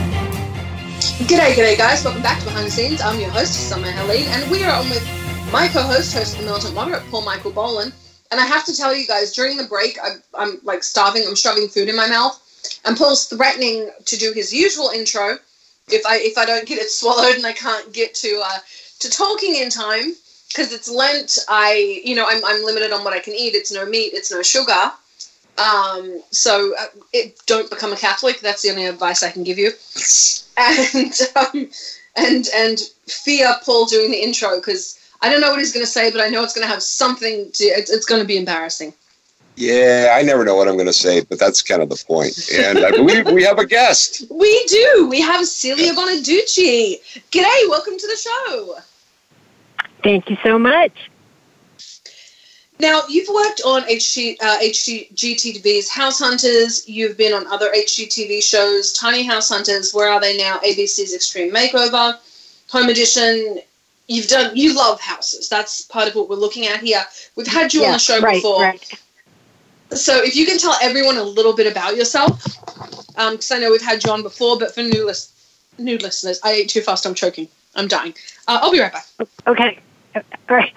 G'day, 1.29 1.53
g'day, 1.53 1.77
guys. 1.77 2.05
Welcome 2.05 2.23
back 2.23 2.39
to 2.41 2.47
Behind 2.47 2.67
the 2.67 2.71
Scenes. 2.71 3.03
I'm 3.03 3.21
your 3.21 3.31
host, 3.31 3.69
Summer 3.69 3.91
Helene, 3.91 4.27
and 4.29 4.51
we 4.51 4.65
are 4.65 4.73
on 4.73 4.89
with 4.89 5.05
my 5.53 5.69
co-host, 5.69 6.15
host 6.15 6.35
of 6.35 6.41
the 6.41 6.47
Militant 6.47 6.75
Moderate, 6.75 7.03
Paul 7.11 7.23
Michael 7.23 7.51
Boland. 7.51 7.93
And 8.31 8.41
I 8.41 8.47
have 8.47 8.65
to 8.67 8.77
tell 8.77 8.95
you 8.95 9.07
guys, 9.07 9.33
during 9.33 9.57
the 9.57 9.65
break, 9.65 9.99
I'm, 10.03 10.23
I'm 10.35 10.61
like 10.63 10.83
starving. 10.85 11.25
I'm 11.27 11.35
shoving 11.35 11.69
food 11.69 11.89
in 11.89 11.97
my 11.97 12.09
mouth, 12.09 12.41
and 12.85 12.97
Paul's 12.97 13.27
threatening 13.27 13.91
to 14.05 14.17
do 14.17 14.33
his 14.33 14.53
usual 14.53 14.91
intro 14.91 15.39
if 15.89 16.07
I 16.07 16.19
if 16.19 16.39
I 16.39 16.45
don't 16.45 16.67
get 16.67 16.79
it 16.79 16.91
swallowed 16.91 17.37
and 17.37 17.47
I 17.47 17.53
can't 17.53 17.93
get 17.93 18.15
to 18.17 18.43
uh, 18.45 18.59
to 19.01 19.11
talking 19.11 19.57
in 19.57 19.71
time 19.71 20.15
because 20.49 20.73
it's 20.73 20.91
Lent. 20.91 21.39
I 21.49 22.03
you 22.05 22.15
know 22.15 22.27
I'm 22.29 22.45
I'm 22.45 22.65
limited 22.65 22.93
on 22.93 23.05
what 23.05 23.13
I 23.13 23.21
can 23.21 23.35
eat. 23.35 23.55
It's 23.55 23.73
no 23.73 23.87
meat. 23.87 24.13
It's 24.15 24.31
no 24.31 24.43
sugar. 24.43 24.93
Um, 25.59 26.23
so 26.31 26.75
uh, 26.79 26.87
it, 27.13 27.39
don't 27.47 27.69
become 27.69 27.93
a 27.93 27.97
Catholic. 27.97 28.41
That's 28.41 28.63
the 28.63 28.71
only 28.71 28.87
advice 28.87 29.23
I 29.23 29.31
can 29.31 29.45
give 29.45 29.59
you. 29.59 29.73
And 30.59 31.15
um, 31.37 31.71
and 32.17 32.47
and 32.55 32.79
fear 33.07 33.55
Paul 33.65 33.87
doing 33.87 34.11
the 34.11 34.23
intro 34.23 34.57
because 34.57 35.00
I 35.23 35.29
don't 35.29 35.41
know 35.41 35.51
what 35.51 35.59
he's 35.59 35.73
going 35.73 35.85
to 35.85 35.91
say, 35.91 36.11
but 36.11 36.21
I 36.21 36.29
know 36.29 36.43
it's 36.43 36.55
going 36.55 36.67
to 36.67 36.73
have 36.73 36.83
something 36.83 37.51
to. 37.53 37.65
It's, 37.65 37.91
it's 37.91 38.07
going 38.07 38.21
to 38.21 38.27
be 38.27 38.37
embarrassing. 38.37 38.95
Yeah, 39.57 40.15
I 40.17 40.23
never 40.23 40.45
know 40.45 40.55
what 40.55 40.69
I'm 40.69 40.77
going 40.77 40.87
to 40.87 40.93
say, 40.93 41.21
but 41.23 41.39
that's 41.39 41.61
kind 41.61 41.83
of 41.83 41.91
the 41.91 42.03
point. 42.07 42.49
And 42.55 42.79
I 42.79 42.91
believe 42.91 43.27
we 43.27 43.43
have 43.45 43.59
a 43.59 43.67
guest. 43.67 44.25
We 44.31 44.65
do. 44.67 45.09
We 45.11 45.21
have 45.21 45.47
Celia 45.47 45.93
Bonaducci. 45.93 46.97
G'day. 47.31 47.69
Welcome 47.69 47.99
to 47.99 48.07
the 48.07 48.17
show. 48.17 48.77
Thank 50.03 50.31
you 50.31 50.39
so 50.43 50.59
much. 50.59 51.11
Now, 52.79 53.03
you've 53.11 53.29
worked 53.29 53.61
on 53.67 53.83
HG, 53.83 54.37
uh, 54.41 54.59
HGTV's 54.61 55.91
House 55.91 56.19
Hunters. 56.19 56.89
You've 56.89 57.19
been 57.19 57.35
on 57.35 57.47
other 57.49 57.71
HGTV 57.77 58.43
shows, 58.43 58.95
Tiny 58.95 59.25
House 59.25 59.51
Hunters. 59.51 59.93
Where 59.93 60.11
are 60.11 60.21
they 60.21 60.39
now? 60.39 60.59
ABC's 60.61 61.15
Extreme 61.15 61.53
Makeover, 61.53 62.17
Home 62.71 62.89
Edition. 62.89 63.61
You've 64.11 64.27
done. 64.27 64.57
You 64.57 64.75
love 64.75 65.01
houses. 65.01 65.49
That's 65.49 65.83
part 65.83 66.09
of 66.09 66.17
what 66.17 66.29
we're 66.29 66.35
looking 66.35 66.67
at 66.67 66.81
here. 66.81 67.01
We've 67.37 67.47
had 67.47 67.73
you 67.73 67.85
on 67.85 67.93
the 67.93 67.99
show 68.01 68.21
right, 68.21 68.35
before. 68.35 68.61
Right. 68.61 69.01
So, 69.93 70.21
if 70.21 70.35
you 70.35 70.47
can 70.47 70.59
tell 70.59 70.75
everyone 70.83 71.17
a 71.17 71.23
little 71.23 71.55
bit 71.55 71.71
about 71.71 71.97
yourself, 71.97 72.43
because 73.07 73.53
I 73.53 73.61
know 73.61 73.71
we've 73.71 73.81
had 73.81 74.03
you 74.05 74.11
on 74.11 74.25
before, 74.25 74.59
but 74.59 74.75
for 74.75 74.83
new 74.83 75.07
list, 75.07 75.33
new 75.79 75.97
listeners, 75.99 76.41
I 76.43 76.51
ate 76.51 76.71
too 76.71 76.81
fast. 76.81 77.07
I'm 77.07 77.15
choking. 77.15 77.47
I'm 77.77 77.87
dying. 77.87 78.13
Uh, 78.49 78.59
I'll 78.61 78.73
be 78.73 78.81
right 78.81 78.93
back. 78.93 79.07
Okay. 79.47 79.79
All 80.17 80.23
right. 80.49 80.73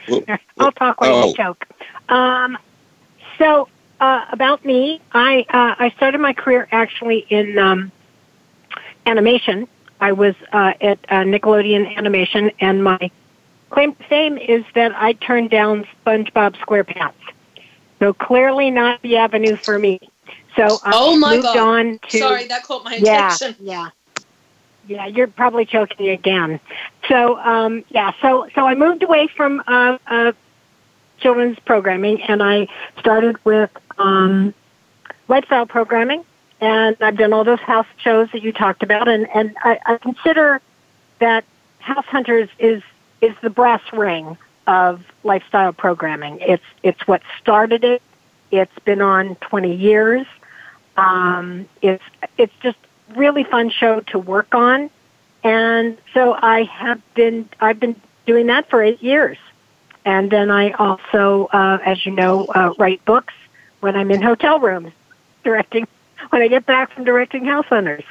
I'll 0.59 0.71
talk 0.71 1.01
while 1.01 1.15
oh. 1.15 1.27
you 1.29 1.33
choke. 1.33 1.65
Um, 2.09 2.55
so 3.39 3.67
uh, 3.99 4.25
about 4.31 4.63
me, 4.63 5.01
I 5.13 5.39
uh, 5.49 5.73
I 5.83 5.91
started 5.97 6.21
my 6.21 6.33
career 6.33 6.67
actually 6.71 7.25
in 7.31 7.57
um, 7.57 7.91
animation. 9.07 9.67
I 9.99 10.11
was 10.11 10.35
uh, 10.51 10.73
at 10.81 10.99
uh, 11.09 11.23
Nickelodeon 11.23 11.97
Animation, 11.97 12.51
and 12.59 12.83
my 12.83 13.09
claim 13.73 13.95
to 13.95 14.03
fame 14.03 14.37
is 14.37 14.63
that 14.75 14.93
I 14.95 15.13
turned 15.13 15.49
down 15.49 15.85
SpongeBob 16.05 16.55
SquarePants. 16.57 17.13
So 17.99 18.13
clearly 18.13 18.69
not 18.69 19.01
the 19.01 19.17
avenue 19.17 19.55
for 19.55 19.79
me. 19.79 19.99
So 20.55 20.79
I 20.83 20.91
Oh 20.93 21.15
my 21.17 21.35
moved 21.35 21.43
God. 21.45 21.57
on 21.57 21.99
to 22.09 22.17
Sorry, 22.19 22.47
that 22.47 22.63
caught 22.63 22.83
my 22.83 22.95
yeah, 22.97 23.33
attention. 23.33 23.65
yeah, 23.65 23.89
yeah. 24.87 25.07
You're 25.07 25.27
probably 25.27 25.65
choking 25.65 26.09
again. 26.09 26.59
So 27.07 27.39
um, 27.39 27.83
yeah, 27.89 28.11
so 28.21 28.47
so 28.53 28.67
I 28.67 28.75
moved 28.75 29.01
away 29.01 29.27
from 29.27 29.63
uh, 29.65 29.97
uh, 30.05 30.33
children's 31.19 31.57
programming 31.59 32.21
and 32.21 32.43
I 32.43 32.67
started 32.99 33.43
with 33.45 33.71
um, 33.97 34.53
lifestyle 35.27 35.65
programming, 35.65 36.23
and 36.61 36.95
I've 37.01 37.17
done 37.17 37.33
all 37.33 37.43
those 37.43 37.61
house 37.61 37.87
shows 37.97 38.29
that 38.33 38.43
you 38.43 38.51
talked 38.53 38.83
about, 38.83 39.07
and 39.07 39.27
and 39.33 39.55
I, 39.63 39.79
I 39.85 39.97
consider 39.97 40.61
that 41.19 41.45
House 41.79 42.05
Hunters 42.05 42.49
is 42.59 42.83
is 43.23 43.33
the 43.41 43.49
brass 43.49 43.81
ring 43.93 44.37
of 44.67 45.01
lifestyle 45.23 45.71
programming. 45.71 46.39
It's 46.41 46.63
it's 46.83 47.07
what 47.07 47.21
started 47.39 47.83
it. 47.83 48.01
It's 48.51 48.77
been 48.79 49.01
on 49.01 49.35
20 49.35 49.73
years. 49.73 50.27
Um, 50.97 51.67
it's 51.81 52.03
it's 52.37 52.53
just 52.61 52.77
really 53.15 53.45
fun 53.45 53.69
show 53.69 54.01
to 54.01 54.19
work 54.19 54.53
on, 54.53 54.89
and 55.43 55.97
so 56.13 56.33
I 56.33 56.63
have 56.63 57.01
been 57.15 57.47
I've 57.61 57.79
been 57.79 57.99
doing 58.25 58.47
that 58.47 58.69
for 58.69 58.83
eight 58.83 59.01
years, 59.01 59.37
and 60.05 60.29
then 60.29 60.51
I 60.51 60.71
also, 60.71 61.45
uh, 61.53 61.79
as 61.83 62.05
you 62.05 62.11
know, 62.11 62.45
uh, 62.45 62.73
write 62.77 63.03
books 63.05 63.33
when 63.79 63.95
I'm 63.95 64.11
in 64.11 64.21
hotel 64.21 64.59
rooms, 64.59 64.91
directing 65.43 65.87
when 66.29 66.41
I 66.41 66.47
get 66.49 66.65
back 66.65 66.91
from 66.91 67.05
directing 67.05 67.45
House 67.45 67.65
Hunters. 67.67 68.05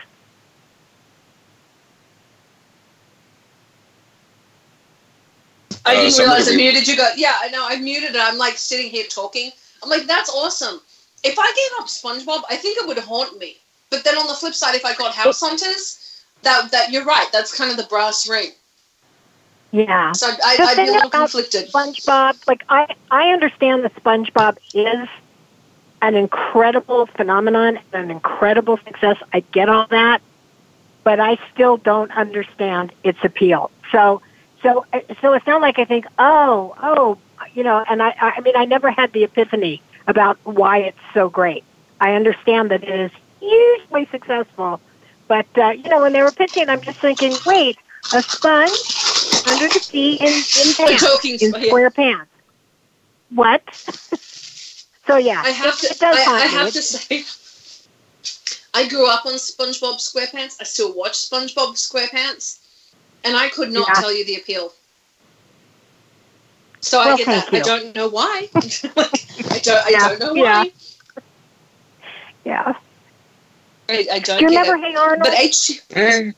I 5.85 5.93
Uh, 5.97 6.01
didn't 6.01 6.13
somebody 6.13 6.43
realize 6.43 6.53
I 6.53 6.57
muted 6.57 6.89
you. 6.89 6.97
Go, 6.97 7.09
yeah, 7.17 7.37
I 7.41 7.49
know. 7.49 7.67
I 7.67 7.77
muted 7.77 8.15
it. 8.15 8.21
I'm 8.21 8.39
like 8.39 8.57
sitting 8.57 8.91
here 8.91 9.05
talking. 9.09 9.51
I'm 9.83 9.91
like, 9.91 10.07
that's 10.07 10.31
awesome. 10.31 10.81
If 11.25 11.39
I 11.39 11.53
gave 11.53 11.81
up 11.81 11.87
SpongeBob, 11.89 12.43
I 12.51 12.57
think 12.57 12.79
it 12.79 12.87
would 12.87 12.99
haunt 12.99 13.39
me. 13.39 13.57
But 13.91 14.05
then 14.05 14.17
on 14.17 14.27
the 14.27 14.35
flip 14.35 14.55
side, 14.55 14.75
if 14.75 14.85
I 14.85 14.95
got 14.95 15.15
House 15.15 15.41
Hunters, 15.41 16.23
that 16.43 16.71
that 16.71 16.91
you're 16.91 17.05
right. 17.05 17.27
That's 17.33 17.57
kind 17.57 17.71
of 17.71 17.77
the 17.77 17.85
brass 17.85 18.29
ring. 18.29 18.53
Yeah. 19.73 20.13
So 20.13 20.29
I, 20.45 20.57
The 20.57 20.63
I'd 20.65 20.77
be 20.77 20.89
a 20.89 20.93
little 20.93 21.11
conflicted. 21.11 21.71
SpongeBob, 21.71 22.47
like 22.47 22.63
I, 22.69 22.95
I 23.11 23.31
understand 23.31 23.85
that 23.85 23.95
SpongeBob 23.97 24.59
is 24.75 25.09
an 26.03 26.15
incredible 26.15 27.07
phenomenon 27.07 27.79
and 27.93 28.05
an 28.05 28.11
incredible 28.11 28.77
success. 28.79 29.17
I 29.33 29.41
get 29.53 29.69
all 29.69 29.87
that, 29.89 30.21
but 31.05 31.21
I 31.21 31.39
still 31.55 31.77
don't 31.79 32.11
understand 32.13 32.93
its 33.05 33.19
appeal. 33.23 33.71
So, 33.93 34.21
so, 34.63 34.87
so 35.21 35.33
it's 35.33 35.47
not 35.47 35.61
like 35.61 35.79
I 35.79 35.85
think, 35.85 36.07
oh, 36.19 36.75
oh, 36.83 37.19
you 37.55 37.65
know. 37.65 37.85
And 37.89 38.03
I, 38.03 38.15
I 38.21 38.41
mean, 38.41 38.57
I 38.57 38.65
never 38.65 38.91
had 38.91 39.13
the 39.13 39.25
epiphany 39.25 39.83
about 40.07 40.39
why 40.45 40.79
it's 40.79 40.99
so 41.13 41.29
great. 41.29 41.65
I 42.01 42.15
understand 42.15 42.71
that 42.71 42.83
it 42.83 43.01
is 43.01 43.11
hugely 43.41 44.07
successful, 44.11 44.81
but 45.29 45.47
uh, 45.57 45.71
you 45.71 45.89
know, 45.89 46.03
when 46.03 46.13
they 46.13 46.23
were 46.23 46.33
pitching, 46.33 46.69
I'm 46.69 46.81
just 46.81 46.99
thinking, 46.99 47.35
wait, 47.47 47.79
a 48.13 48.23
sponge 48.23 48.71
under 49.49 49.69
the 49.69 49.81
sea 49.81 50.15
in, 50.15 50.27
in 50.27 50.75
pants, 50.87 51.03
talking 51.03 51.39
in 51.41 51.51
sponge, 51.51 51.65
yeah. 51.65 51.71
square 51.71 51.91
pants. 51.91 52.31
What? 53.31 53.63
so 55.07 55.17
yeah, 55.17 55.43
I 55.45 55.51
have 55.51 55.75
it, 55.75 55.81
to. 55.81 55.87
it 55.89 55.99
does 55.99 56.17
I, 56.17 56.33
I 56.33 56.47
have 56.47 56.73
to 56.73 56.83
say, 56.83 57.25
I 58.75 58.89
grew 58.89 59.09
up 59.09 59.27
on 59.27 59.35
SpongeBob 59.35 59.97
SquarePants. 59.99 60.57
I 60.61 60.65
still 60.65 60.95
watch 60.95 61.13
SpongeBob 61.13 61.75
SquarePants, 61.75 62.59
and 63.25 63.37
I 63.37 63.49
could 63.49 63.73
not 63.73 63.89
Yeah. 63.89 63.95
tell 63.95 64.13
you 64.13 64.25
the 64.25 64.37
appeal. 64.37 64.73
So 66.81 67.01
I 67.01 67.17
get 67.17 67.27
thank 67.27 67.51
that. 67.51 67.55
I 67.55 67.61
don't 67.61 67.95
know 67.95 68.09
why. 68.09 68.49
I 68.55 69.59
don't. 69.63 69.87
I 69.87 69.91
Yeah, 69.91 70.09
don't 70.09 70.21
know 70.21 70.35
why. 70.35 70.71
yeah. 72.45 72.75
I, 73.89 74.07
I 74.13 74.19
don't 74.19 74.39
Do 74.39 74.45
you 74.45 74.51
get 74.51 74.67
remember 74.67 74.87
it. 74.87 74.91
Hey 74.91 74.97
Arnold? 74.97 75.23
But 75.23 75.39
H. 75.39 75.81
Eh, 75.95 76.33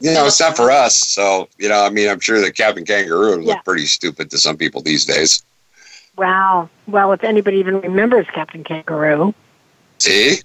You 0.00 0.14
know, 0.14 0.26
it's 0.26 0.40
not 0.40 0.56
for 0.56 0.70
us. 0.70 0.96
So, 0.96 1.48
you 1.58 1.68
know, 1.68 1.84
I 1.84 1.90
mean, 1.90 2.08
I'm 2.08 2.20
sure 2.20 2.40
that 2.40 2.56
Captain 2.56 2.84
Kangaroo 2.84 3.30
would 3.30 3.40
look 3.40 3.48
Yeah. 3.48 3.60
pretty 3.64 3.86
stupid 3.86 4.30
to 4.30 4.38
some 4.38 4.56
people 4.56 4.80
these 4.82 5.04
days. 5.04 5.42
Wow. 6.16 6.68
Well, 6.86 7.12
if 7.12 7.22
anybody 7.24 7.58
even 7.58 7.80
remembers 7.80 8.26
Captain 8.34 8.64
Kangaroo. 8.64 9.34
See? 10.00 10.38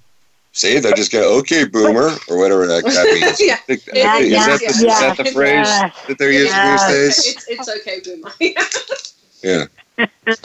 See, 0.55 0.77
they're 0.79 0.93
just 0.93 1.11
going, 1.11 1.25
okay, 1.39 1.65
boomer, 1.65 2.11
or 2.29 2.37
whatever 2.37 2.67
that, 2.67 2.83
that 2.83 3.05
means. 3.19 3.41
yeah. 3.41 3.57
Is, 3.67 3.89
Yeah, 3.91 4.17
is 4.19 4.29
yeah, 4.31 4.45
that 4.45 4.59
the, 4.59 4.65
is 4.67 4.81
that 4.83 5.17
the 5.17 5.25
phrase 5.31 5.65
Yes. 5.67 6.05
that 6.07 6.17
they're 6.19 6.31
using 6.31 6.47
Yes. 6.55 6.87
these 6.87 7.25
days? 7.25 7.35
It's, 7.35 7.47
it's 7.49 7.69
okay, 7.69 7.99
Boomer. 8.05 8.31
Yeah. 9.43 9.65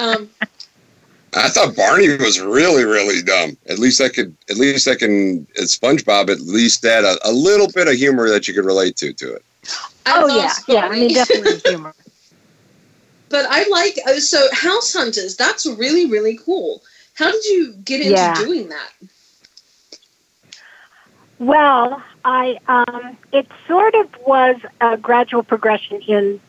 um, 0.00 0.28
I 1.36 1.48
thought 1.50 1.76
Barney 1.76 2.08
was 2.16 2.40
really, 2.40 2.84
really 2.84 3.22
dumb. 3.22 3.56
At 3.68 3.78
least 3.78 4.00
I 4.00 4.08
could, 4.08 4.34
at 4.50 4.56
least 4.56 4.88
I 4.88 4.96
can, 4.96 5.46
at 5.56 5.64
SpongeBob, 5.64 6.30
at 6.30 6.40
least 6.40 6.84
add 6.84 7.04
a, 7.04 7.16
a 7.24 7.30
little 7.30 7.68
bit 7.68 7.86
of 7.86 7.94
humor 7.94 8.28
that 8.30 8.48
you 8.48 8.54
could 8.54 8.64
relate 8.64 8.96
to 8.96 9.12
to 9.12 9.34
it. 9.34 9.44
Oh, 10.06 10.26
yeah. 10.26 10.34
Advanced 10.46 10.64
Yeah. 10.68 10.86
I 10.86 10.88
mean, 10.98 11.14
definitely 11.14 11.60
humor. 11.70 11.94
But 13.28 13.44
I 13.48 13.68
like 13.68 13.98
uh, 14.06 14.18
so 14.18 14.48
House 14.52 14.92
Hunters. 14.94 15.36
That's 15.36 15.64
really 15.66 16.06
really 16.06 16.38
cool. 16.44 16.82
How 17.14 17.30
did 17.30 17.44
you 17.44 17.74
get 17.84 18.00
into 18.00 18.14
Yeah. 18.14 18.34
doing 18.34 18.68
that? 18.70 18.90
Well, 21.38 22.02
I 22.24 22.58
um, 22.66 23.16
it 23.32 23.46
sort 23.68 23.94
of 23.94 24.08
was 24.26 24.56
a 24.80 24.96
gradual 24.96 25.44
progression 25.44 26.02
in 26.02 26.40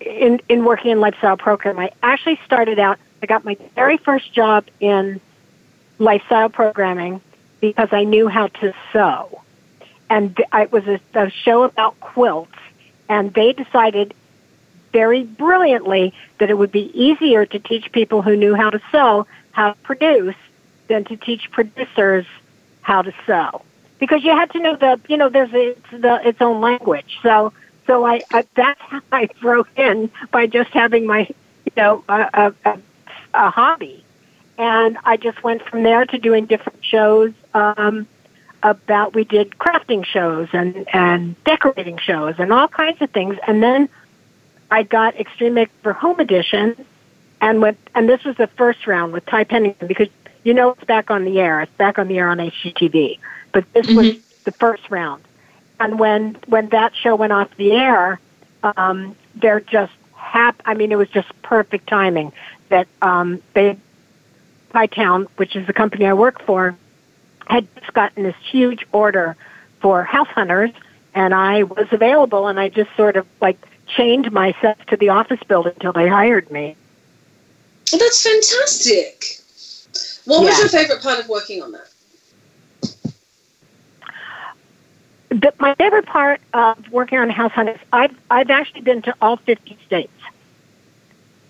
in 0.00 0.40
in 0.48 0.64
working 0.64 0.90
in 0.90 1.00
lifestyle 1.00 1.38
program. 1.38 1.78
I 1.78 1.90
actually 2.02 2.38
started 2.44 2.78
out. 2.78 2.98
I 3.22 3.26
got 3.26 3.44
my 3.44 3.56
very 3.74 3.96
first 3.96 4.32
job 4.34 4.66
in 4.78 5.20
lifestyle 5.98 6.50
programming 6.50 7.22
because 7.60 7.88
I 7.92 8.04
knew 8.04 8.28
how 8.28 8.48
to 8.48 8.74
sew, 8.92 9.40
and 10.10 10.38
it 10.52 10.70
was 10.70 10.86
a, 10.86 11.00
a 11.14 11.30
show 11.30 11.62
about 11.62 11.98
quilts, 12.00 12.52
and 13.08 13.32
they 13.32 13.54
decided 13.54 14.12
very 14.92 15.22
brilliantly 15.22 16.12
that 16.38 16.50
it 16.50 16.58
would 16.58 16.72
be 16.72 16.90
easier 17.00 17.46
to 17.46 17.58
teach 17.58 17.90
people 17.92 18.20
who 18.20 18.36
knew 18.36 18.54
how 18.54 18.68
to 18.68 18.82
sew 18.92 19.26
how 19.52 19.72
to 19.72 19.78
produce 19.80 20.36
than 20.88 21.04
to 21.04 21.16
teach 21.16 21.50
producers 21.50 22.26
how 22.82 23.00
to 23.00 23.14
sew 23.24 23.62
because 24.00 24.24
you 24.24 24.30
had 24.30 24.50
to 24.50 24.58
know 24.58 24.74
the 24.74 24.98
you 25.08 25.16
know 25.16 25.28
there's 25.28 25.52
a, 25.52 25.70
it's 25.70 25.90
the 25.92 26.28
its 26.28 26.40
own 26.40 26.60
language. 26.60 27.18
So 27.22 27.52
so 27.86 28.04
I, 28.04 28.22
I 28.32 28.44
that's 28.56 28.80
how 28.80 29.02
I 29.12 29.28
broke 29.40 29.68
in 29.76 30.10
by 30.32 30.46
just 30.46 30.70
having 30.70 31.06
my 31.06 31.28
you 31.66 31.72
know 31.76 32.02
a, 32.08 32.52
a, 32.64 32.78
a, 33.34 33.50
hobby. 33.50 34.04
And 34.58 34.98
I 35.04 35.16
just 35.16 35.42
went 35.42 35.62
from 35.62 35.84
there 35.84 36.04
to 36.04 36.18
doing 36.18 36.46
different 36.46 36.84
shows 36.84 37.32
um 37.54 38.08
about 38.62 39.14
we 39.14 39.24
did 39.24 39.50
crafting 39.52 40.04
shows 40.04 40.48
and 40.52 40.86
and 40.92 41.42
decorating 41.44 41.98
shows 41.98 42.34
and 42.38 42.52
all 42.52 42.68
kinds 42.68 43.00
of 43.02 43.10
things. 43.10 43.36
And 43.46 43.62
then 43.62 43.88
I 44.70 44.82
got 44.82 45.14
Extreme 45.16 45.54
Makeover 45.54 45.94
Home 45.94 46.20
Edition 46.20 46.86
and 47.40 47.60
with 47.60 47.76
and 47.94 48.08
this 48.08 48.24
was 48.24 48.36
the 48.36 48.46
first 48.46 48.86
round 48.86 49.12
with 49.12 49.26
Ty 49.26 49.44
Pennington 49.44 49.88
because 49.88 50.08
you 50.44 50.54
know 50.54 50.70
it's 50.70 50.84
back 50.84 51.10
on 51.10 51.24
the 51.24 51.40
air 51.40 51.60
it's 51.60 51.72
back 51.76 51.98
on 51.98 52.08
the 52.08 52.18
air 52.18 52.28
on 52.28 52.38
HGTV 52.38 53.18
but 53.52 53.70
this 53.72 53.88
was 53.88 54.16
the 54.44 54.52
first 54.52 54.90
round. 54.90 55.22
And 55.78 55.98
when 55.98 56.36
when 56.46 56.68
that 56.70 56.94
show 56.94 57.16
went 57.16 57.32
off 57.32 57.48
the 57.56 57.72
air, 57.72 58.20
um, 58.62 59.16
they're 59.34 59.60
just 59.60 59.92
hap. 60.14 60.60
I 60.64 60.74
mean, 60.74 60.92
it 60.92 60.96
was 60.96 61.08
just 61.08 61.30
perfect 61.42 61.88
timing 61.88 62.32
that 62.68 62.86
um, 63.02 63.42
Pie 63.54 64.86
Town, 64.86 65.26
which 65.36 65.56
is 65.56 65.66
the 65.66 65.72
company 65.72 66.06
I 66.06 66.12
work 66.12 66.42
for, 66.42 66.76
had 67.46 67.66
just 67.76 67.92
gotten 67.92 68.22
this 68.22 68.36
huge 68.50 68.86
order 68.92 69.36
for 69.80 70.04
house 70.04 70.28
hunters, 70.28 70.70
and 71.14 71.34
I 71.34 71.62
was 71.62 71.88
available, 71.90 72.46
and 72.46 72.60
I 72.60 72.68
just 72.68 72.94
sort 72.96 73.16
of 73.16 73.26
like 73.40 73.58
chained 73.86 74.30
myself 74.30 74.78
to 74.88 74.96
the 74.96 75.08
office 75.08 75.42
building 75.48 75.72
until 75.74 75.92
they 75.92 76.08
hired 76.08 76.50
me. 76.50 76.76
Well, 77.90 77.98
that's 77.98 78.22
fantastic. 78.22 79.39
What 80.24 80.44
was 80.44 80.50
Yeah. 80.50 80.58
your 80.60 80.68
favorite 80.68 81.02
part 81.02 81.18
of 81.18 81.28
working 81.28 81.62
on 81.62 81.72
that? 81.72 81.88
the, 85.30 85.52
my 85.58 85.74
favorite 85.76 86.06
part 86.06 86.40
of 86.52 86.76
working 86.90 87.18
on 87.18 87.30
House 87.30 87.52
Hunters, 87.52 87.78
I've 87.92 88.14
I've 88.30 88.50
actually 88.50 88.80
been 88.82 89.02
to 89.02 89.14
all 89.22 89.36
50 89.36 89.78
states. 89.86 90.12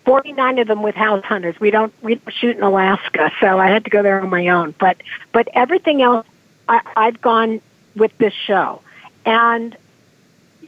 49 0.05 0.59
of 0.59 0.67
them 0.67 0.83
with 0.83 0.95
house 0.95 1.25
hunters. 1.25 1.59
We 1.61 1.71
don't 1.71 1.93
we 2.03 2.17
don't 2.17 2.35
shoot 2.35 2.57
in 2.57 2.63
Alaska, 2.63 3.31
so 3.41 3.59
I 3.59 3.69
had 3.69 3.85
to 3.85 3.91
go 3.91 4.03
there 4.03 4.21
on 4.21 4.29
my 4.29 4.49
own. 4.49 4.75
But 4.79 4.99
but 5.33 5.49
everything 5.55 6.03
else, 6.03 6.27
I, 6.69 6.81
I've 6.97 7.21
gone 7.21 7.61
with 7.97 8.17
this 8.19 8.35
show, 8.35 8.81
and 9.25 9.77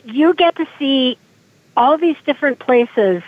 you 0.04 0.34
get 0.34 0.56
to 0.56 0.66
see 0.78 1.18
all 1.76 1.98
these 1.98 2.16
different 2.24 2.58
places. 2.60 3.22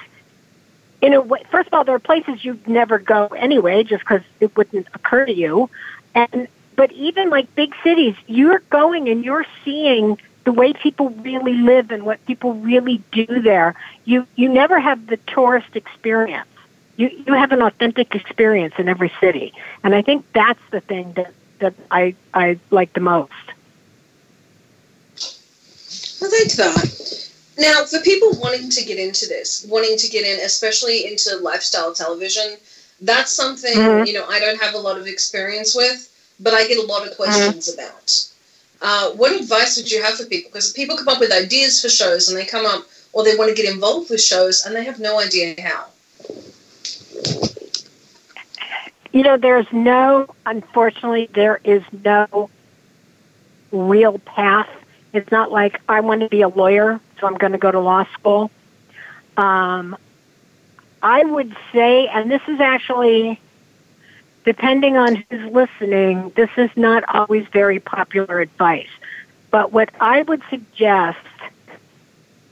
In 1.04 1.12
a 1.12 1.20
way, 1.20 1.42
first 1.50 1.66
of 1.66 1.74
all, 1.74 1.84
there 1.84 1.94
are 1.94 1.98
places 1.98 2.46
you'd 2.46 2.66
never 2.66 2.98
go 2.98 3.26
anyway, 3.26 3.84
just 3.84 4.02
because 4.04 4.22
it 4.40 4.56
wouldn't 4.56 4.86
occur 4.94 5.26
to 5.26 5.34
you, 5.34 5.68
and 6.14 6.48
but 6.76 6.90
even 6.92 7.28
like 7.28 7.54
big 7.54 7.74
cities, 7.84 8.14
you're 8.26 8.60
going 8.70 9.10
and 9.10 9.22
you're 9.22 9.44
seeing 9.66 10.18
the 10.44 10.52
way 10.52 10.72
people 10.72 11.10
really 11.10 11.52
live 11.58 11.90
and 11.90 12.04
what 12.06 12.24
people 12.24 12.54
really 12.54 13.02
do 13.12 13.26
there. 13.26 13.74
You 14.06 14.26
you 14.36 14.48
never 14.48 14.80
have 14.80 15.08
the 15.08 15.18
tourist 15.26 15.76
experience. 15.76 16.48
You 16.96 17.10
you 17.26 17.34
have 17.34 17.52
an 17.52 17.60
authentic 17.60 18.14
experience 18.14 18.72
in 18.78 18.88
every 18.88 19.12
city, 19.20 19.52
and 19.82 19.94
I 19.94 20.00
think 20.00 20.24
that's 20.32 20.64
the 20.70 20.80
thing 20.80 21.12
that 21.16 21.34
that 21.58 21.74
I 21.90 22.14
I 22.32 22.58
like 22.70 22.94
the 22.94 23.00
most. 23.00 23.32
I 26.22 26.28
like 26.28 26.52
that. 26.54 27.23
Now, 27.56 27.84
for 27.84 28.00
people 28.00 28.32
wanting 28.40 28.68
to 28.70 28.84
get 28.84 28.98
into 28.98 29.26
this, 29.26 29.64
wanting 29.68 29.96
to 29.96 30.08
get 30.08 30.24
in, 30.24 30.44
especially 30.44 31.06
into 31.06 31.36
lifestyle 31.36 31.94
television, 31.94 32.56
that's 33.00 33.32
something 33.32 33.74
Mhm. 33.76 34.06
you 34.06 34.12
know 34.12 34.24
I 34.28 34.40
don't 34.40 34.60
have 34.60 34.74
a 34.74 34.78
lot 34.78 34.98
of 34.98 35.06
experience 35.06 35.74
with, 35.74 36.08
but 36.40 36.54
I 36.54 36.66
get 36.66 36.78
a 36.78 36.82
lot 36.82 37.06
of 37.06 37.16
questions 37.16 37.68
about. 37.72 38.24
Uh, 38.82 39.10
what 39.12 39.32
advice 39.32 39.76
would 39.76 39.90
you 39.90 40.02
have 40.02 40.16
for 40.16 40.24
people? 40.26 40.50
Because 40.50 40.72
people 40.72 40.96
come 40.96 41.08
up 41.08 41.20
with 41.20 41.32
ideas 41.32 41.80
for 41.80 41.88
shows, 41.88 42.28
and 42.28 42.36
they 42.36 42.44
come 42.44 42.66
up, 42.66 42.86
or 43.12 43.24
they 43.24 43.36
want 43.36 43.48
to 43.54 43.62
get 43.62 43.72
involved 43.72 44.10
with 44.10 44.20
shows, 44.20 44.64
and 44.64 44.74
they 44.74 44.84
have 44.84 44.98
no 44.98 45.18
idea 45.20 45.54
how. 45.60 45.86
You 49.12 49.22
know, 49.22 49.36
there's 49.36 49.66
no, 49.72 50.26
unfortunately, 50.44 51.28
there 51.32 51.60
is 51.62 51.82
no 52.04 52.50
real 53.70 54.18
path. 54.18 54.68
It's 55.14 55.30
not 55.30 55.52
like 55.52 55.80
I 55.88 56.00
want 56.00 56.22
to 56.22 56.28
be 56.28 56.42
a 56.42 56.48
lawyer, 56.48 57.00
so 57.20 57.28
I'm 57.28 57.36
going 57.36 57.52
to 57.52 57.58
go 57.58 57.70
to 57.70 57.78
law 57.78 58.04
school. 58.14 58.50
Um, 59.36 59.96
I 61.00 61.22
would 61.22 61.56
say, 61.72 62.08
and 62.08 62.28
this 62.28 62.42
is 62.48 62.60
actually, 62.60 63.40
depending 64.44 64.96
on 64.96 65.24
who's 65.30 65.52
listening, 65.52 66.32
this 66.34 66.50
is 66.56 66.68
not 66.74 67.04
always 67.08 67.46
very 67.52 67.78
popular 67.78 68.40
advice. 68.40 68.88
But 69.52 69.72
what 69.72 69.90
I 70.00 70.22
would 70.22 70.42
suggest, 70.50 71.18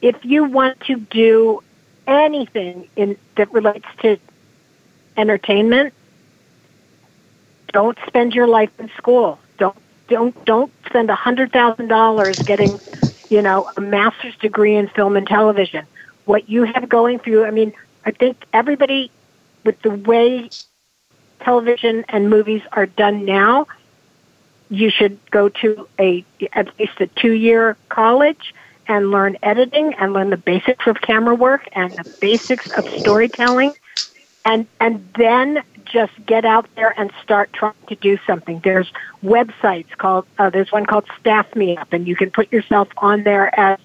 if 0.01 0.25
you 0.25 0.45
want 0.45 0.79
to 0.83 1.01
do 1.01 1.65
anything 2.07 2.89
in, 2.95 3.17
that 3.35 3.53
relates 3.53 3.89
to 4.03 4.19
entertainment, 5.17 5.95
don't 7.73 7.99
spend 8.07 8.35
your 8.37 8.47
life 8.47 8.71
in 8.79 8.89
school. 8.97 9.41
Don't 10.09 10.45
don't 10.45 10.73
spend 10.87 11.11
a 11.11 11.15
hundred 11.15 11.53
thousand 11.53 11.89
dollars 11.89 12.37
getting, 12.45 12.81
you 13.29 13.43
know, 13.43 13.71
a 13.77 13.81
master's 13.81 14.37
degree 14.37 14.77
in 14.77 14.89
film 14.89 15.17
and 15.17 15.27
television. 15.27 15.87
What 16.25 16.49
you 16.49 16.65
have 16.65 16.89
going 16.89 17.19
for 17.19 17.31
you, 17.31 17.45
I 17.45 17.51
mean, 17.51 17.73
I 18.05 18.11
think 18.11 18.37
everybody 18.53 19.11
with 19.65 19.81
the 19.83 19.91
way 19.91 20.51
television 21.41 22.05
and 22.09 22.31
movies 22.31 22.63
are 22.73 22.87
done 22.87 23.25
now, 23.25 23.67
you 24.71 24.91
should 24.91 25.19
go 25.31 25.49
to 25.49 25.89
a 25.99 26.25
at 26.53 26.79
least 26.79 27.01
a 27.01 27.07
two 27.07 27.33
year 27.33 27.77
college 27.89 28.55
and 28.89 29.11
learn 29.11 29.37
editing 29.43 29.95
and 29.95 30.13
learn 30.13 30.31
the 30.31 30.37
basics 30.37 30.87
of 30.87 31.01
camera 31.01 31.35
work 31.35 31.69
and 31.73 31.97
the 31.97 32.05
basics 32.21 32.67
of 32.77 32.87
storytelling 32.99 33.73
and 34.45 34.66
and 34.80 35.09
then 35.16 35.62
just 35.84 36.12
get 36.26 36.45
out 36.45 36.68
there 36.74 36.99
and 36.99 37.11
start 37.22 37.53
trying 37.53 37.74
to 37.88 37.95
do 37.97 38.18
something. 38.26 38.61
There's 38.62 38.90
websites 39.22 39.97
called 39.99 40.26
uh, 40.38 40.51
there's 40.51 40.72
one 40.72 40.86
called 40.86 41.07
Staff 41.20 41.55
Me 41.55 41.76
Up, 41.76 41.93
and 41.93 42.07
you 42.07 42.16
can 42.16 42.30
put 42.30 42.53
yourself 42.53 42.88
on 42.97 43.22
there 43.24 43.59
as 43.59 43.78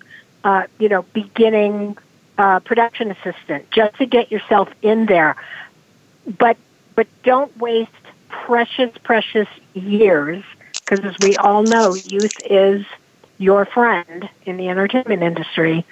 uh, 0.44 0.64
you 0.80 0.90
know 0.90 1.04
beginning 1.14 1.98
uh, 2.38 2.60
production 2.60 3.12
assistant 3.12 3.70
just 3.72 3.98
to 3.98 4.06
get 4.06 4.32
yourself 4.32 4.70
in 4.82 5.06
there. 5.06 5.36
But 6.40 6.58
but 6.96 7.08
don't 7.24 7.56
waste 7.58 7.92
precious 8.30 8.92
precious 9.04 9.48
years 9.74 10.44
because 10.86 11.06
as 11.06 11.20
we 11.20 11.36
all 11.38 11.64
know, 11.64 11.94
youth 11.94 12.32
is 12.50 12.86
your 13.38 13.66
friend 13.66 14.28
in 14.46 14.58
the 14.58 14.70
entertainment 14.70 15.22
industry. 15.22 15.86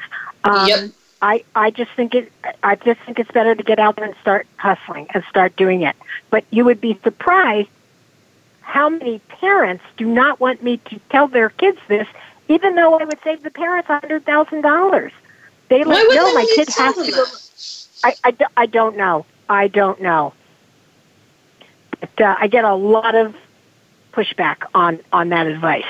Um, 0.43 0.67
Yep. 0.67 0.91
I, 1.25 1.43
I 1.55 1.71
just 1.71 1.89
think 1.93 2.13
it 2.13 2.31
I 2.61 2.75
just 2.75 2.99
think 3.01 3.17
it's 3.17 3.31
better 3.31 3.55
to 3.55 3.63
get 3.63 3.79
out 3.79 3.95
there 3.95 4.05
and 4.05 4.15
start 4.21 4.45
hustling 4.57 5.07
and 5.11 5.23
start 5.27 5.55
doing 5.55 5.81
it. 5.81 5.95
But 6.29 6.45
you 6.51 6.63
would 6.65 6.79
be 6.79 6.99
surprised 7.03 7.69
how 8.61 8.89
many 8.89 9.17
parents 9.41 9.83
do 9.97 10.05
not 10.05 10.39
want 10.39 10.61
me 10.61 10.77
to 10.77 10.99
tell 11.09 11.27
their 11.27 11.49
kids 11.49 11.79
this, 11.87 12.07
even 12.47 12.75
though 12.75 12.99
I 12.99 13.05
would 13.05 13.17
save 13.23 13.41
the 13.41 13.49
parents 13.49 13.89
a 13.89 13.99
hundred 13.99 14.23
thousand 14.23 14.61
dollars. 14.61 15.11
They 15.69 15.83
Why 15.83 15.93
like 15.93 16.15
no, 16.15 16.31
my 16.35 16.45
kid 16.45 16.67
to 16.67 16.73
has 16.73 16.95
to 16.95 17.11
go. 17.11 17.25
I, 18.03 18.13
I, 18.23 18.45
I 18.55 18.65
don't 18.67 18.95
know. 18.95 19.25
I 19.49 19.67
don't 19.67 19.99
know. 19.99 20.31
But 22.01 22.21
uh, 22.21 22.35
I 22.39 22.45
get 22.45 22.65
a 22.65 22.75
lot 22.75 23.15
of 23.15 23.35
pushback 24.13 24.57
on 24.75 24.99
on 25.11 25.29
that 25.29 25.47
advice. 25.47 25.85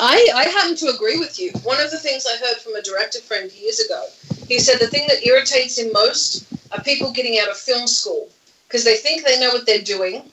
I, 0.00 0.28
I 0.34 0.44
happen 0.44 0.76
to 0.76 0.88
agree 0.94 1.18
with 1.18 1.40
you. 1.40 1.50
One 1.62 1.80
of 1.80 1.90
the 1.90 1.98
things 1.98 2.26
I 2.26 2.36
heard 2.38 2.58
from 2.58 2.74
a 2.76 2.82
director 2.82 3.20
friend 3.20 3.50
years 3.52 3.80
ago, 3.80 4.04
he 4.46 4.58
said 4.58 4.78
the 4.80 4.86
thing 4.86 5.06
that 5.08 5.26
irritates 5.26 5.78
him 5.78 5.92
most 5.92 6.46
are 6.72 6.82
people 6.82 7.10
getting 7.12 7.38
out 7.40 7.48
of 7.48 7.56
film 7.56 7.86
school 7.86 8.28
because 8.66 8.84
they 8.84 8.96
think 8.96 9.24
they 9.24 9.40
know 9.40 9.50
what 9.50 9.66
they're 9.66 9.82
doing. 9.82 10.30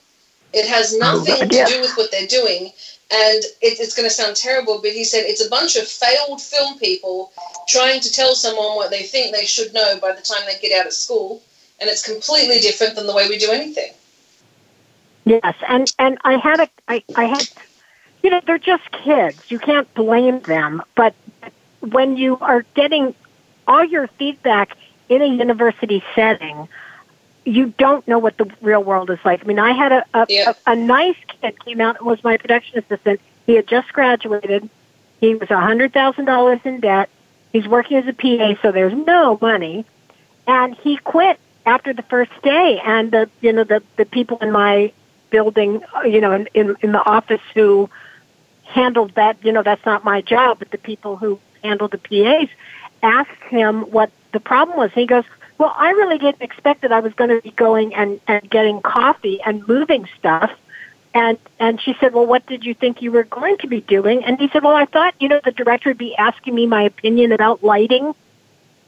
It 0.53 0.67
has 0.67 0.93
oh, 0.95 0.99
nothing 0.99 1.35
Oh, 1.35 1.47
yeah. 1.51 1.65
to 1.65 1.73
do 1.73 1.81
with 1.81 1.95
what 1.97 2.11
they're 2.11 2.27
doing. 2.27 2.71
And 3.11 3.43
it, 3.61 3.79
it's 3.79 3.95
going 3.95 4.07
to 4.07 4.13
sound 4.13 4.35
terrible, 4.35 4.79
but 4.81 4.91
he 4.91 5.03
said 5.03 5.23
it's 5.25 5.45
a 5.45 5.49
bunch 5.49 5.75
of 5.75 5.87
failed 5.87 6.41
film 6.41 6.77
people 6.79 7.31
trying 7.67 8.01
to 8.01 8.11
tell 8.11 8.35
someone 8.35 8.75
what 8.75 8.89
they 8.89 9.03
think 9.03 9.35
they 9.35 9.45
should 9.45 9.73
know 9.73 9.97
by 9.99 10.13
the 10.13 10.21
time 10.21 10.41
they 10.45 10.59
get 10.59 10.79
out 10.79 10.87
of 10.87 10.93
school. 10.93 11.41
And 11.79 11.89
it's 11.89 12.05
completely 12.05 12.59
different 12.59 12.95
than 12.95 13.05
the 13.05 13.13
way 13.13 13.27
we 13.27 13.37
do 13.37 13.51
anything. 13.51 13.91
Yes, 15.25 15.55
and 15.67 15.91
and 15.99 16.17
I 16.23 16.37
had 16.37 16.59
a 16.61 16.69
I 16.87 17.03
I 17.15 17.25
had 17.25 17.43
you 18.25 18.31
know 18.31 18.41
they're 18.47 18.57
just 18.57 18.89
kids. 18.91 19.37
You 19.49 19.59
can't 19.59 19.87
blame 19.93 20.39
them, 20.47 20.81
but 20.95 21.13
when 21.81 22.17
you 22.17 22.39
are 22.41 22.65
getting 22.73 23.13
all 23.67 23.85
your 23.85 24.07
feedback 24.17 24.75
in 25.09 25.21
a 25.21 25.27
university 25.27 26.03
setting, 26.15 26.67
you 27.45 27.71
don't 27.77 28.07
know 28.07 28.17
what 28.17 28.35
the 28.39 28.51
real 28.63 28.83
world 28.83 29.11
is 29.11 29.19
like. 29.23 29.43
I 29.43 29.45
mean, 29.45 29.59
I 29.59 29.73
had 29.73 29.91
a 29.91 30.03
a, 30.15 30.25
Yeah. 30.27 30.53
a, 30.65 30.71
a 30.71 30.75
nice 30.75 31.15
kid 31.39 31.63
came 31.63 31.79
out 31.81 31.97
and 31.99 32.07
was 32.07 32.23
my 32.23 32.37
production 32.37 32.79
assistant. 32.79 33.21
He 33.45 33.53
had 33.53 33.67
just 33.67 33.93
graduated. 33.93 34.67
He 35.21 35.35
was 35.35 35.51
a 35.51 35.61
hundred 35.61 35.93
thousand 35.93 36.25
dollars 36.25 36.61
in 36.63 36.79
debt. 36.79 37.09
He's 37.53 37.67
working 37.67 37.97
as 37.97 38.07
a 38.07 38.13
PA, 38.13 38.59
so 38.63 38.71
there's 38.71 38.93
no 39.05 39.37
money, 39.39 39.85
and 40.47 40.75
he 40.75 40.97
quit 40.97 41.39
after 41.67 41.93
the 41.93 42.01
first 42.01 42.31
day. 42.41 42.81
And 42.83 43.11
the 43.11 43.29
you 43.41 43.53
know 43.53 43.65
the 43.65 43.83
the 43.97 44.05
people 44.05 44.39
in 44.39 44.51
my 44.51 44.91
building, 45.29 45.83
uh, 45.95 46.01
you 46.01 46.21
know, 46.21 46.31
in, 46.31 46.49
in 46.55 46.75
in 46.81 46.91
the 46.91 47.05
office 47.05 47.41
who 47.53 47.87
handled 48.65 49.13
that, 49.15 49.37
you 49.43 49.51
know, 49.51 49.63
that's 49.63 49.85
not 49.85 50.03
my 50.03 50.21
job, 50.21 50.59
but 50.59 50.71
the 50.71 50.77
people 50.77 51.15
who 51.15 51.39
handled 51.63 51.91
the 51.91 51.97
PAs 51.97 52.49
asked 53.01 53.43
him 53.49 53.81
what 53.91 54.11
the 54.31 54.39
problem 54.39 54.77
was. 54.77 54.91
He 54.93 55.05
goes, 55.05 55.23
"Well, 55.57 55.73
I 55.75 55.91
really 55.91 56.17
didn't 56.17 56.41
expect 56.41 56.81
that 56.81 56.91
I 56.91 56.99
was 56.99 57.13
going 57.13 57.29
to 57.29 57.41
be 57.41 57.51
going 57.51 57.93
and 57.93 58.19
and 58.27 58.49
getting 58.49 58.81
coffee 58.81 59.41
and 59.41 59.67
moving 59.67 60.07
stuff." 60.17 60.51
And 61.13 61.37
and 61.59 61.81
she 61.81 61.95
said, 61.99 62.13
"Well, 62.13 62.25
what 62.25 62.45
did 62.47 62.65
you 62.65 62.73
think 62.73 63.01
you 63.01 63.11
were 63.11 63.23
going 63.23 63.57
to 63.59 63.67
be 63.67 63.81
doing?" 63.81 64.23
And 64.25 64.39
he 64.39 64.49
said, 64.49 64.63
"Well, 64.63 64.75
I 64.75 64.85
thought, 64.85 65.13
you 65.19 65.29
know, 65.29 65.39
the 65.43 65.51
director 65.51 65.91
would 65.91 65.97
be 65.97 66.15
asking 66.17 66.55
me 66.55 66.65
my 66.65 66.83
opinion 66.83 67.31
about 67.31 67.63
lighting." 67.63 68.13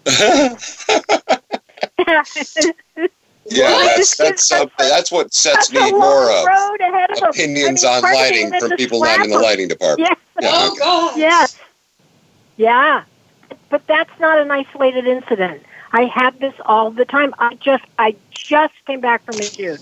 Yeah, 3.50 3.94
that's 3.96 4.18
that's 4.18 4.48
something. 4.48 4.74
That's 4.78 5.12
what 5.12 5.34
sets 5.34 5.70
That's 5.70 5.72
me 5.92 5.92
more 5.92 6.26
long 6.26 6.40
of 6.40 6.46
road 6.46 6.77
ahead 6.88 7.12
of 7.12 7.18
him. 7.18 7.30
opinions 7.30 7.84
I 7.84 7.88
mean, 7.90 7.96
on 7.96 8.02
part 8.02 8.14
of 8.14 8.36
it 8.36 8.52
lighting 8.52 8.60
from 8.60 8.78
people 8.78 9.02
not 9.02 9.24
in 9.24 9.30
the 9.30 9.40
lighting 9.40 9.68
department. 9.68 10.10
Yeah. 10.10 10.16
Yeah. 10.42 10.52
Oh, 10.54 10.76
God. 10.78 11.18
Yes. 11.18 11.58
Yeah. 12.58 13.04
But 13.70 13.86
that's 13.88 14.20
not 14.20 14.40
an 14.40 14.52
isolated 14.52 15.08
incident. 15.08 15.64
I 15.92 16.04
have 16.06 16.40
this 16.40 16.54
all 16.66 16.92
the 16.92 17.06
time. 17.06 17.34
I 17.40 17.56
just 17.56 17.84
I 17.98 18.16
just 18.32 18.74
came 18.86 19.02
back 19.02 19.26
from 19.26 19.36
a 19.40 19.42
shoot. 19.42 19.80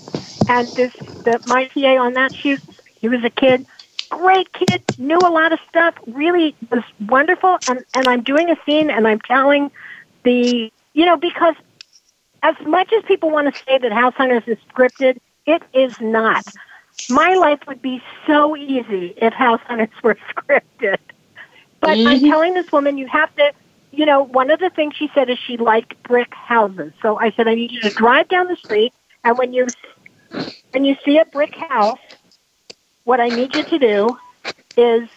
And 0.48 0.68
this 0.68 0.92
the 1.24 1.40
my 1.46 1.68
PA 1.74 1.96
on 1.96 2.14
that 2.14 2.34
shoot, 2.34 2.60
he 3.00 3.08
was 3.08 3.24
a 3.24 3.30
kid, 3.30 3.66
great 4.10 4.52
kid, 4.52 4.82
knew 4.98 5.18
a 5.18 5.30
lot 5.30 5.52
of 5.52 5.58
stuff, 5.68 5.94
really 6.06 6.54
was 6.70 6.84
wonderful 7.08 7.58
and, 7.68 7.84
and 7.94 8.08
I'm 8.08 8.22
doing 8.22 8.50
a 8.50 8.56
scene 8.64 8.90
and 8.90 9.06
I'm 9.06 9.20
telling 9.20 9.70
the 10.22 10.70
you 10.94 11.04
know, 11.04 11.16
because 11.16 11.54
as 12.42 12.54
much 12.66 12.92
as 12.92 13.04
people 13.04 13.30
want 13.30 13.52
to 13.52 13.62
say 13.64 13.78
that 13.78 13.92
House 13.92 14.14
Hunters 14.14 14.44
is 14.46 14.58
scripted, 14.72 15.18
it 15.46 15.62
is 15.74 15.92
not. 16.00 16.46
My 17.08 17.34
life 17.34 17.60
would 17.66 17.82
be 17.82 18.02
so 18.26 18.56
easy 18.56 19.14
if 19.16 19.32
House 19.32 19.60
Hunters 19.66 19.88
were 20.02 20.16
scripted. 20.36 20.96
But 21.80 22.00
I'm 22.04 22.20
Mhm. 22.20 22.28
telling 22.28 22.54
this 22.54 22.70
woman, 22.72 22.98
you 22.98 23.06
have 23.08 23.34
to, 23.36 23.52
you 23.92 24.06
know, 24.06 24.22
one 24.22 24.50
of 24.50 24.58
the 24.60 24.70
things 24.70 24.94
she 24.96 25.10
said 25.14 25.30
is 25.30 25.38
she 25.38 25.56
liked 25.56 26.00
brick 26.02 26.32
houses. 26.34 26.92
So 27.02 27.18
I 27.18 27.30
said, 27.32 27.48
I 27.48 27.54
need 27.54 27.70
you 27.72 27.80
to 27.82 27.90
drive 27.90 28.28
down 28.28 28.48
the 28.48 28.56
street, 28.56 28.92
and 29.24 29.38
when 29.38 29.52
you 29.52 29.72
when 30.72 30.84
you 30.84 30.96
see 31.04 31.18
a 31.18 31.24
brick 31.24 31.54
house, 31.54 31.98
what 33.04 33.20
I 33.20 33.30
need 33.30 33.54
you 33.54 33.64
to 33.64 33.78
do 33.78 34.16
is 34.76 35.08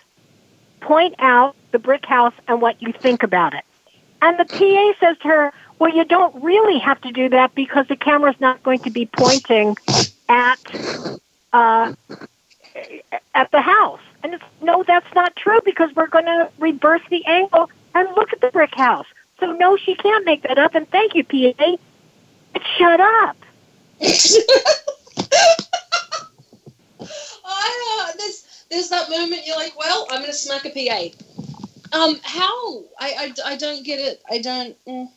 point 0.81 1.15
out 1.19 1.55
the 1.71 1.79
brick 1.79 2.05
house 2.05 2.33
and 2.47 2.61
what 2.61 2.81
you 2.81 2.93
think 3.01 3.23
about 3.23 3.53
it. 3.53 3.63
And 4.21 4.37
the 4.39 4.45
PA 4.45 4.93
says 5.05 5.17
to 5.21 5.27
her, 5.27 5.53
well, 5.79 5.93
you 5.95 6.05
don't 6.05 6.43
really 6.43 6.79
have 6.79 7.01
to 7.01 7.11
do 7.11 7.29
that 7.29 7.55
because 7.55 7.87
the 7.87 7.95
camera's 7.95 8.39
not 8.39 8.63
going 8.63 8.79
to 8.81 8.91
be 8.91 9.05
pointing 9.05 9.77
at 10.29 10.59
uh, 11.53 11.93
at 13.33 13.51
the 13.51 13.61
house. 13.61 14.01
And 14.23 14.33
it's, 14.33 14.43
no, 14.61 14.83
that's 14.85 15.13
not 15.15 15.35
true 15.35 15.59
because 15.63 15.89
we're 15.95 16.07
going 16.07 16.25
to 16.25 16.49
reverse 16.59 17.01
the 17.09 17.25
angle 17.25 17.69
and 17.95 18.07
look 18.15 18.33
at 18.33 18.41
the 18.41 18.51
brick 18.51 18.73
house. 18.75 19.07
So 19.39 19.53
no, 19.53 19.77
she 19.77 19.95
can't 19.95 20.25
make 20.25 20.43
that 20.43 20.57
up. 20.57 20.75
And 20.75 20.89
thank 20.89 21.15
you, 21.15 21.23
PA. 21.23 21.75
Shut 22.77 22.99
up. 22.99 23.37
Uh, 27.51 28.11
there's, 28.17 28.65
there's 28.69 28.89
that 28.89 29.09
moment 29.09 29.41
you're 29.45 29.55
like, 29.57 29.77
well, 29.77 30.05
I'm 30.09 30.19
going 30.19 30.31
to 30.31 30.37
smack 30.37 30.65
a 30.65 30.69
PA. 30.69 31.97
Um, 31.97 32.19
how? 32.23 32.83
I, 32.99 33.33
I, 33.45 33.53
I 33.53 33.57
don't 33.57 33.83
get 33.83 33.99
it. 33.99 34.21
I 34.29 34.39
don't. 34.39 34.77
Mm. 34.85 35.09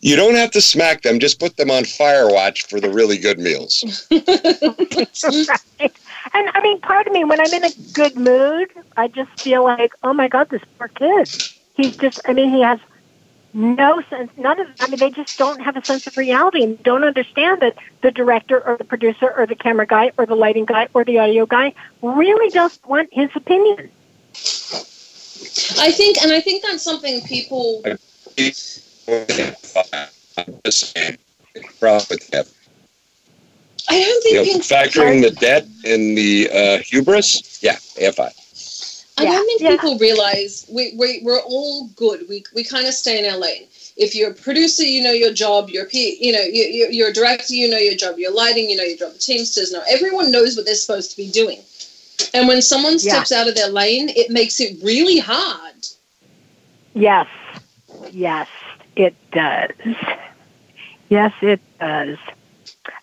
You 0.00 0.16
don't 0.16 0.34
have 0.34 0.50
to 0.52 0.60
smack 0.60 1.02
them; 1.02 1.18
just 1.18 1.40
put 1.40 1.56
them 1.56 1.70
on 1.70 1.84
fire 1.84 2.28
watch 2.28 2.66
for 2.66 2.80
the 2.80 2.90
really 2.90 3.18
good 3.18 3.38
meals. 3.38 4.06
right. 4.10 5.92
And 6.32 6.50
I 6.54 6.60
mean, 6.62 6.80
part 6.80 7.06
of 7.06 7.12
me, 7.12 7.24
when 7.24 7.40
I'm 7.40 7.52
in 7.52 7.64
a 7.64 7.70
good 7.92 8.16
mood, 8.16 8.70
I 8.96 9.08
just 9.08 9.40
feel 9.40 9.62
like, 9.62 9.92
oh 10.02 10.12
my 10.12 10.28
God, 10.28 10.48
this 10.50 10.62
poor 10.78 10.88
kid. 10.88 11.28
He's 11.74 11.96
just, 11.96 12.20
I 12.26 12.32
mean, 12.32 12.50
he 12.50 12.62
has 12.62 12.78
no 13.54 14.02
sense, 14.10 14.32
none 14.36 14.58
of, 14.58 14.66
I 14.80 14.88
mean, 14.88 14.98
they 14.98 15.10
just 15.10 15.38
don't 15.38 15.60
have 15.60 15.76
a 15.76 15.84
sense 15.84 16.06
of 16.08 16.16
reality 16.16 16.64
and 16.64 16.82
don't 16.82 17.04
understand 17.04 17.62
that 17.62 17.76
the 18.02 18.10
director 18.10 18.60
or 18.60 18.76
the 18.76 18.84
producer 18.84 19.32
or 19.36 19.46
the 19.46 19.54
camera 19.54 19.86
guy 19.86 20.10
or 20.18 20.26
the 20.26 20.34
lighting 20.34 20.64
guy 20.64 20.88
or 20.92 21.04
the 21.04 21.18
audio 21.18 21.46
guy 21.46 21.72
really 22.02 22.50
doesn't 22.50 22.84
want 22.86 23.08
his 23.12 23.30
opinion. 23.36 23.90
I 25.78 25.92
think, 25.92 26.20
and 26.20 26.32
I 26.32 26.40
think 26.40 26.64
that's 26.64 26.82
something 26.82 27.20
people. 27.22 27.82
I'm 29.08 30.60
just 30.64 30.96
saying, 30.96 31.18
problem 31.80 32.06
with 32.10 32.28
that. 32.30 32.48
I 33.88 34.00
don't 34.00 34.22
think 34.22 34.34
You 34.34 34.38
know, 34.38 34.44
people. 34.44 34.60
factoring 34.60 35.22
the 35.22 35.30
debt 35.30 35.64
and 35.84 36.16
the 36.16 36.50
uh, 36.52 36.78
hubris. 36.78 37.62
Yeah, 37.62 37.76
AFI. 37.76 38.32
I 39.16 39.24
Yeah, 39.24 39.30
don't 39.30 39.46
think 39.46 39.62
yeah. 39.62 39.70
people 39.76 39.98
realize 39.98 40.66
we, 40.70 40.94
we 40.98 41.20
we're 41.22 41.40
all 41.40 41.88
good. 41.96 42.26
We 42.28 42.44
we 42.54 42.64
kind 42.64 42.86
of 42.86 42.94
stay 42.94 43.24
in 43.24 43.32
our 43.32 43.38
lane. 43.38 43.68
If 43.96 44.14
you're 44.14 44.30
a 44.32 44.34
producer, 44.34 44.82
you 44.84 45.02
know 45.02 45.12
your 45.12 45.32
job. 45.32 45.70
You're 45.70 45.84
a 45.84 45.88
P, 45.88 46.18
you 46.20 46.32
know 46.32 46.40
you, 46.42 46.64
you, 46.64 46.88
you're 46.90 47.10
a 47.10 47.12
director, 47.12 47.54
you 47.54 47.68
know 47.70 47.78
your 47.78 47.94
job. 47.96 48.18
You're 48.18 48.34
lighting, 48.34 48.68
you 48.70 48.76
know 48.76 48.82
your 48.84 48.96
job. 48.98 49.12
The 49.12 49.18
teamsters 49.18 49.72
know. 49.72 49.82
Everyone 49.88 50.32
knows 50.32 50.56
what 50.56 50.66
they're 50.66 50.74
supposed 50.74 51.12
to 51.12 51.16
be 51.16 51.30
doing. 51.30 51.60
And 52.34 52.48
when 52.48 52.62
someone 52.62 52.98
Yeah. 53.00 53.24
steps 53.24 53.32
out 53.32 53.48
of 53.48 53.54
their 53.54 53.68
lane, 53.68 54.08
it 54.10 54.30
makes 54.30 54.60
it 54.60 54.82
really 54.82 55.18
hard. 55.18 55.86
Yes, 56.94 57.26
yes, 58.12 58.48
it 58.96 59.14
does. 59.32 59.70
Yes, 61.08 61.32
it 61.42 61.60
does. 61.78 62.18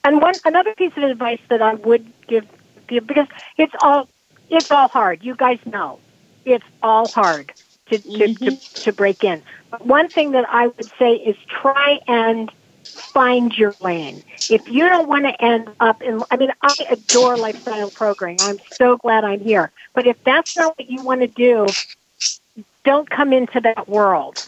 And 0.04 0.22
one 0.22 0.34
another 0.46 0.74
piece 0.76 0.94
of 0.98 1.04
advice 1.04 1.40
that 1.50 1.62
I 1.62 1.76
would 1.76 2.12
give 2.28 2.48
you 2.90 3.02
because 3.02 3.28
it's 3.58 3.74
all 3.82 4.10
it's 4.50 4.72
all 4.72 4.88
hard. 4.88 5.24
You 5.24 5.36
guys 5.36 5.60
know 5.66 6.00
it's 6.46 6.66
all 6.82 7.08
hard 7.08 7.54
to 7.88 7.98
to, 7.98 8.10
to, 8.10 8.26
mm-hmm. 8.28 8.84
to 8.84 8.94
break 8.94 9.24
in. 9.24 9.42
But 9.70 9.86
one 9.86 10.10
thing 10.10 10.32
that 10.32 10.46
I 10.50 10.68
would 10.68 10.92
say 10.98 11.14
is 11.14 11.36
try 11.48 12.00
and 12.08 12.52
find 12.84 13.58
your 13.58 13.74
lane. 13.80 14.24
If 14.50 14.68
you 14.68 14.88
don't 14.90 15.08
want 15.08 15.26
to 15.26 15.44
end 15.44 15.70
up 15.80 16.02
in, 16.02 16.22
I 16.32 16.38
mean, 16.38 16.52
I 16.62 16.74
adore 16.90 17.38
lifestyle 17.38 17.90
programming. 17.90 18.40
I'm 18.42 18.60
so 18.74 18.98
glad 18.98 19.24
I'm 19.24 19.40
here. 19.40 19.72
But 19.94 20.08
if 20.08 20.22
that's 20.24 20.58
not 20.58 20.78
what 20.78 20.90
you 20.90 21.02
want 21.04 21.22
to 21.22 21.28
do, 21.28 21.68
don't 22.84 23.10
come 23.10 23.32
into 23.32 23.62
that 23.62 23.88
world. 23.88 24.46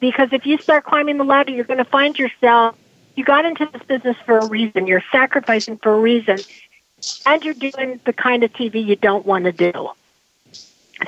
Because 0.00 0.28
if 0.32 0.46
you 0.46 0.58
start 0.58 0.84
climbing 0.84 1.18
the 1.18 1.24
ladder, 1.24 1.50
you're 1.50 1.64
going 1.64 1.78
to 1.78 1.84
find 1.84 2.18
yourself, 2.18 2.76
you 3.16 3.24
got 3.24 3.44
into 3.44 3.68
this 3.72 3.82
business 3.82 4.16
for 4.24 4.38
a 4.38 4.46
reason. 4.46 4.86
You're 4.86 5.02
sacrificing 5.10 5.78
for 5.78 5.94
a 5.94 5.98
reason. 6.00 6.38
And 7.26 7.42
you're 7.42 7.54
doing 7.54 8.00
the 8.04 8.12
kind 8.12 8.44
of 8.44 8.52
TV 8.52 8.84
you 8.84 8.96
don't 8.96 9.26
want 9.26 9.44
to 9.44 9.52
do. 9.52 9.90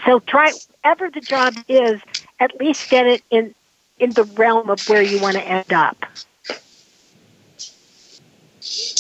So 0.04 0.20
try, 0.20 0.52
whatever 0.82 1.10
the 1.10 1.20
job 1.20 1.54
is, 1.68 2.00
at 2.40 2.58
least 2.58 2.90
get 2.90 3.06
it 3.06 3.22
in, 3.30 3.54
in 3.98 4.10
the 4.12 4.24
realm 4.24 4.70
of 4.70 4.88
where 4.88 5.02
you 5.02 5.20
want 5.20 5.36
to 5.36 5.42
end 5.42 5.72
up. 5.72 5.96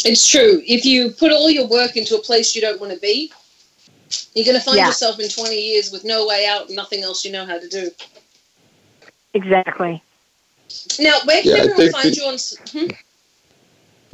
It's 0.04 0.26
true. 0.26 0.62
If 0.66 0.84
you 0.84 1.10
put 1.10 1.32
all 1.32 1.50
your 1.50 1.66
work 1.68 1.96
into 1.96 2.16
a 2.16 2.20
place 2.20 2.54
you 2.54 2.62
don't 2.62 2.80
want 2.80 2.92
to 2.92 2.98
be, 3.00 3.32
you're 4.34 4.44
going 4.44 4.56
to 4.56 4.62
find 4.62 4.78
Yeah. 4.78 4.86
yourself 4.86 5.20
in 5.20 5.28
20 5.28 5.54
years 5.56 5.90
with 5.90 6.04
no 6.04 6.26
way 6.26 6.46
out 6.46 6.68
and 6.68 6.76
nothing 6.76 7.02
else 7.02 7.24
you 7.24 7.32
know 7.32 7.44
how 7.44 7.58
to 7.58 7.68
do. 7.68 7.90
Exactly. 9.34 10.02
Now, 10.98 11.18
where 11.24 11.42
can 11.42 11.50
Yeah, 11.56 11.62
everyone 11.64 11.92
find 11.92 12.10
the- 12.10 12.16
you 12.16 12.24
on? 12.24 12.38
Hmm? 12.86 12.90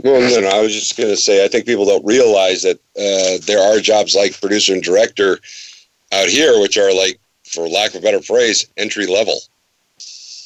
Well, 0.02 0.20
no, 0.20 0.40
no. 0.40 0.48
I 0.48 0.60
was 0.60 0.74
just 0.74 0.96
going 0.96 1.08
to 1.08 1.16
say, 1.16 1.44
I 1.44 1.48
think 1.48 1.64
people 1.66 1.86
don't 1.86 2.04
realize 2.04 2.62
that 2.62 2.76
uh, 2.98 3.42
there 3.46 3.60
are 3.60 3.80
jobs 3.80 4.14
like 4.14 4.38
producer 4.40 4.72
and 4.74 4.82
director 4.82 5.38
out 6.12 6.28
here, 6.28 6.60
which 6.60 6.76
are 6.76 6.92
like, 6.92 7.18
for 7.44 7.66
lack 7.68 7.90
of 7.94 7.96
a 7.96 8.02
better 8.02 8.20
phrase, 8.20 8.66
entry 8.76 9.06
level. 9.06 9.38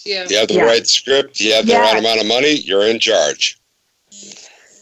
Yeah. 0.04 0.26
You 0.28 0.36
have 0.38 0.48
the 0.48 0.54
Yeah. 0.54 0.64
right 0.64 0.86
script, 0.86 1.40
you 1.40 1.52
have 1.52 1.66
the 1.66 1.72
Yeah. 1.72 1.80
right 1.80 1.98
amount 1.98 2.20
of 2.20 2.26
money, 2.26 2.52
you're 2.52 2.86
in 2.86 3.00
charge. 3.00 3.58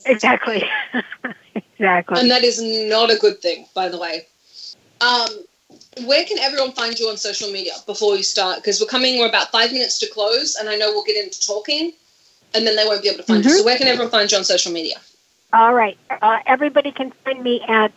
Exactly. 0.07 0.62
exactly. 1.55 2.20
And 2.20 2.30
that 2.30 2.45
is 2.45 2.61
not 2.62 3.11
a 3.11 3.16
good 3.16 3.41
thing, 3.41 3.66
by 3.74 3.89
the 3.89 3.99
way. 3.99 4.26
Um, 5.01 5.28
where 6.07 6.25
can 6.25 6.39
everyone 6.39 6.73
find 6.73 6.99
you 6.99 7.09
on 7.09 7.16
social 7.16 7.51
media 7.51 7.73
before 7.87 8.16
you 8.16 8.23
start? 8.23 8.57
Because 8.57 8.81
we're 8.81 8.87
coming, 8.87 9.19
we're 9.19 9.29
about 9.29 9.51
five 9.51 9.73
minutes 9.73 9.99
to 10.01 10.07
close, 10.09 10.57
and 10.57 10.69
I 10.69 10.77
know 10.77 10.91
we'll 10.91 11.05
get 11.05 11.23
into 11.23 11.41
talking, 11.47 11.93
and 12.55 12.66
then 12.66 12.77
they 12.77 12.85
won't 12.85 13.03
be 13.03 13.09
able 13.09 13.19
to 13.19 13.25
find 13.25 13.45
you. 13.45 13.51
Mhm. 13.51 13.57
So, 13.59 13.64
where 13.64 13.77
can 13.77 13.89
everyone 13.89 14.11
find 14.11 14.31
you 14.31 14.39
on 14.39 14.45
social 14.45 14.73
media? 14.73 14.97
All 15.53 15.75
right. 15.75 15.99
Uh, 16.11 16.39
everybody 16.47 16.93
can 16.93 17.12
find 17.25 17.43
me 17.43 17.62
at 17.66 17.93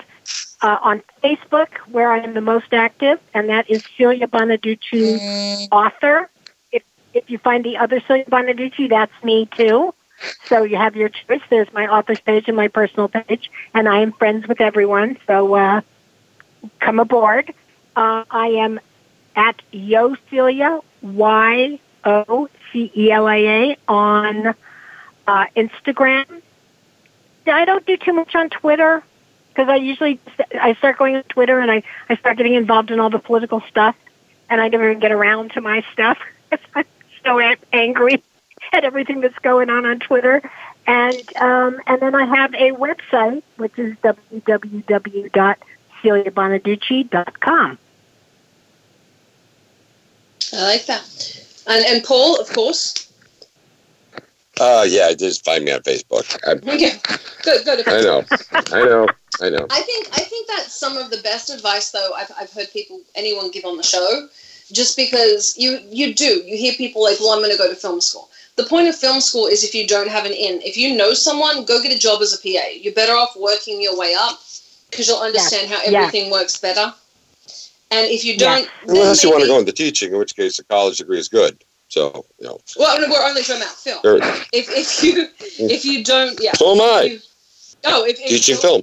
uh, 0.61 0.77
on 0.81 1.01
Facebook, 1.23 1.69
where 1.91 2.11
I 2.11 2.19
am 2.19 2.33
the 2.33 2.41
most 2.41 2.71
active, 2.73 3.19
and 3.33 3.49
that 3.49 3.69
is 3.69 3.83
Celia 3.97 4.27
Bonaducci, 4.27 5.67
author. 5.71 6.29
If 6.71 6.83
if 7.13 7.29
you 7.29 7.37
find 7.39 7.63
the 7.63 7.77
other 7.77 7.99
Celia 8.07 8.25
Bonaducci, 8.25 8.89
that's 8.89 9.11
me 9.23 9.47
too. 9.57 9.93
So 10.47 10.63
you 10.63 10.77
have 10.77 10.95
your 10.95 11.09
choice. 11.09 11.41
There's 11.49 11.71
my 11.73 11.87
author's 11.87 12.19
page 12.19 12.47
and 12.47 12.55
my 12.55 12.67
personal 12.67 13.07
page, 13.07 13.49
and 13.73 13.89
I 13.89 13.99
am 14.01 14.11
friends 14.11 14.47
with 14.47 14.61
everyone. 14.61 15.17
So 15.25 15.55
uh, 15.55 15.81
come 16.79 16.99
aboard. 16.99 17.53
Uh, 17.95 18.23
I 18.29 18.47
am 18.47 18.79
at 19.35 19.61
Yo 19.71 20.15
Celia 20.29 20.79
Y 21.01 21.79
O 22.03 22.49
C 22.71 22.91
E 22.95 23.11
L 23.11 23.27
A 23.27 23.47
A 23.47 23.77
on 23.87 24.47
uh, 25.27 25.45
Instagram. 25.55 26.41
I 27.47 27.65
don't 27.65 27.85
do 27.85 27.97
too 27.97 28.13
much 28.13 28.33
on 28.35 28.49
Twitter 28.49 29.03
because 29.49 29.67
I 29.67 29.75
usually 29.75 30.19
I 30.59 30.73
start 30.75 30.97
going 30.97 31.15
on 31.15 31.23
Twitter 31.23 31.59
and 31.59 31.71
I 31.71 31.83
I 32.09 32.15
start 32.15 32.37
getting 32.37 32.53
involved 32.53 32.91
in 32.91 32.99
all 32.99 33.09
the 33.09 33.19
political 33.19 33.61
stuff, 33.69 33.95
and 34.49 34.61
I 34.61 34.69
never 34.69 34.89
even 34.89 34.99
get 34.99 35.11
around 35.11 35.51
to 35.51 35.61
my 35.61 35.83
stuff. 35.91 36.17
I'm 36.75 36.85
so 37.23 37.39
angry 37.73 38.23
at 38.73 38.83
everything 38.85 39.21
that's 39.21 39.37
going 39.39 39.69
on 39.69 39.85
on 39.85 39.99
Twitter, 39.99 40.41
and 40.87 41.37
um, 41.37 41.79
and 41.87 42.01
then 42.01 42.15
I 42.15 42.25
have 42.25 42.53
a 42.53 42.71
website 42.71 43.43
which 43.57 43.77
is 43.77 43.97
www.celiabonaducci.com. 46.03 47.77
I 50.53 50.63
like 50.63 50.85
that. 50.85 51.45
And, 51.67 51.85
and 51.85 52.03
Paul, 52.03 52.39
of 52.39 52.51
course. 52.51 53.07
Uh, 54.59 54.85
yeah, 54.87 55.13
just 55.13 55.45
find 55.45 55.63
me 55.63 55.71
on 55.71 55.81
Facebook. 55.81 56.37
I, 56.45 56.51
Okay, 56.51 56.91
good, 57.43 57.65
good. 57.65 57.87
I 57.87 58.01
know, 58.01 58.23
I 58.71 58.83
know, 58.83 59.07
I 59.41 59.49
know. 59.49 59.65
I 59.69 59.81
think 59.81 60.09
I 60.13 60.21
think 60.21 60.47
that's 60.47 60.75
some 60.75 60.97
of 60.97 61.09
the 61.09 61.17
best 61.23 61.49
advice 61.49 61.91
though 61.91 62.11
I've, 62.15 62.31
I've 62.37 62.51
heard 62.51 62.67
people 62.71 62.99
anyone 63.15 63.49
give 63.49 63.65
on 63.65 63.77
the 63.77 63.83
show 63.83 64.27
just 64.71 64.97
because 64.97 65.57
you 65.57 65.79
you 65.89 66.13
do 66.13 66.43
you 66.45 66.57
hear 66.57 66.73
people 66.73 67.01
like 67.01 67.19
well 67.19 67.31
I'm 67.31 67.39
going 67.39 67.51
to 67.51 67.57
go 67.57 67.69
to 67.69 67.75
film 67.75 68.01
school 68.01 68.29
the 68.57 68.65
point 68.65 68.87
of 68.87 68.95
film 68.95 69.21
school 69.21 69.47
is 69.47 69.63
if 69.63 69.73
you 69.73 69.87
don't 69.87 70.09
have 70.09 70.25
an 70.25 70.33
in 70.33 70.61
if 70.61 70.77
you 70.77 70.95
know 70.95 71.13
someone 71.13 71.65
go 71.65 71.81
get 71.81 71.95
a 71.95 71.97
job 71.97 72.21
as 72.21 72.33
a 72.33 72.37
PA 72.37 72.67
you're 72.73 72.93
better 72.93 73.13
off 73.13 73.35
working 73.37 73.81
your 73.81 73.97
way 73.97 74.13
up 74.17 74.41
because 74.91 75.07
you'll 75.07 75.17
understand 75.19 75.69
how 75.69 75.77
yes. 75.77 75.93
everything 75.93 76.29
works 76.31 76.57
better 76.57 76.93
and 77.91 78.07
if 78.09 78.23
you 78.23 78.37
don't 78.37 78.69
then 78.85 78.97
Unless 78.97 79.23
you 79.23 79.31
want 79.31 79.41
to 79.43 79.47
go 79.47 79.57
into 79.59 79.71
teaching, 79.71 80.11
in 80.13 80.19
which 80.19 80.35
case 80.35 80.59
a 80.59 80.63
college 80.65 80.97
degree 80.99 81.19
is 81.19 81.27
good. 81.27 81.57
So, 81.89 82.25
you 82.39 82.47
know, 82.47 82.59
well 82.77 83.01
no, 83.01 83.07
we're 83.09 83.25
only 83.27 83.41
talking 83.41 83.61
about 83.63 83.75
film 83.75 83.99
there- 84.03 84.17
if, 84.53 84.69
if 84.69 85.03
you 85.03 85.27
if 85.59 85.83
you 85.83 86.03
don't 86.03 86.39
yeah 86.41 86.53
so 86.53 86.71
am 86.75 86.81
I. 86.81 87.01
you- 87.03 87.19
oh 87.85 88.05
if, 88.05 88.19
if 88.19 88.27
Teaching 88.27 88.55
you- 88.55 88.61
film. 88.61 88.81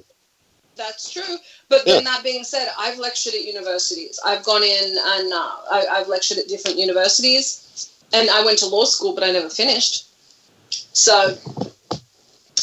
That's 0.76 1.10
true. 1.10 1.36
But 1.68 1.84
then 1.84 2.04
Yeah. 2.04 2.10
that 2.12 2.22
being 2.22 2.44
said, 2.44 2.68
I've 2.78 2.98
lectured 3.00 3.34
at 3.34 3.44
universities. 3.44 4.20
I've 4.24 4.44
gone 4.44 4.62
in 4.62 4.96
and 4.96 5.32
uh, 5.32 5.50
I, 5.72 5.86
I've 5.90 6.06
lectured 6.08 6.38
at 6.38 6.46
different 6.46 6.78
universities, 6.78 7.90
and 8.12 8.30
I 8.30 8.44
went 8.44 8.60
to 8.60 8.66
law 8.66 8.84
school, 8.84 9.12
but 9.12 9.24
I 9.24 9.32
never 9.32 9.50
finished. 9.50 10.06
So 10.70 11.36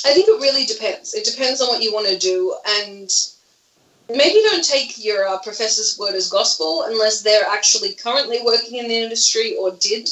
I 0.05 0.13
think 0.13 0.27
it 0.29 0.39
really 0.41 0.65
depends. 0.65 1.13
It 1.13 1.25
depends 1.25 1.59
on 1.61 1.67
what 1.67 1.83
you 1.83 1.93
want 1.93 2.07
to 2.07 2.17
do, 2.17 2.55
and 2.65 3.11
maybe 4.09 4.41
don't 4.43 4.63
take 4.63 5.03
your 5.03 5.27
uh, 5.27 5.39
professor's 5.39 5.97
word 5.99 6.15
as 6.15 6.29
gospel 6.29 6.83
unless 6.87 7.21
they're 7.21 7.45
actually 7.47 7.93
currently 7.93 8.39
working 8.43 8.77
in 8.77 8.87
the 8.87 8.95
industry 8.95 9.55
or 9.57 9.71
did. 9.71 10.09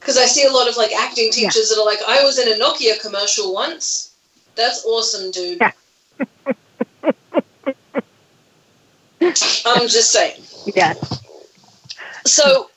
Because 0.00 0.16
I 0.16 0.26
see 0.26 0.44
a 0.44 0.50
lot 0.50 0.68
of 0.68 0.76
like 0.76 0.92
acting 0.92 1.30
teachers 1.30 1.68
that 1.68 1.78
are 1.78 1.86
like, 1.86 2.00
I 2.06 2.24
was 2.24 2.38
in 2.38 2.48
a 2.48 2.56
Nokia 2.62 3.00
commercial 3.00 3.52
once. 3.54 4.14
That's 4.56 4.84
awesome, 4.84 5.30
dude. 5.30 5.58
Yeah. 5.60 5.72
I'm 9.64 9.88
just 9.88 10.10
saying. 10.12 10.42
Yes. 10.74 11.22
So, 12.26 12.70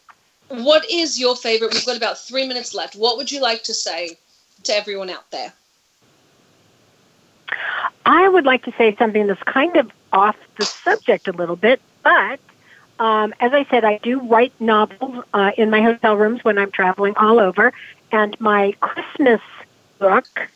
what 0.49 0.89
is 0.89 1.19
your 1.19 1.35
favorite? 1.35 1.73
We've 1.73 1.85
got 1.85 1.97
about 1.97 2.19
three 2.19 2.47
minutes 2.47 2.73
left. 2.73 2.95
What 2.95 3.17
would 3.17 3.31
you 3.31 3.41
like 3.41 3.63
to 3.63 3.73
say 3.73 4.17
to 4.63 4.75
everyone 4.75 5.09
out 5.09 5.29
there? 5.31 5.51
I 8.05 8.29
would 8.29 8.45
like 8.45 8.63
to 8.65 8.73
say 8.77 8.95
something 8.97 9.27
that's 9.27 9.41
kind 9.43 9.75
of 9.77 9.91
off 10.15 10.35
the 10.57 10.65
subject 10.65 11.27
a 11.27 11.31
little 11.31 11.55
bit, 11.55 11.81
but 12.03 12.39
um, 12.99 13.33
as 13.39 13.53
I 13.53 13.65
said, 13.69 13.83
I 13.83 13.97
do 13.97 14.21
write 14.21 14.53
novels 14.59 15.25
uh, 15.33 15.51
in 15.57 15.69
my 15.69 15.81
hotel 15.81 16.15
rooms 16.15 16.43
when 16.43 16.57
I'm 16.57 16.71
traveling 16.71 17.15
all 17.17 17.39
over, 17.39 17.73
and 18.11 18.39
my 18.39 18.73
Christmas 18.79 19.41
book, 19.99 20.49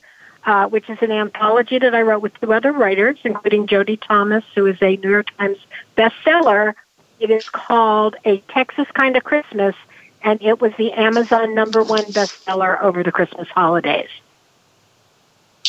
uh, 0.45 0.68
which 0.68 0.89
is 0.89 0.97
an 1.01 1.12
anthology 1.12 1.80
that 1.80 1.93
I 1.93 2.01
wrote 2.01 2.22
with 2.22 2.39
two 2.39 2.53
other 2.53 2.72
writers, 2.72 3.18
including 3.24 3.68
Jodi 3.68 3.97
Thomas, 3.97 4.45
who 4.55 4.66
is 4.68 4.78
a 4.82 4.95
New 4.97 5.10
York 5.10 5.28
Times 5.38 5.57
bestseller. 5.97 6.76
It 7.20 7.30
is 7.30 7.49
called 7.49 8.16
A 8.24 8.38
Texas 8.49 8.88
Kind 8.93 9.18
of 9.18 9.26
Christmas, 9.26 9.76
and 10.22 10.41
it 10.41 10.62
was 10.62 10.72
the 10.78 10.93
Amazon 10.93 11.53
number 11.53 11.84
one 11.84 12.05
bestseller 12.05 12.82
over 12.82 13.03
the 13.03 13.12
Christmas 13.12 13.49
holidays. 13.49 14.10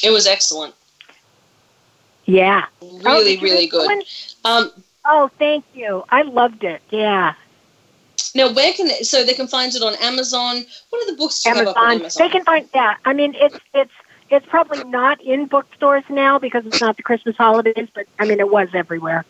It 0.03 0.11
was 0.11 0.29
excellent. 0.29 0.75
Yeah. 2.31 2.67
Really, 2.81 3.39
Oh, 3.39 3.43
really 3.43 3.67
good. 3.67 3.87
one? 3.87 4.03
Um, 4.45 4.71
Oh, 5.05 5.31
thank 5.39 5.65
you. 5.75 6.05
I 6.11 6.23
loved 6.23 6.63
it. 6.65 6.83
Yeah. 6.91 7.35
now, 8.35 8.53
where 8.53 8.73
can 8.73 8.89
they, 8.89 9.03
so 9.03 9.25
they 9.25 9.35
can 9.35 9.49
find 9.49 9.75
it 9.75 9.83
on 9.83 9.95
Amazon? 9.97 10.65
What 10.91 11.03
are 11.03 11.11
the 11.11 11.17
books 11.17 11.45
you 11.45 11.55
have 11.55 11.67
up 11.67 11.77
on 11.77 11.85
Amazon. 11.85 12.01
Amazon? 12.03 12.25
They 12.25 12.29
can 12.31 12.45
find 12.45 12.69
yeah. 12.75 12.95
I 13.05 13.13
mean, 13.15 13.35
it's 13.35 13.59
it's 13.75 13.93
it's 14.31 14.47
probably 14.47 14.85
not 14.85 15.21
in 15.23 15.47
bookstores 15.47 16.05
now 16.09 16.39
because 16.39 16.67
it's 16.67 16.81
not 16.81 16.97
the 16.97 17.03
Christmas 17.03 17.37
holidays, 17.37 17.89
but 17.95 18.07
I 18.19 18.27
mean, 18.27 18.41
it 18.41 18.51
was 18.51 18.69
everywhere. 18.75 19.25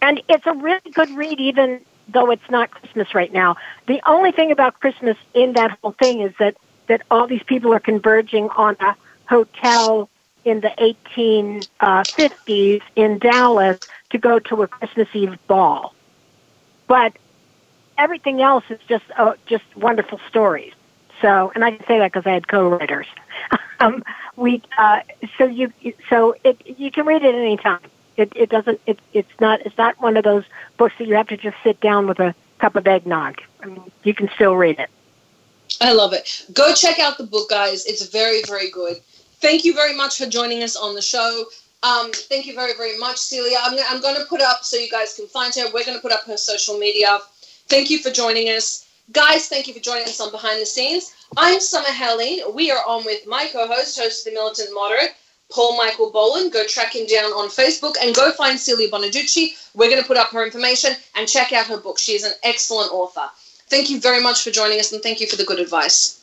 And 0.00 0.22
it's 0.28 0.46
a 0.46 0.54
really 0.54 0.90
good 0.92 1.10
read, 1.16 1.40
even 1.40 1.80
though 2.08 2.30
it's 2.30 2.48
not 2.50 2.70
Christmas 2.70 3.14
right 3.14 3.32
now. 3.32 3.56
The 3.86 4.00
only 4.06 4.32
thing 4.32 4.50
about 4.52 4.80
Christmas 4.80 5.16
in 5.34 5.52
that 5.54 5.78
whole 5.82 5.92
thing 5.92 6.20
is 6.20 6.32
that 6.38 6.56
that 6.88 7.02
all 7.10 7.26
these 7.26 7.42
people 7.42 7.72
are 7.74 7.80
converging 7.80 8.48
on 8.50 8.76
a 8.80 8.94
hotel 9.28 10.08
in 10.46 10.60
the 10.60 10.72
1850s 10.78 12.80
in 12.94 13.18
Dallas 13.18 13.78
to 14.10 14.18
go 14.18 14.38
to 14.38 14.62
a 14.62 14.68
Christmas 14.68 15.08
Eve 15.12 15.36
ball. 15.48 15.92
But 16.86 17.14
everything 17.98 18.40
else 18.40 18.62
is 18.70 18.78
just 18.88 19.04
uh, 19.18 19.34
just 19.46 19.64
wonderful 19.76 20.20
stories. 20.28 20.72
So, 21.20 21.50
and 21.54 21.64
I 21.64 21.72
can 21.72 21.84
say 21.86 21.98
that 21.98 22.12
because 22.12 22.26
I 22.26 22.32
had 22.32 22.46
co-writers. 22.46 23.06
um, 23.80 24.04
we 24.36 24.62
uh, 24.78 25.00
so 25.36 25.44
you 25.44 25.72
so 26.08 26.36
it 26.44 26.62
you 26.64 26.92
can 26.92 27.06
read 27.06 27.24
it 27.24 27.34
anytime. 27.34 27.80
It 28.16 28.32
it 28.36 28.48
doesn't 28.48 28.80
it 28.86 29.00
it's 29.12 29.40
not 29.40 29.66
it's 29.66 29.76
not 29.76 30.00
one 30.00 30.16
of 30.16 30.22
those 30.22 30.44
books 30.76 30.94
that 30.98 31.08
you 31.08 31.16
have 31.16 31.26
to 31.28 31.36
just 31.36 31.56
sit 31.64 31.80
down 31.80 32.06
with 32.06 32.20
a 32.20 32.36
cup 32.58 32.76
of 32.76 32.86
eggnog. 32.86 33.42
I 33.62 33.66
mean, 33.66 33.90
you 34.04 34.14
can 34.14 34.30
still 34.36 34.54
read 34.54 34.78
it. 34.78 34.90
I 35.80 35.92
love 35.92 36.12
it. 36.12 36.46
Go 36.52 36.72
check 36.72 37.00
out 37.00 37.18
the 37.18 37.24
book, 37.24 37.50
guys. 37.50 37.84
It's 37.84 38.06
very, 38.06 38.42
very 38.46 38.70
good. 38.70 39.00
Thank 39.40 39.64
you 39.64 39.74
very 39.74 39.94
much 39.94 40.18
for 40.18 40.26
joining 40.26 40.62
us 40.62 40.76
on 40.76 40.94
the 40.94 41.02
show. 41.02 41.44
Um, 41.82 42.10
thank 42.12 42.46
you 42.46 42.54
very, 42.54 42.72
very 42.74 42.98
much, 42.98 43.18
Celia. 43.18 43.58
I'm, 43.62 43.78
I'm 43.88 44.00
going 44.00 44.16
to 44.16 44.24
put 44.24 44.40
up 44.40 44.64
so 44.64 44.76
you 44.76 44.88
guys 44.88 45.14
can 45.14 45.26
find 45.26 45.54
her. 45.54 45.64
We're 45.66 45.84
going 45.84 45.96
to 45.98 46.02
put 46.02 46.12
up 46.12 46.24
her 46.24 46.36
social 46.36 46.78
media. 46.78 47.18
Thank 47.68 47.90
you 47.90 47.98
for 47.98 48.10
joining 48.10 48.48
us. 48.48 48.88
Guys, 49.12 49.48
thank 49.48 49.68
you 49.68 49.74
for 49.74 49.80
joining 49.80 50.04
us 50.04 50.20
on 50.20 50.32
Behind 50.32 50.60
the 50.60 50.66
Scenes. 50.66 51.14
I'm 51.36 51.60
Summer 51.60 51.90
Helene. 51.90 52.42
We 52.54 52.72
are 52.72 52.82
on 52.86 53.04
with 53.04 53.26
my 53.26 53.46
co-host, 53.52 53.98
host 53.98 54.26
of 54.26 54.32
The 54.32 54.36
Militant 54.36 54.70
Moderate, 54.72 55.14
Paul 55.52 55.76
Michael 55.76 56.10
Boland. 56.10 56.52
Go 56.52 56.64
track 56.64 56.96
him 56.96 57.06
down 57.06 57.30
on 57.32 57.48
Facebook 57.48 57.94
and 58.02 58.16
go 58.16 58.32
find 58.32 58.58
Celia 58.58 58.90
Bonaducci. 58.90 59.50
We're 59.74 59.90
going 59.90 60.02
to 60.02 60.08
put 60.08 60.16
up 60.16 60.30
her 60.30 60.44
information 60.44 60.92
and 61.14 61.28
check 61.28 61.52
out 61.52 61.66
her 61.66 61.76
book. 61.76 61.98
She 61.98 62.12
is 62.12 62.24
an 62.24 62.32
excellent 62.42 62.90
author. 62.90 63.28
Thank 63.68 63.90
you 63.90 64.00
very 64.00 64.22
much 64.22 64.42
for 64.42 64.50
joining 64.50 64.80
us 64.80 64.92
and 64.92 65.02
thank 65.02 65.20
you 65.20 65.28
for 65.28 65.36
the 65.36 65.44
good 65.44 65.60
advice. 65.60 66.22